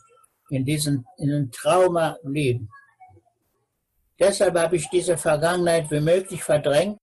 in 0.50 0.64
diesem 0.64 1.04
in 1.18 1.30
einem 1.30 1.50
Trauma 1.50 2.16
blieben. 2.22 2.68
Deshalb 4.18 4.56
habe 4.56 4.76
ich 4.76 4.88
diese 4.90 5.16
Vergangenheit 5.16 5.90
wie 5.90 6.00
möglich 6.00 6.42
verdrängt 6.42 6.98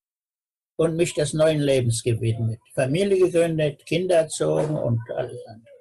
und 0.78 0.96
mich 0.96 1.14
des 1.14 1.34
neuen 1.34 1.60
Lebens 1.60 2.02
gewidmet. 2.02 2.60
Familie 2.74 3.20
gegründet, 3.20 3.86
Kinder 3.86 4.16
erzogen 4.16 4.76
und 4.76 5.00
alles 5.16 5.46
andere. 5.46 5.72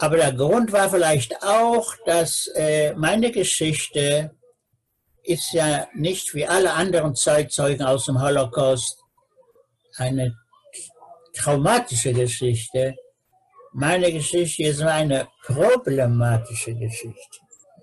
Aber 0.00 0.16
der 0.16 0.32
Grund 0.32 0.72
war 0.72 0.90
vielleicht 0.90 1.42
auch, 1.42 1.94
dass 2.04 2.46
äh, 2.54 2.94
meine 2.94 3.30
Geschichte 3.30 4.36
ist 5.24 5.52
ja 5.52 5.88
nicht 5.94 6.34
wie 6.34 6.46
alle 6.46 6.72
anderen 6.72 7.14
Zeitzeugen 7.14 7.84
aus 7.84 8.06
dem 8.06 8.20
Holocaust 8.20 9.02
eine 9.96 10.36
traumatische 11.34 12.12
Geschichte. 12.12 12.94
Meine 13.72 14.12
Geschichte 14.12 14.64
ist 14.64 14.82
eine 14.82 15.28
problematische 15.42 16.74
Geschichte. 16.74 17.38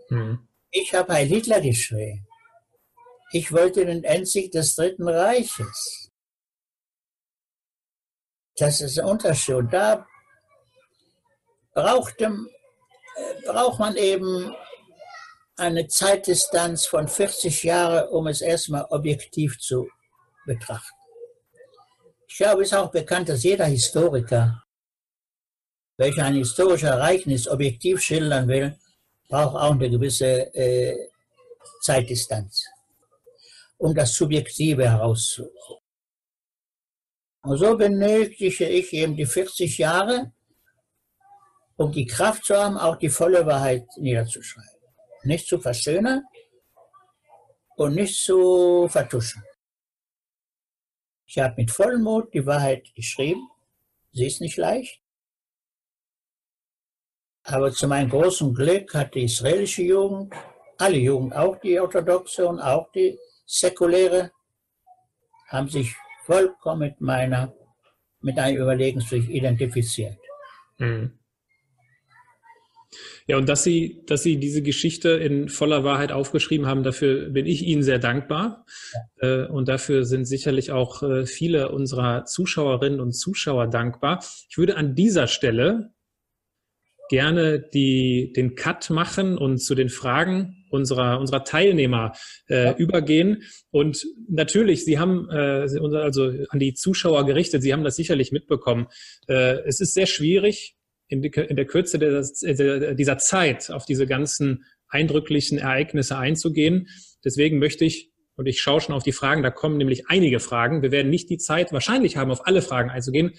Mhm. 0.10 0.48
Ich 0.70 0.94
habe 0.94 1.14
Heil 1.14 1.28
Hitler 1.28 1.60
geschrien. 1.60 2.26
Ich 3.34 3.52
wollte 3.52 3.86
den 3.86 4.04
Endsieg 4.04 4.52
des 4.52 4.76
Dritten 4.76 5.08
Reiches. 5.08 6.12
Das 8.56 8.82
ist 8.82 9.00
ein 9.00 9.06
Unterschied. 9.06 9.56
Und 9.56 9.74
da 9.74 10.06
brauchte, 11.74 12.26
äh, 12.26 13.42
braucht 13.46 13.80
man 13.80 13.96
eben 13.96 14.54
eine 15.62 15.88
Zeitdistanz 15.88 16.88
von 16.88 17.08
40 17.08 17.64
Jahren, 17.64 18.10
um 18.10 18.28
es 18.28 18.42
erstmal 18.42 18.86
objektiv 18.90 19.60
zu 19.60 19.88
betrachten. 20.46 20.98
Ich 22.28 22.38
glaube, 22.38 22.64
es 22.64 22.70
ist 22.70 22.78
auch 22.78 22.92
bekannt, 22.92 23.30
dass 23.30 23.44
jeder 23.44 23.66
Historiker, 23.66 24.64
welcher 25.98 26.26
ein 26.26 26.36
historisches 26.36 26.90
Ereignis 26.90 27.48
objektiv 27.48 28.02
schildern 28.02 28.48
will, 28.48 28.76
braucht 29.30 29.56
auch 29.56 29.72
eine 29.72 29.90
gewisse 29.90 30.54
äh, 30.56 31.10
Zeitdistanz, 31.82 32.66
um 33.78 33.94
das 33.94 34.16
Subjektive 34.16 34.90
herauszuholen. 34.90 35.82
Und 37.44 37.58
so 37.58 37.78
benötige 37.78 38.68
ich 38.68 38.94
eben 38.94 39.16
die 39.16 39.26
40 39.26 39.78
Jahre, 39.78 40.32
um 41.76 41.92
die 41.92 42.06
Kraft 42.06 42.46
zu 42.46 42.56
haben, 42.56 42.78
auch 42.78 42.96
die 42.96 43.10
volle 43.10 43.46
Wahrheit 43.46 43.86
niederzuschreiben. 43.98 44.71
Nicht 45.24 45.48
zu 45.48 45.60
verschönern 45.60 46.24
und 47.76 47.96
nicht 47.96 48.24
zu 48.24 48.88
vertuschen. 48.90 49.44
Ich 51.26 51.40
habe 51.40 51.56
mit 51.58 51.72
Vollmut 51.72 52.34
die 52.34 52.46
Wahrheit 52.46 52.94
geschrieben. 52.96 53.48
Sie 54.12 54.26
ist 54.26 54.42
nicht 54.42 54.58
leicht. 54.58 55.02
Aber 57.44 57.72
zu 57.72 57.88
meinem 57.88 58.10
großen 58.10 58.54
Glück 58.54 58.94
hat 58.94 59.16
die 59.16 59.24
israelische 59.24 59.82
Jugend, 59.84 60.34
alle 60.78 60.98
Jugend, 60.98 61.36
auch 61.36 61.58
die 61.60 61.80
orthodoxe 61.80 62.48
und 62.48 62.60
auch 62.60 62.92
die 62.92 63.18
säkuläre, 63.46 64.32
haben 65.48 65.70
sich 65.70 65.96
vollkommen 66.26 66.80
mit 66.80 67.02
meiner, 67.02 67.54
mit 68.20 68.38
einem 68.38 68.62
Überlegensweg 68.62 69.28
identifiziert. 69.30 70.18
Mhm. 70.78 71.21
Ja, 73.28 73.38
und 73.38 73.48
dass 73.48 73.64
Sie, 73.64 74.04
dass 74.06 74.24
Sie 74.24 74.38
diese 74.38 74.62
Geschichte 74.62 75.10
in 75.12 75.50
voller 75.50 75.84
Wahrheit 75.84 76.12
aufgeschrieben 76.12 76.68
haben, 76.68 76.84
dafür 76.84 77.30
bin 77.30 77.46
ich 77.46 77.64
Ihnen 77.64 77.84
sehr 77.84 78.00
dankbar. 78.00 78.66
Ja. 79.22 79.46
Äh, 79.46 79.48
und 79.48 79.68
dafür 79.70 80.04
sind 80.06 80.26
sicherlich 80.26 80.72
auch 80.72 81.04
äh, 81.04 81.26
viele 81.26 81.70
unserer 81.70 82.26
Zuschauerinnen 82.26 83.00
und 83.00 83.14
Zuschauer 83.14 83.68
dankbar. 83.68 84.24
Ich 84.50 84.58
würde 84.58 84.76
an 84.76 84.96
dieser 84.96 85.28
Stelle 85.28 85.94
gerne 87.10 87.60
die, 87.60 88.32
den 88.34 88.56
Cut 88.56 88.90
machen 88.90 89.38
und 89.38 89.58
zu 89.58 89.76
den 89.76 89.90
Fragen 89.90 90.66
unserer, 90.70 91.20
unserer 91.20 91.44
Teilnehmer 91.44 92.14
äh, 92.48 92.68
ja. 92.68 92.76
übergehen. 92.76 93.44
Und 93.70 94.08
natürlich, 94.30 94.86
Sie 94.86 94.98
haben, 94.98 95.28
äh, 95.30 95.68
also 95.82 96.32
an 96.50 96.60
die 96.60 96.74
Zuschauer 96.74 97.26
gerichtet, 97.26 97.64
Sie 97.64 97.74
haben 97.74 97.84
das 97.84 97.98
sicherlich 97.98 98.32
mitbekommen. 98.32 98.88
Äh, 99.28 99.60
es 99.66 99.82
ist 99.82 99.94
sehr 99.94 100.06
schwierig, 100.06 100.78
in, 101.12 101.22
in 101.24 101.56
der 101.56 101.66
Kürze 101.66 102.00
der, 102.00 102.96
dieser 102.96 103.18
Zeit 103.18 103.70
auf 103.70 103.86
diese 103.86 104.08
ganzen 104.08 104.64
eindrücklichen 104.88 105.58
Ereignisse 105.58 106.18
einzugehen. 106.18 106.88
Deswegen 107.24 107.60
möchte 107.60 107.86
ich, 107.86 108.12
und 108.36 108.46
ich 108.48 108.62
schaue 108.62 108.82
schon 108.82 108.96
auf 108.96 109.04
die 109.04 109.12
Fragen, 109.12 109.44
da 109.44 109.52
kommen 109.52 109.78
nämlich 109.78 110.08
einige 110.08 110.40
Fragen. 110.40 110.82
Wir 110.82 110.92
werden 110.92 111.10
nicht 111.10 111.30
die 111.30 111.38
Zeit 111.38 111.74
wahrscheinlich 111.74 112.18
haben, 112.18 112.32
auf 112.32 112.48
alle 112.48 112.62
Fragen 112.62 112.90
einzugehen. 112.90 113.34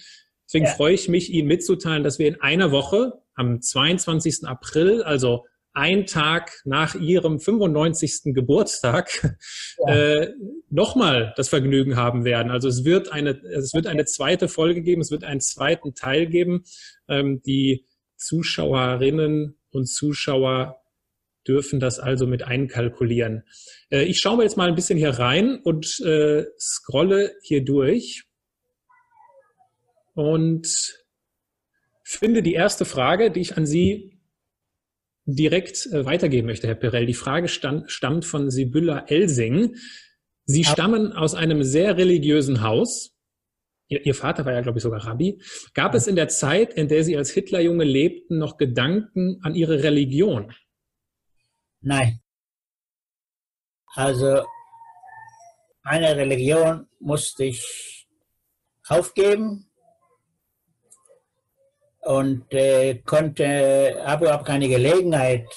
Deswegen 0.47 0.65
ja. 0.65 0.71
freue 0.71 0.93
ich 0.93 1.09
mich, 1.09 1.31
Ihnen 1.31 1.47
mitzuteilen, 1.47 2.03
dass 2.03 2.19
wir 2.19 2.27
in 2.27 2.39
einer 2.41 2.71
Woche 2.71 3.13
am 3.33 3.59
22. 3.59 4.45
April, 4.45 5.01
also 5.01 5.45
ein 5.73 6.05
Tag 6.05 6.61
nach 6.65 6.93
ihrem 6.93 7.39
95. 7.39 8.33
Geburtstag 8.33 9.37
ja. 9.87 9.93
äh, 9.93 10.33
nochmal 10.69 11.33
das 11.35 11.49
Vergnügen 11.49 11.95
haben 11.95 12.25
werden. 12.25 12.51
Also 12.51 12.67
es 12.67 12.85
wird 12.85 13.11
eine, 13.11 13.31
es 13.41 13.73
wird 13.73 13.87
eine 13.87 14.05
zweite 14.05 14.47
Folge 14.47 14.81
geben, 14.81 15.01
es 15.01 15.09
wird 15.09 15.23
einen 15.23 15.41
zweiten 15.41 15.95
Teil 15.95 16.27
geben. 16.27 16.63
Ähm, 17.13 17.41
die 17.45 17.85
Zuschauerinnen 18.17 19.57
und 19.71 19.85
Zuschauer 19.85 20.81
dürfen 21.47 21.79
das 21.79 21.99
also 21.99 22.25
mit 22.25 22.43
einkalkulieren. 22.43 23.43
Äh, 23.89 24.03
ich 24.03 24.19
schaue 24.19 24.37
mir 24.37 24.43
jetzt 24.43 24.57
mal 24.57 24.67
ein 24.67 24.75
bisschen 24.75 24.97
hier 24.97 25.11
rein 25.11 25.59
und 25.63 25.99
äh, 26.01 26.45
scrolle 26.59 27.33
hier 27.43 27.63
durch 27.63 28.23
und 30.13 30.67
finde 32.03 32.43
die 32.43 32.53
erste 32.53 32.85
Frage, 32.85 33.31
die 33.31 33.41
ich 33.41 33.57
an 33.57 33.65
Sie 33.65 34.19
direkt 35.25 35.87
äh, 35.87 36.05
weitergeben 36.05 36.47
möchte, 36.47 36.67
Herr 36.67 36.75
Perel. 36.75 37.05
Die 37.05 37.13
Frage 37.13 37.47
stand, 37.47 37.91
stammt 37.91 38.25
von 38.25 38.49
Sibylla 38.49 39.05
Elsing. 39.07 39.75
Sie 40.45 40.65
stammen 40.65 41.13
aus 41.13 41.35
einem 41.35 41.63
sehr 41.63 41.97
religiösen 41.97 42.61
Haus. 42.61 43.12
Ihr, 43.93 44.05
Ihr 44.05 44.15
Vater 44.15 44.45
war 44.45 44.53
ja, 44.53 44.61
glaube 44.61 44.79
ich, 44.79 44.83
sogar 44.83 45.05
Rabbi. 45.05 45.39
Gab 45.73 45.93
es 45.93 46.07
in 46.07 46.15
der 46.15 46.27
Zeit, 46.27 46.73
in 46.73 46.87
der 46.87 47.03
Sie 47.03 47.15
als 47.15 47.31
Hitlerjunge 47.31 47.83
lebten, 47.83 48.37
noch 48.39 48.57
Gedanken 48.57 49.39
an 49.43 49.53
Ihre 49.55 49.83
Religion? 49.83 50.53
Nein. 51.81 52.19
Also 53.95 54.43
meine 55.83 56.15
Religion 56.15 56.87
musste 56.99 57.45
ich 57.45 58.07
aufgeben 58.87 59.69
und 62.01 62.51
äh, 62.53 62.95
konnte, 63.05 64.01
habe 64.03 64.25
überhaupt 64.25 64.45
keine 64.45 64.67
Gelegenheit, 64.67 65.47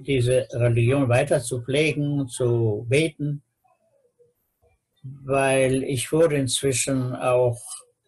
diese 0.00 0.46
Religion 0.52 1.08
weiter 1.08 1.40
zu 1.40 1.62
pflegen, 1.62 2.28
zu 2.28 2.86
beten, 2.88 3.42
weil 5.02 5.82
ich 5.84 6.12
wurde 6.12 6.36
inzwischen 6.36 7.14
auch, 7.14 7.60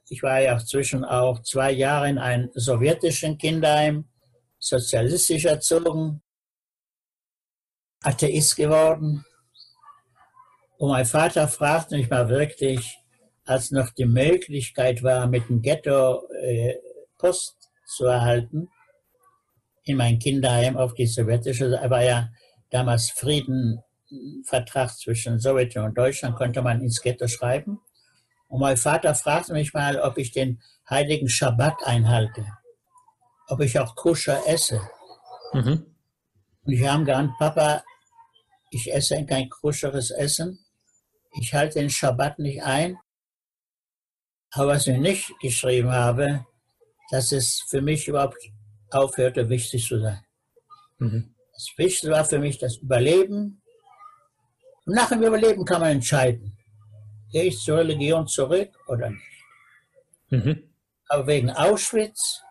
ich 0.08 0.22
war 0.22 0.40
ja 0.40 0.58
zwischen 0.58 1.04
auch 1.04 1.42
zwei 1.42 1.72
Jahre 1.72 2.08
in 2.08 2.18
einem 2.18 2.50
sowjetischen 2.54 3.38
Kinderheim, 3.38 4.08
sozialistisch 4.58 5.44
erzogen, 5.44 6.22
Atheist 8.02 8.56
geworden. 8.56 9.24
Und 10.76 10.90
mein 10.90 11.06
Vater 11.06 11.48
fragte 11.48 11.96
mich 11.96 12.10
mal 12.10 12.28
wirklich, 12.28 12.98
als 13.44 13.70
noch 13.70 13.90
die 13.90 14.04
Möglichkeit 14.04 15.02
war, 15.02 15.26
mit 15.26 15.48
dem 15.48 15.62
Ghetto 15.62 16.28
äh, 16.42 16.74
Post 17.18 17.56
zu 17.86 18.06
erhalten 18.06 18.68
in 19.84 19.96
mein 19.96 20.18
Kinderheim 20.18 20.76
auf 20.76 20.94
die 20.94 21.06
sowjetische, 21.06 21.70
war 21.70 22.02
ja 22.02 22.28
damals 22.70 23.10
Friedenvertrag 24.12 24.90
zwischen 24.90 25.38
Sowjetunion 25.38 25.90
und 25.90 25.98
Deutschland, 25.98 26.36
konnte 26.36 26.62
man 26.62 26.82
ins 26.82 27.00
Ghetto 27.00 27.26
schreiben. 27.26 27.80
Und 28.48 28.60
mein 28.60 28.76
Vater 28.76 29.14
fragte 29.14 29.54
mich 29.54 29.72
mal, 29.72 29.98
ob 29.98 30.18
ich 30.18 30.32
den 30.32 30.62
heiligen 30.88 31.28
Schabbat 31.28 31.84
einhalte, 31.84 32.46
ob 33.48 33.60
ich 33.60 33.78
auch 33.78 33.94
koscher 33.96 34.46
esse. 34.46 34.80
Mhm. 35.54 35.86
Und 36.64 36.72
ich 36.72 36.86
habe 36.86 37.04
geantwortet, 37.04 37.38
Papa, 37.38 37.84
ich 38.70 38.92
esse 38.92 39.24
kein 39.24 39.48
koscheres 39.48 40.10
Essen, 40.10 40.58
ich 41.40 41.54
halte 41.54 41.78
den 41.78 41.90
Schabbat 41.90 42.38
nicht 42.38 42.62
ein. 42.62 42.98
Aber 44.50 44.72
was 44.72 44.86
ich 44.86 44.98
nicht 44.98 45.32
geschrieben 45.40 45.90
habe, 45.90 46.44
dass 47.10 47.32
es 47.32 47.64
für 47.68 47.80
mich 47.80 48.06
überhaupt 48.06 48.36
aufhörte, 48.90 49.48
wichtig 49.48 49.86
zu 49.86 49.98
sein. 49.98 50.22
Mhm. 50.98 51.34
Das 51.54 51.68
Wichtigste 51.78 52.10
war 52.10 52.24
für 52.26 52.38
mich 52.38 52.58
das 52.58 52.76
Überleben. 52.76 53.61
Und 54.92 54.96
nach 54.96 55.08
dem 55.08 55.22
Überleben 55.22 55.64
kann 55.64 55.80
man 55.80 55.92
entscheiden, 55.92 56.54
gehe 57.30 57.44
ich 57.44 57.58
zur 57.60 57.78
Religion 57.78 58.28
zurück 58.28 58.78
oder 58.88 59.08
nicht. 59.08 59.44
Mhm. 60.28 60.70
Aber 61.08 61.26
wegen 61.26 61.48
Auschwitz 61.48 62.42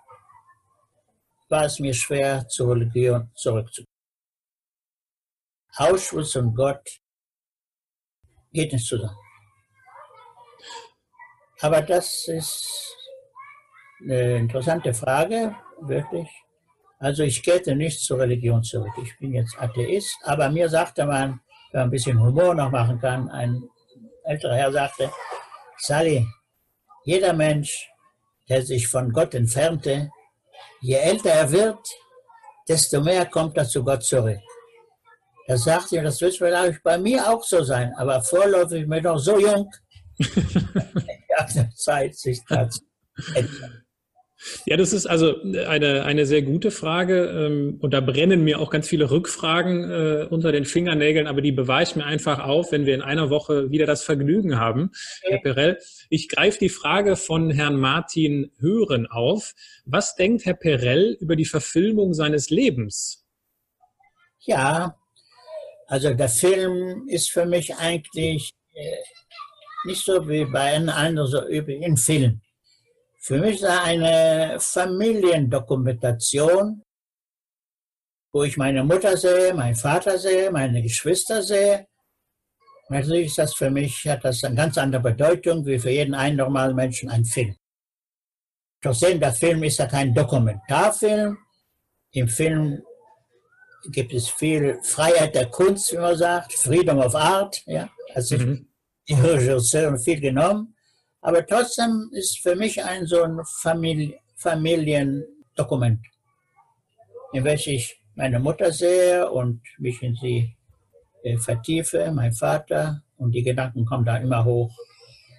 war 1.49 1.65
es 1.65 1.77
mir 1.79 1.93
schwer, 1.93 2.47
zur 2.47 2.73
Religion 2.73 3.29
zurückzugehen. 3.35 3.93
Auschwitz 5.75 6.35
und 6.35 6.55
Gott 6.55 6.83
geht 8.51 8.73
nicht 8.73 8.87
zusammen. 8.87 9.15
Aber 11.59 11.83
das 11.83 12.27
ist 12.27 12.97
eine 14.01 14.37
interessante 14.37 14.95
Frage, 14.95 15.55
wirklich. 15.79 16.27
Also 16.97 17.21
ich 17.21 17.43
kehre 17.43 17.75
nicht 17.75 17.99
zur 17.99 18.17
Religion 18.17 18.63
zurück. 18.63 18.93
Ich 19.03 19.15
bin 19.19 19.31
jetzt 19.31 19.55
Atheist, 19.59 20.17
aber 20.23 20.49
mir 20.49 20.67
sagte 20.69 21.05
man 21.05 21.39
ein 21.73 21.89
bisschen 21.89 22.19
Humor 22.19 22.53
noch 22.53 22.71
machen 22.71 22.99
kann, 22.99 23.29
ein 23.29 23.63
älterer 24.23 24.55
Herr 24.55 24.71
sagte, 24.71 25.11
Sally, 25.77 26.27
jeder 27.05 27.33
Mensch, 27.33 27.89
der 28.49 28.63
sich 28.63 28.87
von 28.87 29.11
Gott 29.11 29.33
entfernte, 29.33 30.11
je 30.81 30.95
älter 30.95 31.31
er 31.31 31.51
wird, 31.51 31.79
desto 32.67 33.01
mehr 33.01 33.25
kommt 33.25 33.57
er 33.57 33.65
zu 33.65 33.83
Gott 33.83 34.03
zurück. 34.03 34.39
Er 35.47 35.57
sagt 35.57 35.91
ihm, 35.91 36.03
das 36.03 36.21
wird 36.21 36.37
vielleicht 36.37 36.83
bei 36.83 36.97
mir 36.97 37.27
auch 37.29 37.43
so 37.43 37.63
sein, 37.63 37.93
aber 37.95 38.21
vorläufig 38.21 38.87
bin 38.87 38.99
ich 38.99 39.03
noch 39.03 39.17
so 39.17 39.39
jung. 39.39 39.69
ja, 40.19 41.69
Zeit 41.75 42.15
sich 42.15 42.39
das 42.47 42.79
ja, 44.65 44.77
das 44.77 44.93
ist 44.93 45.05
also 45.05 45.41
eine, 45.41 46.03
eine 46.03 46.25
sehr 46.25 46.41
gute 46.41 46.71
Frage. 46.71 47.25
Ähm, 47.25 47.77
und 47.79 47.93
da 47.93 48.01
brennen 48.01 48.43
mir 48.43 48.59
auch 48.59 48.69
ganz 48.69 48.87
viele 48.87 49.11
Rückfragen 49.11 49.89
äh, 49.89 50.27
unter 50.29 50.51
den 50.51 50.65
Fingernägeln, 50.65 51.27
aber 51.27 51.41
die 51.41 51.51
beweist 51.51 51.95
mir 51.95 52.05
einfach 52.05 52.39
auf, 52.39 52.71
wenn 52.71 52.85
wir 52.85 52.95
in 52.95 53.01
einer 53.01 53.29
Woche 53.29 53.71
wieder 53.71 53.85
das 53.85 54.03
Vergnügen 54.03 54.59
haben. 54.59 54.91
Herr 55.23 55.39
Perel, 55.39 55.77
ich 56.09 56.29
greife 56.29 56.59
die 56.59 56.69
Frage 56.69 57.15
von 57.15 57.51
Herrn 57.51 57.79
Martin 57.79 58.51
Hören 58.59 59.07
auf. 59.07 59.53
Was 59.85 60.15
denkt 60.15 60.45
Herr 60.45 60.55
Perel 60.55 61.17
über 61.19 61.35
die 61.35 61.45
Verfilmung 61.45 62.13
seines 62.13 62.49
Lebens? 62.49 63.25
Ja, 64.39 64.95
also 65.87 66.13
der 66.13 66.29
Film 66.29 67.07
ist 67.07 67.31
für 67.31 67.45
mich 67.45 67.75
eigentlich 67.75 68.53
äh, 68.73 68.95
nicht 69.85 70.03
so 70.03 70.27
wie 70.27 70.45
bei 70.45 70.73
einem 70.73 70.89
anderen 70.89 71.27
so 71.27 71.47
üblich 71.47 71.83
ein 71.83 71.97
Film. 71.97 72.41
Für 73.23 73.37
mich 73.37 73.57
ist 73.57 73.63
er 73.63 73.83
eine 73.83 74.57
Familiendokumentation, 74.59 76.81
wo 78.33 78.43
ich 78.43 78.57
meine 78.57 78.83
Mutter 78.83 79.15
sehe, 79.15 79.53
meinen 79.53 79.75
Vater 79.75 80.17
sehe, 80.17 80.49
meine 80.49 80.81
Geschwister 80.81 81.43
sehe. 81.43 81.85
Natürlich 82.89 83.27
ist 83.27 83.37
das 83.37 83.53
für 83.53 83.69
mich, 83.69 84.07
hat 84.07 84.25
das 84.25 84.43
eine 84.43 84.55
ganz 84.55 84.79
andere 84.79 85.03
Bedeutung 85.03 85.63
wie 85.67 85.77
für 85.77 85.91
jeden 85.91 86.15
einen 86.15 86.37
normalen 86.37 86.75
Menschen 86.75 87.11
ein 87.11 87.23
Film. 87.23 87.55
Trotzdem, 88.81 89.19
der 89.19 89.33
Film 89.33 89.63
ist 89.63 89.77
ja 89.77 89.85
kein 89.85 90.15
Dokumentarfilm. 90.15 91.37
Im 92.13 92.27
Film 92.27 92.81
gibt 93.91 94.13
es 94.13 94.29
viel 94.29 94.79
Freiheit 94.81 95.35
der 95.35 95.51
Kunst, 95.51 95.93
wie 95.93 95.97
man 95.97 96.17
sagt, 96.17 96.53
Freedom 96.53 96.97
of 96.97 97.13
Art, 97.13 97.61
ja. 97.67 97.87
Also 98.15 98.37
mhm. 98.37 98.67
die 99.07 99.13
Regisseuren 99.13 99.99
viel 99.99 100.19
genommen. 100.19 100.75
Aber 101.21 101.45
trotzdem 101.45 102.09
ist 102.13 102.39
für 102.39 102.55
mich 102.55 102.83
ein 102.83 103.05
so 103.05 103.21
ein 103.21 103.39
Familie, 103.61 104.19
Familiendokument, 104.35 105.99
in 107.31 107.43
welchem 107.43 107.73
ich 107.73 108.01
meine 108.15 108.39
Mutter 108.39 108.71
sehe 108.71 109.29
und 109.29 109.61
mich 109.77 110.01
in 110.01 110.15
sie 110.15 110.55
äh, 111.23 111.37
vertiefe, 111.37 112.11
mein 112.11 112.33
Vater, 112.33 113.03
und 113.17 113.33
die 113.33 113.43
Gedanken 113.43 113.85
kommen 113.85 114.03
da 114.03 114.17
immer 114.17 114.43
hoch 114.43 114.75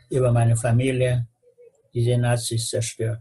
über 0.09 0.30
meine 0.30 0.57
Familie, 0.57 1.26
die 1.93 2.05
die 2.05 2.16
Nazis 2.16 2.68
zerstört. 2.68 3.20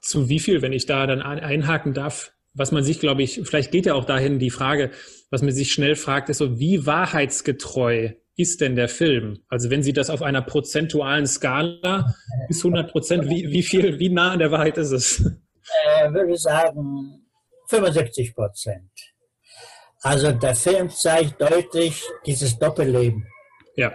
Zu 0.00 0.28
wie 0.28 0.40
viel, 0.40 0.62
wenn 0.62 0.72
ich 0.72 0.86
da 0.86 1.06
dann 1.06 1.22
einhaken 1.22 1.94
darf, 1.94 2.32
was 2.54 2.72
man 2.72 2.82
sich, 2.82 2.98
glaube 2.98 3.22
ich, 3.22 3.40
vielleicht 3.44 3.70
geht 3.70 3.86
ja 3.86 3.94
auch 3.94 4.04
dahin 4.04 4.40
die 4.40 4.50
Frage, 4.50 4.90
was 5.30 5.42
man 5.42 5.52
sich 5.52 5.72
schnell 5.72 5.94
fragt, 5.94 6.28
ist 6.28 6.38
so, 6.38 6.58
wie 6.58 6.84
wahrheitsgetreu 6.84 8.10
ist 8.36 8.60
denn 8.60 8.76
der 8.76 8.88
Film? 8.88 9.42
Also 9.48 9.70
wenn 9.70 9.82
Sie 9.82 9.92
das 9.92 10.10
auf 10.10 10.22
einer 10.22 10.42
prozentualen 10.42 11.26
Skala 11.26 12.14
bis 12.48 12.58
100 12.58 12.90
Prozent, 12.90 13.28
wie, 13.28 13.50
wie 13.50 13.62
viel, 13.62 13.98
wie 13.98 14.08
nah 14.08 14.32
an 14.32 14.38
der 14.38 14.50
Wahrheit 14.50 14.78
ist 14.78 14.92
es? 14.92 15.20
Äh, 15.20 16.12
würde 16.12 16.36
sagen 16.36 17.26
75 17.68 18.34
Prozent. 18.34 18.90
Also 20.02 20.32
der 20.32 20.56
Film 20.56 20.90
zeigt 20.90 21.40
deutlich 21.40 22.02
dieses 22.26 22.58
Doppelleben. 22.58 23.26
Ja. 23.76 23.92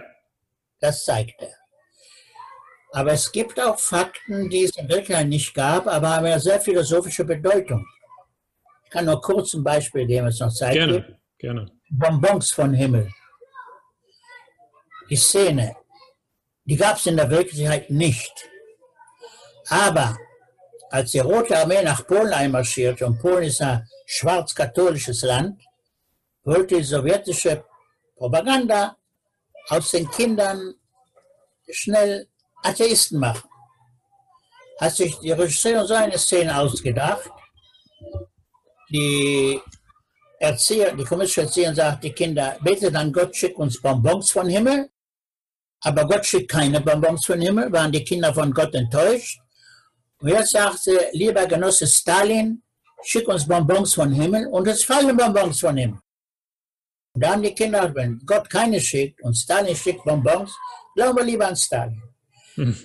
Das 0.80 1.04
zeigt 1.04 1.42
er. 1.42 1.54
Aber 2.92 3.12
es 3.12 3.30
gibt 3.30 3.60
auch 3.60 3.78
Fakten, 3.78 4.48
die 4.48 4.64
es 4.64 4.76
in 4.76 4.88
Wirklichkeit 4.88 5.28
nicht 5.28 5.52
gab, 5.54 5.86
aber 5.86 6.16
haben 6.16 6.26
ja 6.26 6.38
sehr 6.38 6.60
philosophische 6.60 7.24
Bedeutung. 7.24 7.84
Ich 8.84 8.90
kann 8.90 9.04
nur 9.04 9.20
kurz 9.20 9.52
ein 9.52 9.62
Beispiel 9.62 10.06
geben, 10.06 10.28
es 10.28 10.40
noch 10.40 10.52
Zeit 10.52 10.72
gerne, 10.72 10.92
gibt. 10.94 11.18
Gerne. 11.38 11.66
Bonbons 11.90 12.50
von 12.52 12.72
Himmel 12.72 13.12
die 15.10 15.16
Szene, 15.16 15.76
die 16.64 16.76
gab 16.76 16.96
es 16.96 17.06
in 17.06 17.16
der 17.16 17.30
Wirklichkeit 17.30 17.90
nicht. 17.90 18.32
Aber 19.68 20.16
als 20.90 21.12
die 21.12 21.18
Rote 21.18 21.58
Armee 21.58 21.82
nach 21.82 22.06
Polen 22.06 22.32
einmarschierte, 22.32 23.06
und 23.06 23.18
Polen 23.18 23.44
ist 23.44 23.60
ein 23.60 23.86
schwarz-katholisches 24.06 25.22
Land, 25.22 25.62
wollte 26.44 26.76
die 26.76 26.84
sowjetische 26.84 27.64
Propaganda 28.16 28.96
aus 29.68 29.90
den 29.90 30.10
Kindern 30.10 30.74
schnell 31.70 32.28
Atheisten 32.62 33.18
machen. 33.18 33.48
Hat 34.80 34.94
sich 34.94 35.18
die 35.18 35.32
Regisseur 35.32 35.86
so 35.86 35.94
eine 35.94 36.18
Szene 36.18 36.56
ausgedacht. 36.56 37.30
Die 38.90 39.60
Erzieher, 40.38 40.94
die 40.94 41.04
kommunistische 41.04 41.42
Erzieher 41.42 41.74
sagt, 41.74 42.04
die 42.04 42.12
Kinder, 42.12 42.56
betet 42.62 42.94
an 42.94 43.12
Gott, 43.12 43.36
schickt 43.36 43.58
uns 43.58 43.80
Bonbons 43.80 44.30
vom 44.30 44.48
Himmel. 44.48 44.90
Aber 45.80 46.06
Gott 46.06 46.26
schickt 46.26 46.50
keine 46.50 46.80
Bonbons 46.80 47.24
vom 47.24 47.40
Himmel, 47.40 47.72
waren 47.72 47.92
die 47.92 48.04
Kinder 48.04 48.34
von 48.34 48.52
Gott 48.52 48.74
enttäuscht. 48.74 49.38
Und 50.20 50.28
jetzt 50.28 50.50
sagte, 50.50 51.08
lieber 51.12 51.46
Genosse 51.46 51.86
Stalin, 51.86 52.62
schick 53.04 53.28
uns 53.28 53.46
Bonbons 53.46 53.94
vom 53.94 54.12
Himmel 54.12 54.48
und 54.48 54.66
es 54.66 54.84
fallen 54.84 55.16
Bonbons 55.16 55.60
vom 55.60 55.76
Himmel. 55.76 56.00
Und 57.14 57.24
da 57.24 57.32
haben 57.32 57.42
die 57.42 57.54
Kinder, 57.54 57.94
wenn 57.94 58.20
Gott 58.26 58.50
keine 58.50 58.80
schickt 58.80 59.22
und 59.22 59.34
Stalin 59.34 59.76
schickt 59.76 60.04
Bonbons, 60.04 60.52
glauben 60.94 61.18
wir 61.18 61.24
lieber 61.24 61.46
an 61.46 61.56
Stalin. 61.56 62.02
Hm. 62.54 62.76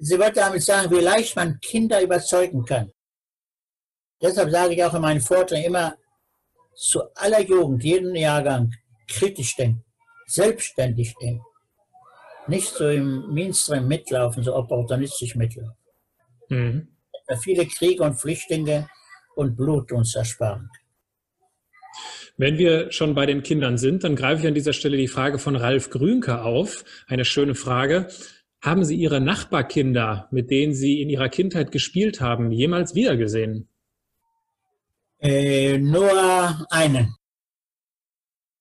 Sie 0.00 0.18
wollte 0.18 0.40
damit 0.40 0.62
sagen, 0.62 0.90
wie 0.90 1.00
leicht 1.00 1.36
man 1.36 1.60
Kinder 1.60 2.02
überzeugen 2.02 2.64
kann. 2.64 2.92
Deshalb 4.20 4.50
sage 4.50 4.74
ich 4.74 4.82
auch 4.82 4.94
in 4.94 5.02
meinen 5.02 5.20
Vorträgen 5.20 5.66
immer 5.66 5.96
zu 6.74 7.00
aller 7.14 7.40
Jugend, 7.40 7.84
jeden 7.84 8.14
Jahrgang, 8.16 8.72
kritisch 9.06 9.54
denken, 9.54 9.84
selbstständig 10.26 11.14
denken 11.20 11.44
nicht 12.46 12.68
so 12.68 12.88
im 12.88 13.32
Mainstream 13.32 13.88
mitlaufen, 13.88 14.42
so 14.42 14.54
opportunistisch 14.54 15.34
mitlaufen. 15.34 15.76
Mhm. 16.48 16.88
Viele 17.40 17.66
Kriege 17.66 18.02
und 18.02 18.14
Flüchtlinge 18.14 18.88
und 19.34 19.56
Blut 19.56 19.92
uns 19.92 20.14
ersparen. 20.14 20.70
Wenn 22.36 22.58
wir 22.58 22.90
schon 22.90 23.14
bei 23.14 23.26
den 23.26 23.42
Kindern 23.42 23.78
sind, 23.78 24.02
dann 24.02 24.16
greife 24.16 24.42
ich 24.42 24.48
an 24.48 24.54
dieser 24.54 24.72
Stelle 24.72 24.96
die 24.96 25.08
Frage 25.08 25.38
von 25.38 25.54
Ralf 25.54 25.90
Grünke 25.90 26.42
auf. 26.42 26.84
Eine 27.06 27.24
schöne 27.24 27.54
Frage. 27.54 28.08
Haben 28.60 28.84
Sie 28.84 28.96
Ihre 28.96 29.20
Nachbarkinder, 29.20 30.28
mit 30.32 30.50
denen 30.50 30.74
Sie 30.74 31.00
in 31.00 31.10
Ihrer 31.10 31.28
Kindheit 31.28 31.70
gespielt 31.70 32.20
haben, 32.20 32.50
jemals 32.50 32.94
wiedergesehen? 32.94 33.68
Äh, 35.20 35.78
nur 35.78 36.66
einen. 36.70 37.14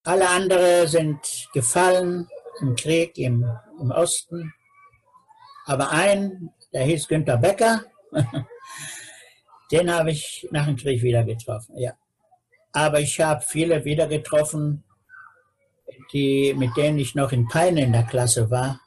Alle 0.03 0.29
anderen 0.29 0.88
sind 0.88 1.17
gefallen 1.53 2.27
im 2.64 2.76
Krieg 2.76 3.18
im 3.18 3.45
im 3.80 3.91
Osten. 3.91 4.53
Aber 5.66 5.91
ein, 5.91 6.49
der 6.74 6.84
hieß 6.84 7.07
Günter 7.07 7.38
Becker, 7.38 7.84
den 9.72 9.93
habe 9.93 10.11
ich 10.11 10.47
nach 10.51 10.66
dem 10.66 10.76
Krieg 10.76 11.01
wieder 11.01 11.24
getroffen, 11.24 11.78
ja. 11.78 11.93
Aber 12.72 12.99
ich 12.99 13.20
habe 13.20 13.41
viele 13.41 13.86
wieder 13.86 14.07
getroffen, 14.07 14.84
die, 16.11 16.53
mit 16.57 16.76
denen 16.76 16.97
ich 16.97 17.14
noch 17.16 17.32
in 17.32 17.47
Peine 17.47 17.84
in 17.84 17.91
der 17.91 18.03
Klasse 18.03 18.49
war. 18.49 18.80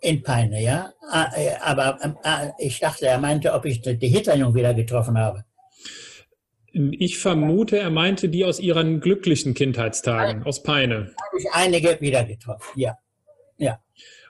In 0.00 0.22
Peine, 0.22 0.62
ja. 0.62 0.92
Ah, 1.10 1.30
äh, 1.34 1.54
aber 1.60 1.98
äh, 2.24 2.50
ich 2.58 2.80
dachte, 2.80 3.06
er 3.06 3.18
meinte, 3.18 3.52
ob 3.52 3.66
ich 3.66 3.82
die 3.82 4.08
Hitlerjungen 4.08 4.54
wieder 4.54 4.72
getroffen 4.72 5.18
habe. 5.18 5.44
Ich 6.72 7.18
vermute, 7.18 7.78
er 7.78 7.90
meinte 7.90 8.28
die 8.28 8.44
aus 8.44 8.60
ihren 8.60 9.00
glücklichen 9.00 9.54
Kindheitstagen, 9.54 10.44
aus 10.44 10.62
Peine. 10.62 11.14
Habe 11.26 11.38
ich 11.38 11.46
einige 11.52 12.00
wieder 12.00 12.24
getroffen, 12.24 12.78
ja. 12.78 12.96
Ja. 13.56 13.80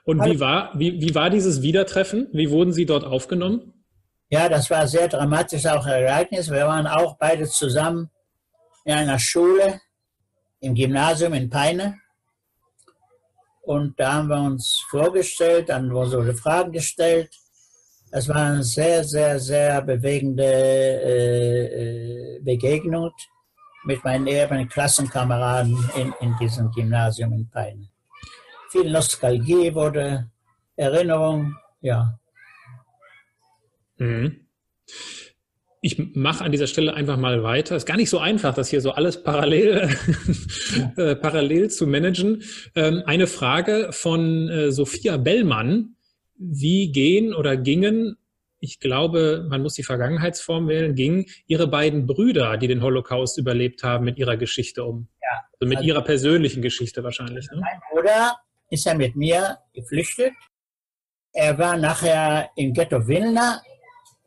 Und 0.03 0.25
wie 0.25 0.39
war, 0.39 0.71
wie, 0.77 0.99
wie 1.01 1.13
war 1.13 1.29
dieses 1.29 1.61
Wiedertreffen? 1.61 2.27
Wie 2.33 2.49
wurden 2.49 2.73
Sie 2.73 2.85
dort 2.85 3.03
aufgenommen? 3.03 3.73
Ja, 4.29 4.49
das 4.49 4.69
war 4.69 4.87
sehr 4.87 5.07
dramatisch 5.07 5.65
auch 5.65 5.85
ein 5.85 6.03
Ereignis. 6.03 6.49
Wir 6.49 6.65
waren 6.65 6.87
auch 6.87 7.17
beide 7.17 7.45
zusammen 7.47 8.09
in 8.85 8.93
einer 8.93 9.19
Schule, 9.19 9.79
im 10.59 10.73
Gymnasium 10.73 11.33
in 11.33 11.49
Peine. 11.49 11.99
Und 13.61 13.99
da 13.99 14.13
haben 14.13 14.29
wir 14.29 14.41
uns 14.41 14.83
vorgestellt, 14.89 15.69
dann 15.69 15.91
wurden 15.93 16.09
so 16.09 16.33
Fragen 16.33 16.71
gestellt. 16.71 17.29
Es 18.11 18.27
war 18.27 18.35
eine 18.35 18.63
sehr, 18.63 19.03
sehr, 19.03 19.39
sehr 19.39 19.81
bewegende 19.81 20.43
äh, 20.43 21.65
äh 21.65 22.39
Begegnung 22.43 23.11
mit 23.85 24.03
meinen 24.03 24.27
ehemaligen 24.27 24.69
Klassenkameraden 24.69 25.77
in, 25.95 26.13
in 26.19 26.35
diesem 26.37 26.69
Gymnasium 26.71 27.33
in 27.33 27.49
Peine 27.49 27.91
viel 28.71 28.89
Nostalgie 28.89 29.73
wurde, 29.75 30.31
Erinnerung, 30.77 31.55
ja. 31.81 32.17
Mhm. 33.97 34.47
Ich 35.83 35.97
mache 36.13 36.43
an 36.43 36.51
dieser 36.51 36.67
Stelle 36.67 36.93
einfach 36.93 37.17
mal 37.17 37.43
weiter. 37.43 37.75
Ist 37.75 37.87
gar 37.87 37.97
nicht 37.97 38.09
so 38.09 38.19
einfach, 38.19 38.53
das 38.53 38.69
hier 38.69 38.81
so 38.81 38.91
alles 38.91 39.23
parallel, 39.23 39.89
äh, 40.95 41.15
parallel 41.15 41.69
zu 41.69 41.87
managen. 41.87 42.43
Ähm, 42.75 43.01
eine 43.05 43.27
Frage 43.27 43.89
von 43.91 44.47
äh, 44.47 44.71
Sophia 44.71 45.17
Bellmann. 45.17 45.95
Wie 46.43 46.91
gehen 46.91 47.33
oder 47.33 47.55
gingen 47.55 48.17
ich 48.63 48.79
glaube, 48.79 49.45
man 49.49 49.63
muss 49.63 49.73
die 49.73 49.83
Vergangenheitsform 49.83 50.67
wählen, 50.67 50.93
gingen 50.93 51.25
Ihre 51.47 51.67
beiden 51.67 52.05
Brüder, 52.05 52.57
die 52.57 52.67
den 52.67 52.83
Holocaust 52.83 53.39
überlebt 53.39 53.83
haben, 53.83 54.05
mit 54.05 54.19
ihrer 54.19 54.37
Geschichte 54.37 54.85
um. 54.85 55.07
Ja. 55.19 55.41
Also 55.59 55.67
mit 55.67 55.79
also, 55.79 55.87
Ihrer 55.87 56.03
persönlichen 56.03 56.61
Geschichte 56.61 57.03
wahrscheinlich. 57.03 57.49
Ne? 57.49 57.59
Mein 57.59 57.81
Bruder 57.89 58.37
ist 58.69 58.85
ja 58.85 58.93
mit 58.93 59.15
mir 59.15 59.57
geflüchtet. 59.73 60.33
Er 61.33 61.57
war 61.57 61.75
nachher 61.75 62.51
im 62.55 62.71
Ghetto 62.73 63.07
Wilna 63.07 63.61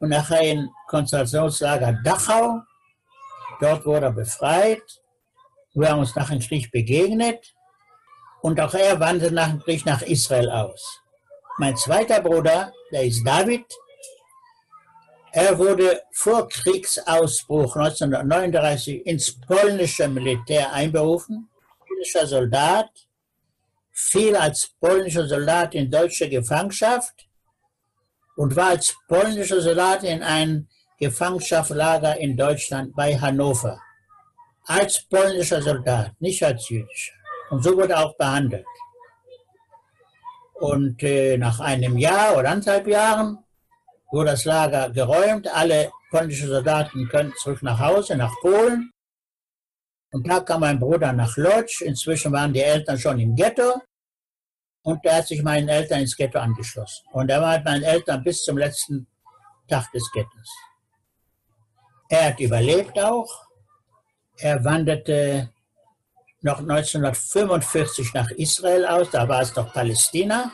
und 0.01 0.09
nachher 0.09 0.43
im 0.43 0.69
Konzentrationslager 0.89 2.01
Dachau. 2.03 2.61
Dort 3.61 3.87
wurde 3.87 4.07
er 4.07 4.13
befreit. 4.13 4.83
Wir 5.75 5.91
haben 5.91 6.01
uns 6.01 6.15
nach 6.17 6.31
dem 6.31 6.41
Krieg 6.41 6.73
begegnet. 6.73 7.55
Und 8.43 8.61
auch 8.61 8.75
er 8.75 8.99
wanderte 8.99 9.33
nach 9.33 9.51
dem 9.51 9.61
Krieg 9.61 9.87
nach 9.87 10.03
Israel 10.03 10.51
aus. 10.51 11.04
Mein 11.57 11.77
zweiter 11.77 12.21
Bruder, 12.21 12.73
der 12.91 13.05
ist 13.05 13.25
David, 13.25 13.65
er 15.31 15.57
wurde 15.57 16.03
vor 16.11 16.49
Kriegsausbruch 16.49 17.77
1939 17.77 19.07
ins 19.07 19.41
polnische 19.41 20.09
Militär 20.09 20.73
einberufen, 20.73 21.49
polnischer 21.87 22.27
Soldat, 22.27 22.91
fiel 23.93 24.35
als 24.35 24.75
polnischer 24.81 25.29
Soldat 25.29 25.77
in 25.77 25.91
deutsche 25.91 26.29
Gefangenschaft 26.29 27.29
und 28.37 28.57
war 28.57 28.71
als 28.71 28.97
polnischer 29.07 29.61
Soldat 29.61 30.03
in 30.03 30.25
ein 30.25 30.69
Gefangenschaftslager 30.99 32.17
in 32.19 32.37
Deutschland 32.37 32.97
bei 32.97 33.17
Hannover. 33.17 33.81
Als 34.67 35.05
polnischer 35.05 35.63
Soldat, 35.63 36.13
nicht 36.21 36.43
als 36.43 36.69
jüdischer. 36.69 37.13
Und 37.51 37.63
so 37.63 37.77
wurde 37.77 37.93
er 37.93 38.07
auch 38.07 38.17
behandelt. 38.17 38.67
Und 40.65 41.03
äh, 41.03 41.37
nach 41.37 41.61
einem 41.61 41.99
Jahr 41.99 42.39
oder 42.39 42.49
anderthalb 42.49 42.87
Jahren 42.87 43.37
wurde 44.11 44.31
das 44.31 44.47
Lager 44.47 44.89
geräumt. 44.89 45.47
Alle 45.47 45.93
polnischen 46.09 46.49
Soldaten 46.49 47.07
können 47.07 47.35
zurück 47.37 47.63
nach 47.63 47.79
Hause, 47.79 48.17
nach 48.17 48.33
Polen. 48.41 48.91
Und 50.11 50.27
da 50.27 50.41
kam 50.41 50.61
mein 50.61 50.81
Bruder 50.81 51.13
nach 51.13 51.37
Lodz. 51.37 51.83
Inzwischen 51.83 52.33
waren 52.33 52.55
die 52.55 52.63
Eltern 52.63 52.99
schon 52.99 53.21
im 53.21 53.37
Ghetto. 53.37 53.75
Und 54.85 55.05
er 55.05 55.17
hat 55.17 55.27
sich 55.27 55.43
meinen 55.43 55.69
Eltern 55.69 56.01
ins 56.01 56.17
Ghetto 56.17 56.39
angeschlossen. 56.39 57.05
Und 57.13 57.29
er 57.29 57.43
war 57.43 57.57
mit 57.59 57.67
meinen 57.67 57.83
Eltern 57.83 58.25
bis 58.25 58.43
zum 58.43 58.57
letzten 58.57 59.07
Tag 59.69 59.93
des 59.93 60.11
Ghettos. 60.13 60.49
Er 62.09 62.29
hat 62.29 62.41
überlebt 62.41 62.99
auch. 62.99 63.31
Er 64.39 64.65
wanderte 64.65 65.53
noch 66.45 66.59
1945 66.59 68.13
nach 68.13 68.31
Israel 68.33 68.85
aus, 68.85 69.11
da 69.11 69.27
war 69.27 69.41
es 69.41 69.57
noch 69.57 69.73
Palästina, 69.73 70.53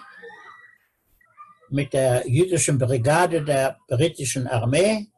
mit 1.68 1.92
der 1.92 2.28
jüdischen 2.28 2.78
Brigade 2.78 3.42
der 3.42 3.76
britischen 3.88 4.46
Armee 4.46 5.08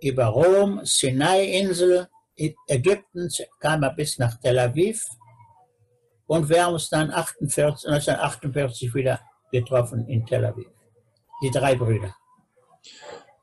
über 0.00 0.26
Rom, 0.26 0.80
Sinai-Insel, 0.84 2.08
Ägypten, 2.68 3.28
kam 3.60 3.82
er 3.82 3.94
bis 3.94 4.18
nach 4.18 4.38
Tel 4.40 4.58
Aviv 4.58 5.04
und 6.26 6.48
wir 6.48 6.64
haben 6.64 6.74
uns 6.74 6.88
dann 6.88 7.10
48, 7.10 7.88
1948 7.88 8.94
wieder 8.94 9.20
getroffen 9.50 10.06
in 10.08 10.24
Tel 10.24 10.44
Aviv. 10.44 10.68
Die 11.42 11.50
drei 11.50 11.74
Brüder. 11.74 12.14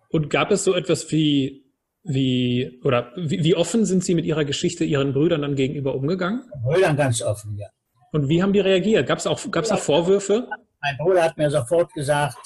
Und 0.09 0.29
gab 0.29 0.51
es 0.51 0.63
so 0.63 0.73
etwas 0.73 1.11
wie 1.11 1.68
wie, 2.03 2.79
oder 2.83 3.11
wie, 3.15 3.43
wie, 3.43 3.55
offen 3.55 3.85
sind 3.85 4.03
Sie 4.03 4.15
mit 4.15 4.25
Ihrer 4.25 4.45
Geschichte 4.45 4.83
Ihren 4.83 5.13
Brüdern 5.13 5.41
dann 5.41 5.55
gegenüber 5.55 5.95
umgegangen? 5.95 6.49
Brüdern 6.63 6.95
ganz 6.95 7.21
offen, 7.21 7.57
ja. 7.57 7.67
Und 8.11 8.29
wie 8.29 8.41
haben 8.41 8.53
die 8.53 8.59
reagiert? 8.59 9.07
Gab 9.07 9.19
es 9.19 9.27
auch, 9.27 9.39
gab's 9.51 9.71
auch 9.71 9.79
Vorwürfe? 9.79 10.47
Mein 10.81 10.97
Bruder 10.97 11.23
hat 11.23 11.37
mir 11.37 11.49
sofort 11.51 11.93
gesagt, 11.93 12.37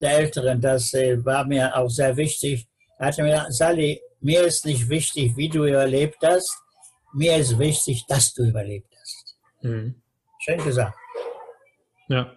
der 0.00 0.18
Älteren, 0.18 0.60
das 0.60 0.92
äh, 0.94 1.24
war 1.24 1.46
mir 1.46 1.74
auch 1.76 1.88
sehr 1.88 2.16
wichtig. 2.16 2.66
Er 2.98 3.08
hat 3.08 3.18
mir 3.18 3.30
gesagt, 3.30 3.54
Sally, 3.54 4.00
mir 4.20 4.44
ist 4.44 4.66
nicht 4.66 4.88
wichtig, 4.88 5.36
wie 5.36 5.48
du 5.48 5.64
überlebt 5.64 6.18
hast. 6.22 6.54
Mir 7.14 7.36
ist 7.36 7.58
wichtig, 7.58 8.04
dass 8.06 8.34
du 8.34 8.44
überlebt 8.44 8.92
hast. 9.00 9.36
Mhm. 9.62 10.02
Schön 10.40 10.62
gesagt. 10.62 10.96
Ja. 12.08 12.32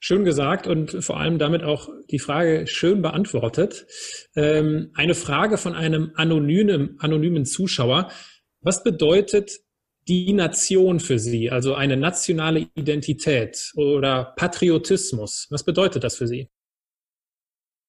Schön 0.00 0.24
gesagt 0.24 0.68
und 0.68 1.02
vor 1.04 1.18
allem 1.18 1.38
damit 1.38 1.64
auch 1.64 1.88
die 2.10 2.20
Frage 2.20 2.66
schön 2.68 3.02
beantwortet. 3.02 3.86
Ähm, 4.36 4.92
eine 4.94 5.14
Frage 5.14 5.58
von 5.58 5.74
einem 5.74 6.12
anonymen, 6.14 6.96
anonymen 7.00 7.44
Zuschauer. 7.44 8.08
Was 8.60 8.84
bedeutet 8.84 9.58
die 10.06 10.32
Nation 10.32 11.00
für 11.00 11.18
Sie, 11.18 11.50
also 11.50 11.74
eine 11.74 11.96
nationale 11.96 12.68
Identität 12.74 13.72
oder 13.74 14.34
Patriotismus? 14.36 15.48
Was 15.50 15.64
bedeutet 15.64 16.04
das 16.04 16.16
für 16.16 16.28
Sie? 16.28 16.48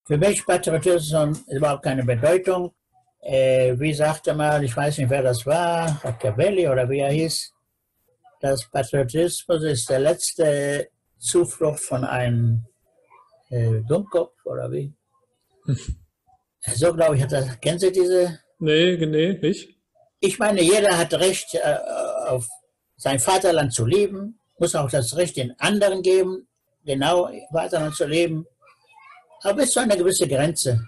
Für 0.05 0.17
mich 0.17 0.43
Patriotismus 0.43 1.47
überhaupt 1.47 1.83
keine 1.83 2.03
Bedeutung. 2.03 2.73
Äh, 3.21 3.79
wie 3.79 3.93
sagte 3.93 4.33
mal, 4.33 4.63
ich 4.63 4.75
weiß 4.75 4.97
nicht, 4.97 5.09
wer 5.09 5.21
das 5.21 5.45
war, 5.45 5.99
Machiavelli 6.03 6.67
oder 6.67 6.89
wie 6.89 6.99
er 6.99 7.11
hieß, 7.11 7.53
das 8.39 8.67
Patriotismus 8.69 9.63
ist 9.63 9.89
der 9.89 9.99
letzte 9.99 10.89
Zuflucht 11.19 11.81
von 11.81 12.03
einem 12.03 12.65
äh, 13.49 13.81
Dummkopf 13.87 14.33
oder 14.45 14.71
wie? 14.71 14.93
so 16.61 16.93
glaube 16.93 17.15
ich, 17.15 17.23
hat 17.23 17.31
das, 17.31 17.59
kennen 17.59 17.79
Sie 17.79 17.91
diese? 17.91 18.39
Nee, 18.59 18.97
nee, 19.05 19.33
nicht. 19.33 19.77
Ich 20.19 20.39
meine, 20.39 20.61
jeder 20.61 20.97
hat 20.97 21.13
Recht, 21.13 21.55
äh, 21.55 21.77
auf 22.27 22.47
sein 22.97 23.19
Vaterland 23.19 23.73
zu 23.73 23.85
leben, 23.85 24.39
muss 24.57 24.75
auch 24.75 24.89
das 24.89 25.15
Recht 25.15 25.37
den 25.37 25.57
anderen 25.59 26.01
geben, 26.01 26.47
genau 26.83 27.29
Vaterland 27.51 27.95
zu 27.95 28.05
leben, 28.05 28.45
aber 29.43 29.61
bis 29.61 29.71
zu 29.71 29.79
einer 29.79 29.95
gewissen 29.95 30.27
Grenze. 30.27 30.81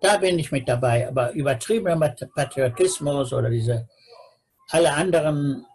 Da 0.00 0.16
bin 0.16 0.38
ich 0.38 0.50
mit 0.50 0.68
dabei. 0.68 1.08
Aber 1.08 1.32
übertriebener 1.32 2.14
Patriotismus 2.34 3.32
oder 3.32 3.50
diese 3.50 3.88
alle 4.70 4.92
anderen 4.92 5.66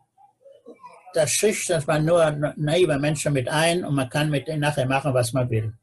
das 1.16 1.32
schüchtert 1.32 1.88
man 1.88 2.04
nur 2.04 2.30
naive 2.58 3.00
Menschen 3.00 3.34
mit 3.34 3.48
ein 3.48 3.86
und 3.86 3.96
man 3.96 4.10
kann 4.10 4.30
mit 4.30 4.48
denen 4.48 4.60
nachher 4.60 4.86
machen, 4.86 5.14
was 5.14 5.32
man 5.32 5.50
will. 5.50 5.74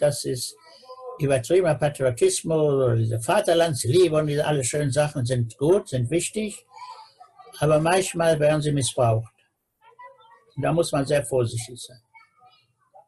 Das 0.00 0.24
ist 0.24 0.56
übertriebener 1.20 1.76
Patriotismus 1.76 2.98
diese 2.98 3.20
Vaterlandsliebe 3.20 4.16
und 4.16 4.26
diese 4.26 4.44
alle 4.44 4.64
schönen 4.64 4.90
Sachen 4.90 5.24
sind 5.24 5.56
gut, 5.56 5.88
sind 5.90 6.10
wichtig, 6.10 6.66
aber 7.60 7.78
manchmal 7.78 8.40
werden 8.40 8.60
sie 8.60 8.72
missbraucht. 8.72 9.32
Und 10.56 10.62
da 10.62 10.72
muss 10.72 10.90
man 10.90 11.06
sehr 11.06 11.24
vorsichtig 11.24 11.80
sein. 11.80 12.00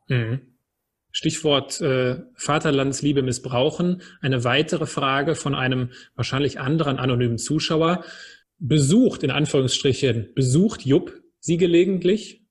Mhm. 0.06 0.54
Stichwort 1.10 1.80
äh, 1.80 2.22
Vaterlandsliebe 2.34 3.22
missbrauchen. 3.22 4.02
Eine 4.20 4.42
weitere 4.44 4.86
Frage 4.86 5.34
von 5.34 5.54
einem 5.54 5.90
wahrscheinlich 6.14 6.58
anderen 6.58 6.98
anonymen 6.98 7.38
Zuschauer 7.38 8.04
besucht, 8.58 9.22
in 9.22 9.30
Anführungsstrichen, 9.30 10.32
besucht 10.34 10.84
Jupp 10.84 11.20
Sie 11.40 11.56
gelegentlich? 11.56 12.42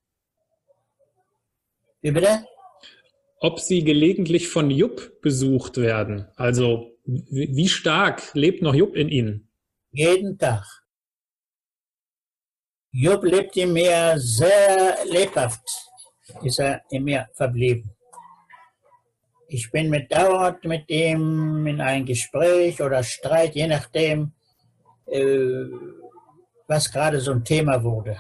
Wie 2.02 2.12
bitte? 2.12 2.46
Ob 3.40 3.60
Sie 3.60 3.84
gelegentlich 3.84 4.48
von 4.48 4.70
Jupp 4.70 5.22
besucht 5.22 5.78
werden. 5.78 6.28
Also 6.36 6.92
wie 7.06 7.68
stark 7.68 8.34
lebt 8.34 8.62
noch 8.62 8.76
Jupp 8.76 8.96
in 8.96 9.10
Ihnen? 9.10 9.50
Jeden 9.92 10.38
Tag. 10.38 10.64
Jupp 12.92 13.24
lebt 13.24 13.58
in 13.58 13.74
mir 13.74 14.14
sehr 14.18 14.98
lebhaft, 15.10 15.68
ist 16.44 16.60
er 16.60 16.84
in 16.92 17.04
mir 17.04 17.28
verblieben. 17.34 17.90
Ich 19.48 19.72
bin 19.72 19.90
mit 19.90 20.12
dauernd 20.12 20.64
mit 20.66 20.90
ihm 20.90 21.66
in 21.68 21.82
ein 21.82 22.06
Gespräch 22.06 22.82
oder 22.82 23.04
Streit, 23.04 23.56
je 23.56 23.68
nachdem, 23.68 24.34
was 25.06 26.92
gerade 26.92 27.20
so 27.20 27.32
ein 27.32 27.44
Thema 27.44 27.84
wurde. 27.84 28.18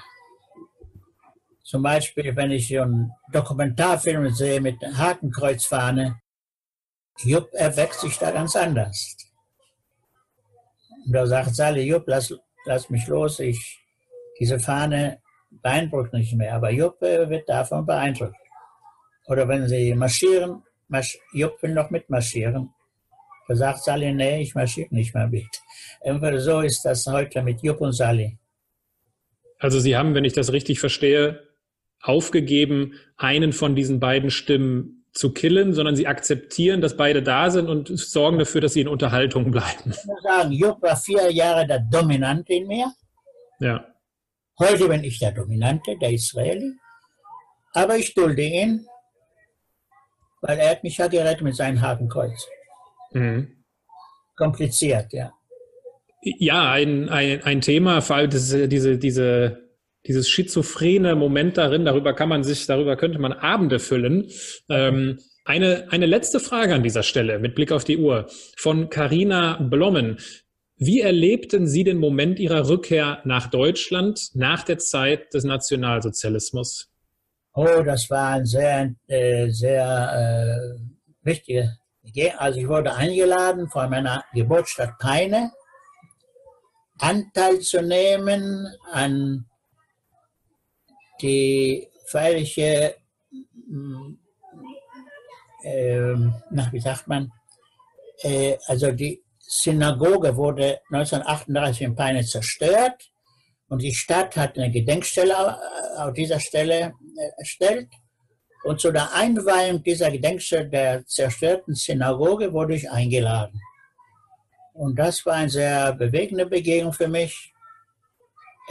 Zum 1.63 1.81
Beispiel, 1.81 2.35
wenn 2.35 2.51
ich 2.51 2.79
einen 2.79 3.11
Dokumentarfilm 3.31 4.31
sehe 4.33 4.61
mit 4.61 4.77
Hakenkreuzfahne, 4.81 6.21
Jupp 7.23 7.49
erweckt 7.53 7.95
sich 7.95 8.17
da 8.17 8.31
ganz 8.31 8.55
anders. 8.55 9.15
Und 11.05 11.13
da 11.13 11.25
sagt 11.25 11.55
Sally, 11.55 11.83
Jupp, 11.83 12.03
lass, 12.07 12.33
lass 12.65 12.89
mich 12.89 13.07
los, 13.07 13.39
ich, 13.39 13.79
diese 14.39 14.59
Fahne 14.59 15.21
beeindruckt 15.49 16.13
nicht 16.13 16.33
mehr, 16.33 16.55
aber 16.55 16.71
Jupp 16.71 17.01
äh, 17.01 17.29
wird 17.29 17.47
davon 17.47 17.85
beeindruckt. 17.85 18.35
Oder 19.27 19.47
wenn 19.47 19.67
sie 19.67 19.93
marschieren, 19.93 20.63
marsch, 20.87 21.17
Jupp 21.33 21.61
will 21.61 21.73
noch 21.73 21.89
mitmarschieren, 21.89 22.73
da 23.47 23.55
sagt 23.55 23.83
Sally, 23.83 24.13
nee, 24.13 24.41
ich 24.41 24.55
marschiere 24.55 24.93
nicht 24.93 25.13
mehr 25.13 25.27
mit. 25.27 25.62
Einfach 26.03 26.37
so 26.39 26.59
ist 26.61 26.83
das 26.83 27.05
heute 27.07 27.41
mit 27.41 27.61
Jupp 27.61 27.81
und 27.81 27.93
Sally. 27.93 28.37
Also 29.59 29.79
Sie 29.79 29.95
haben, 29.95 30.13
wenn 30.15 30.25
ich 30.25 30.33
das 30.33 30.51
richtig 30.51 30.79
verstehe, 30.79 31.47
aufgegeben, 32.01 32.99
einen 33.15 33.53
von 33.53 33.75
diesen 33.75 33.99
beiden 34.01 34.29
Stimmen 34.29 35.05
zu 35.13 35.31
killen, 35.31 35.73
sondern 35.73 35.95
Sie 35.95 36.07
akzeptieren, 36.07 36.81
dass 36.81 36.97
beide 36.97 37.23
da 37.23 37.49
sind 37.49 37.69
und 37.69 37.87
sorgen 37.87 38.39
dafür, 38.39 38.59
dass 38.59 38.73
sie 38.73 38.81
in 38.81 38.87
Unterhaltung 38.87 39.51
bleiben. 39.51 39.91
Ich 39.91 40.05
muss 40.05 40.23
sagen, 40.23 40.51
Jupp 40.51 40.81
war 40.81 40.97
vier 40.97 41.31
Jahre 41.31 41.65
der 41.65 41.79
Dominante 41.79 42.53
in 42.53 42.67
mir. 42.67 42.91
Ja. 43.59 43.85
Heute 44.59 44.89
bin 44.89 45.03
ich 45.03 45.19
der 45.19 45.31
Dominante, 45.31 45.97
der 45.97 46.11
Israeli. 46.11 46.73
Aber 47.73 47.97
ich 47.97 48.13
dulde 48.13 48.43
ihn, 48.43 48.85
weil 50.41 50.59
er 50.59 50.71
hat 50.71 50.83
mich 50.83 50.97
ja 50.97 51.07
gerettet 51.07 51.41
mit 51.41 51.55
seinem 51.55 51.81
Hakenkreuz. 51.81 52.47
Mhm. 53.13 53.63
Kompliziert, 54.35 55.13
ja. 55.13 55.31
Ja, 56.23 56.71
ein, 56.71 57.09
ein, 57.09 57.43
ein 57.43 57.61
Thema, 57.61 58.01
vor 58.01 58.15
allem 58.15 58.29
diese, 58.29 58.67
diese, 58.69 58.97
diese, 58.97 59.69
dieses 60.07 60.29
schizophrene 60.29 61.15
Moment 61.15 61.57
darin, 61.57 61.83
darüber 61.83 62.13
kann 62.13 62.29
man 62.29 62.43
sich, 62.43 62.65
darüber 62.65 62.95
könnte 62.95 63.19
man 63.19 63.33
Abende 63.33 63.79
füllen. 63.79 64.29
Ähm, 64.69 65.19
eine, 65.45 65.87
eine 65.91 66.05
letzte 66.05 66.39
Frage 66.39 66.73
an 66.73 66.83
dieser 66.83 67.03
Stelle 67.03 67.39
mit 67.39 67.55
Blick 67.55 67.71
auf 67.73 67.83
die 67.83 67.97
Uhr 67.97 68.27
von 68.55 68.89
Carina 68.89 69.57
Blommen. 69.61 70.17
Wie 70.77 71.01
erlebten 71.01 71.67
Sie 71.67 71.83
den 71.83 71.97
Moment 71.97 72.39
Ihrer 72.39 72.67
Rückkehr 72.69 73.19
nach 73.25 73.47
Deutschland 73.49 74.29
nach 74.33 74.63
der 74.63 74.77
Zeit 74.79 75.33
des 75.33 75.43
Nationalsozialismus? 75.43 76.89
Oh, 77.53 77.83
das 77.85 78.09
war 78.09 78.31
ein 78.31 78.45
sehr, 78.45 78.93
äh, 79.07 79.49
sehr 79.49 80.79
äh, 80.81 81.25
wichtiger. 81.25 81.77
Also 82.37 82.59
ich 82.59 82.67
wurde 82.67 82.93
eingeladen 82.93 83.69
von 83.69 83.89
meiner 83.89 84.23
Geburtsstadt 84.33 84.97
Peine, 84.99 85.51
Anteil 86.99 87.59
zu 87.59 87.81
nehmen 87.81 88.67
an 88.91 89.45
die 91.21 91.87
feierliche, 92.05 92.95
äh, 95.63 96.15
na, 96.51 96.69
wie 96.71 96.79
sagt 96.79 97.07
man, 97.07 97.31
äh, 98.21 98.57
also 98.67 98.91
die 98.91 99.23
Synagoge 99.39 100.35
wurde 100.35 100.81
1938 100.91 101.81
in 101.81 101.95
Peine 101.95 102.23
zerstört 102.23 103.11
und 103.67 103.81
die 103.81 103.93
Stadt 103.93 104.35
hat 104.35 104.57
eine 104.57 104.71
Gedenkstelle 104.71 105.33
äh, 105.33 106.01
auf 106.01 106.13
dieser 106.13 106.39
Stelle 106.39 106.93
äh, 107.17 107.29
erstellt. 107.37 107.89
Und 108.63 108.79
zu 108.79 108.91
der 108.91 109.13
Einweihung 109.13 109.83
dieser 109.83 110.09
Gedenkstelle 110.09 110.69
der 110.69 111.05
zerstörten 111.05 111.75
Synagoge 111.75 112.53
wurde 112.53 112.75
ich 112.75 112.89
eingeladen. 112.89 113.59
Und 114.73 114.97
das 114.97 115.25
war 115.25 115.35
eine 115.35 115.49
sehr 115.49 115.93
bewegende 115.93 116.45
Begegnung 116.45 116.93
für 116.93 117.07
mich. 117.07 117.53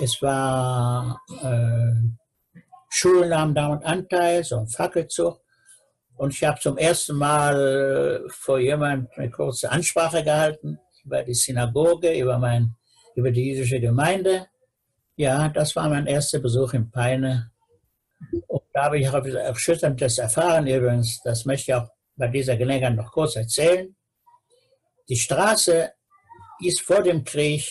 Es 0.00 0.20
war, 0.20 1.20
äh, 1.42 1.92
Schulen 2.88 3.30
nahmen 3.30 3.54
damit 3.54 3.84
Anteil, 3.84 4.44
so 4.44 4.58
ein 4.58 4.66
Fackelzug. 4.66 5.40
Und 6.16 6.34
ich 6.34 6.44
habe 6.44 6.60
zum 6.60 6.76
ersten 6.76 7.16
Mal 7.16 8.22
vor 8.28 8.58
jemandem 8.58 9.08
eine 9.16 9.30
kurze 9.30 9.70
Ansprache 9.70 10.22
gehalten 10.22 10.78
über 11.04 11.22
die 11.22 11.34
Synagoge, 11.34 12.12
über, 12.12 12.38
mein, 12.38 12.74
über 13.14 13.30
die 13.30 13.50
jüdische 13.50 13.80
Gemeinde. 13.80 14.46
Ja, 15.16 15.48
das 15.48 15.74
war 15.74 15.88
mein 15.88 16.06
erster 16.06 16.38
Besuch 16.38 16.74
in 16.74 16.90
Peine. 16.90 17.50
Und 18.46 18.62
da 18.72 18.84
habe 18.84 18.98
ich 18.98 19.08
auch 19.08 19.24
Erschütterndes 19.24 20.18
erfahren 20.18 20.66
übrigens. 20.66 21.20
Das 21.22 21.44
möchte 21.44 21.70
ich 21.70 21.74
auch 21.74 21.88
bei 22.16 22.28
dieser 22.28 22.56
Gelegenheit 22.56 22.96
noch 22.96 23.10
kurz 23.12 23.36
erzählen. 23.36 23.94
Die 25.08 25.16
Straße 25.16 25.92
ist 26.60 26.80
vor 26.80 27.02
dem 27.02 27.24
Krieg 27.24 27.64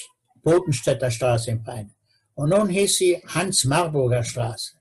Bodenstädter 0.44 1.12
Straße 1.12 1.52
in 1.52 1.64
Peine. 1.64 1.94
Und 2.36 2.50
nun 2.50 2.70
hieß 2.70 2.98
sie 2.98 3.24
Hans-Marburger 3.28 4.24
Straße. 4.24 4.78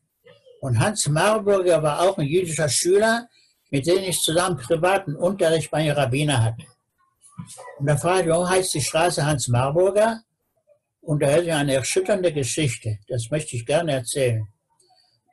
Und 0.61 0.79
Hans 0.79 1.09
Marburger 1.09 1.83
war 1.83 2.01
auch 2.01 2.19
ein 2.19 2.27
jüdischer 2.27 2.69
Schüler, 2.69 3.29
mit 3.71 3.87
dem 3.87 4.03
ich 4.05 4.21
zusammen 4.21 4.57
privaten 4.57 5.17
Unterricht 5.17 5.71
bei 5.71 5.79
einem 5.79 5.97
Rabbiner 5.97 6.43
hatte. 6.43 6.67
Und 7.79 7.87
da 7.87 7.97
fragte 7.97 8.25
ich, 8.25 8.29
warum 8.29 8.49
heißt 8.49 8.75
die 8.75 8.83
Straße 8.83 9.25
Hans 9.25 9.49
Marburger? 9.49 10.23
Und 11.01 11.23
da 11.23 11.29
hätte 11.29 11.47
ich 11.47 11.53
eine 11.53 11.75
erschütternde 11.75 12.33
Geschichte. 12.33 12.99
Das 13.09 13.31
möchte 13.31 13.57
ich 13.57 13.65
gerne 13.65 13.93
erzählen. 13.93 14.47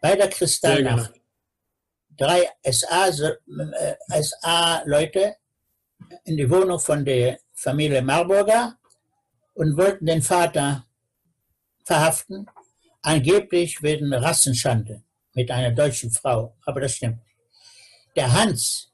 Bei 0.01 0.15
der 0.15 0.29
Kristallnacht, 0.29 1.11
drei 2.15 2.49
SA-Leute 4.21 5.35
in 6.23 6.37
die 6.37 6.49
Wohnung 6.49 6.79
von 6.79 7.03
der 7.03 7.39
Familie 7.53 8.01
Marburger 8.01 8.77
und 9.53 9.77
wollten 9.77 10.05
den 10.05 10.21
Vater 10.21 10.85
verhaften, 11.83 12.45
angeblich 13.01 13.81
wegen 13.81 14.13
Rassenschande 14.13 15.03
mit 15.33 15.49
einer 15.49 15.71
deutschen 15.71 16.11
Frau. 16.11 16.55
Aber 16.65 16.81
das 16.81 16.95
stimmt. 16.95 17.19
Der 18.15 18.31
Hans, 18.31 18.91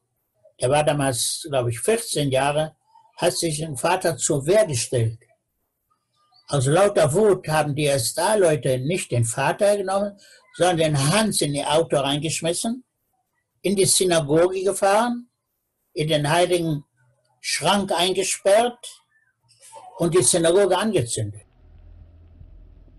der 0.62 0.70
war 0.70 0.84
damals, 0.84 1.46
glaube 1.50 1.72
ich, 1.72 1.80
14 1.80 2.30
Jahre, 2.30 2.76
hat 3.18 3.34
sich 3.34 3.58
den 3.60 3.78
Vater 3.78 4.18
zur 4.18 4.46
Wehr 4.46 4.66
gestellt. 4.66 5.20
Aus 6.48 6.66
lauter 6.66 7.12
Wut 7.14 7.48
haben 7.48 7.74
die 7.76 7.88
SA-Leute 7.88 8.78
nicht 8.80 9.12
den 9.12 9.26
Vater 9.26 9.78
genommen, 9.78 10.18
sondern 10.56 10.78
den 10.78 11.12
Hans 11.12 11.42
in 11.42 11.56
ihr 11.56 11.70
Auto 11.72 11.98
reingeschmissen, 11.98 12.84
in 13.62 13.76
die 13.76 13.86
Synagoge 13.86 14.64
gefahren, 14.64 15.30
in 15.94 16.10
den 16.10 16.30
heiligen 16.30 16.84
Schrank 17.46 17.92
eingesperrt 17.92 19.04
und 19.98 20.14
die 20.14 20.24
Synagoge 20.24 20.78
angezündet. 20.78 21.42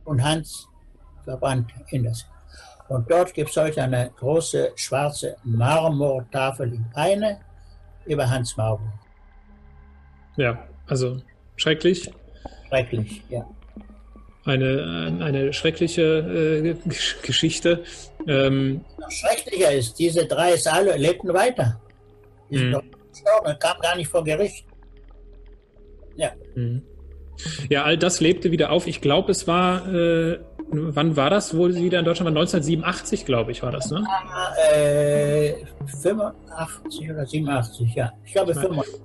Und 0.04 0.22
Hans 0.22 0.68
verbrannt 1.24 1.72
in 1.88 2.04
das. 2.04 2.26
Und 2.88 3.10
dort 3.10 3.32
gibt 3.32 3.48
es 3.48 3.56
heute 3.56 3.82
eine 3.82 4.10
große 4.18 4.72
schwarze 4.76 5.36
Marmortafel 5.44 6.74
in 6.74 6.84
Peine 6.90 7.40
über 8.04 8.28
Hans 8.28 8.54
Marburg. 8.58 8.92
Ja, 10.36 10.62
also 10.88 11.22
schrecklich. 11.56 12.10
Schrecklich, 12.68 13.22
ja. 13.30 13.48
Eine, 14.44 15.22
eine 15.22 15.54
schreckliche 15.54 16.02
äh, 16.02 16.76
Geschichte. 17.22 17.82
Ähm, 18.28 18.84
Noch 18.98 19.10
schrecklicher 19.10 19.72
ist, 19.72 19.98
diese 19.98 20.26
drei 20.26 20.54
Saale 20.58 20.98
lebten 20.98 21.32
weiter. 21.32 21.80
Die 22.50 22.58
sind 22.58 22.72
mhm. 22.72 23.03
Gestorben, 23.22 23.58
kamen 23.58 23.80
gar 23.80 23.96
nicht 23.96 24.08
vor 24.08 24.24
Gericht. 24.24 24.66
Ja. 26.16 26.30
Mhm. 26.54 26.82
Ja, 27.68 27.82
all 27.82 27.98
das 27.98 28.20
lebte 28.20 28.50
wieder 28.52 28.70
auf. 28.70 28.86
Ich 28.86 29.00
glaube, 29.00 29.32
es 29.32 29.46
war, 29.46 29.92
äh, 29.92 30.38
wann 30.70 31.16
war 31.16 31.30
das, 31.30 31.56
wo 31.56 31.68
sie 31.68 31.82
wieder 31.82 31.98
in 31.98 32.04
Deutschland 32.04 32.26
war? 32.26 32.40
1987, 32.40 33.24
glaube 33.24 33.52
ich, 33.52 33.62
war 33.62 33.72
das, 33.72 33.90
ne? 33.90 34.04
Äh, 34.72 35.54
85 36.00 37.10
oder 37.10 37.26
87, 37.26 37.94
ja. 37.94 38.12
Ich 38.24 38.32
glaube 38.32 38.54
85. 38.54 39.00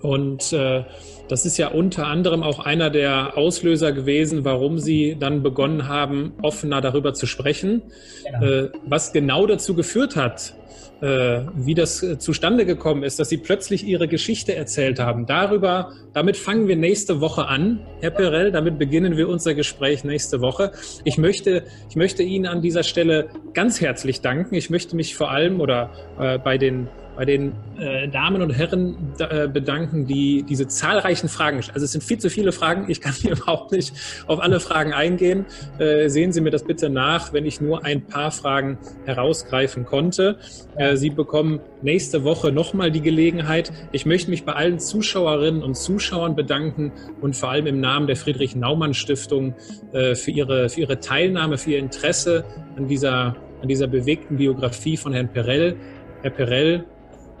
Und 0.00 0.52
äh, 0.52 0.84
das 1.28 1.46
ist 1.46 1.56
ja 1.58 1.68
unter 1.68 2.08
anderem 2.08 2.42
auch 2.42 2.58
einer 2.58 2.90
der 2.90 3.38
Auslöser 3.38 3.92
gewesen, 3.92 4.44
warum 4.44 4.80
Sie 4.80 5.16
dann 5.18 5.44
begonnen 5.44 5.86
haben, 5.86 6.34
offener 6.42 6.80
darüber 6.80 7.14
zu 7.14 7.26
sprechen. 7.26 7.82
Genau. 8.24 8.44
Äh, 8.44 8.70
was 8.84 9.12
genau 9.12 9.46
dazu 9.46 9.74
geführt 9.74 10.16
hat, 10.16 10.54
wie 11.02 11.74
das 11.74 12.02
äh, 12.02 12.18
zustande 12.18 12.64
gekommen 12.64 13.02
ist, 13.02 13.18
dass 13.18 13.28
Sie 13.28 13.38
plötzlich 13.38 13.84
Ihre 13.84 14.06
Geschichte 14.06 14.54
erzählt 14.54 15.00
haben. 15.00 15.26
Darüber, 15.26 15.92
damit 16.12 16.36
fangen 16.36 16.68
wir 16.68 16.76
nächste 16.76 17.20
Woche 17.20 17.46
an, 17.46 17.80
Herr 18.00 18.10
Perel. 18.10 18.52
Damit 18.52 18.78
beginnen 18.78 19.16
wir 19.16 19.28
unser 19.28 19.54
Gespräch 19.54 20.04
nächste 20.04 20.40
Woche. 20.40 20.70
Ich 21.04 21.18
möchte, 21.18 21.64
ich 21.90 21.96
möchte 21.96 22.22
Ihnen 22.22 22.46
an 22.46 22.62
dieser 22.62 22.84
Stelle 22.84 23.28
ganz 23.52 23.80
herzlich 23.80 24.20
danken. 24.20 24.54
Ich 24.54 24.70
möchte 24.70 24.94
mich 24.94 25.16
vor 25.16 25.30
allem 25.30 25.60
oder 25.60 25.90
äh, 26.20 26.38
bei 26.38 26.56
den 26.56 26.88
bei 27.16 27.24
den 27.24 27.52
äh, 27.78 28.08
Damen 28.08 28.42
und 28.42 28.50
Herren 28.50 28.96
äh, 29.18 29.48
bedanken, 29.48 30.06
die 30.06 30.44
diese 30.48 30.66
zahlreichen 30.68 31.28
Fragen, 31.28 31.56
also 31.72 31.84
es 31.84 31.92
sind 31.92 32.02
viel 32.02 32.18
zu 32.18 32.30
viele 32.30 32.52
Fragen, 32.52 32.86
ich 32.88 33.00
kann 33.00 33.12
hier 33.20 33.32
überhaupt 33.32 33.72
nicht 33.72 33.94
auf 34.26 34.40
alle 34.40 34.60
Fragen 34.60 34.92
eingehen. 34.92 35.46
Äh, 35.78 36.08
sehen 36.08 36.32
Sie 36.32 36.40
mir 36.40 36.50
das 36.50 36.64
bitte 36.64 36.88
nach, 36.88 37.32
wenn 37.32 37.44
ich 37.44 37.60
nur 37.60 37.84
ein 37.84 38.02
paar 38.02 38.30
Fragen 38.30 38.78
herausgreifen 39.04 39.84
konnte. 39.84 40.38
Äh, 40.76 40.96
Sie 40.96 41.10
bekommen 41.10 41.60
nächste 41.82 42.24
Woche 42.24 42.52
nochmal 42.52 42.90
die 42.90 43.02
Gelegenheit. 43.02 43.72
Ich 43.92 44.06
möchte 44.06 44.30
mich 44.30 44.44
bei 44.44 44.52
allen 44.52 44.78
Zuschauerinnen 44.78 45.62
und 45.62 45.76
Zuschauern 45.76 46.34
bedanken 46.34 46.92
und 47.20 47.36
vor 47.36 47.50
allem 47.50 47.66
im 47.66 47.80
Namen 47.80 48.06
der 48.06 48.16
Friedrich 48.16 48.56
Naumann 48.56 48.94
Stiftung 48.94 49.54
äh, 49.92 50.14
für, 50.14 50.30
ihre, 50.30 50.68
für 50.68 50.80
Ihre 50.80 51.00
Teilnahme, 51.00 51.58
für 51.58 51.72
Ihr 51.72 51.78
Interesse 51.78 52.44
an 52.76 52.88
dieser, 52.88 53.36
an 53.60 53.68
dieser 53.68 53.86
bewegten 53.86 54.36
Biografie 54.36 54.96
von 54.96 55.12
Herrn 55.12 55.28
Perell. 55.28 55.76
Herr 56.22 56.30
Perell, 56.30 56.84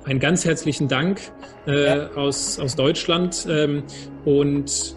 einen 0.04 0.20
ganz 0.20 0.44
herzlichen 0.44 0.88
Dank 0.88 1.20
äh, 1.66 1.86
ja. 1.86 2.10
aus, 2.14 2.58
aus 2.58 2.76
Deutschland 2.76 3.46
ähm, 3.48 3.84
und 4.24 4.96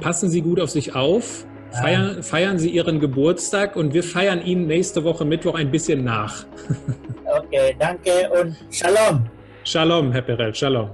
passen 0.00 0.28
Sie 0.30 0.42
gut 0.42 0.60
auf 0.60 0.70
sich 0.70 0.94
auf. 0.94 1.46
Feiern, 1.70 2.22
feiern 2.22 2.58
Sie 2.58 2.68
Ihren 2.68 3.00
Geburtstag 3.00 3.76
und 3.76 3.94
wir 3.94 4.02
feiern 4.02 4.44
Ihnen 4.44 4.66
nächste 4.66 5.04
Woche 5.04 5.24
Mittwoch 5.24 5.54
ein 5.54 5.70
bisschen 5.70 6.04
nach. 6.04 6.44
Okay, 7.34 7.74
danke 7.78 8.28
und 8.38 8.54
Shalom. 8.70 9.24
Shalom, 9.64 10.12
Herr 10.12 10.20
Perel, 10.20 10.54
Shalom. 10.54 10.90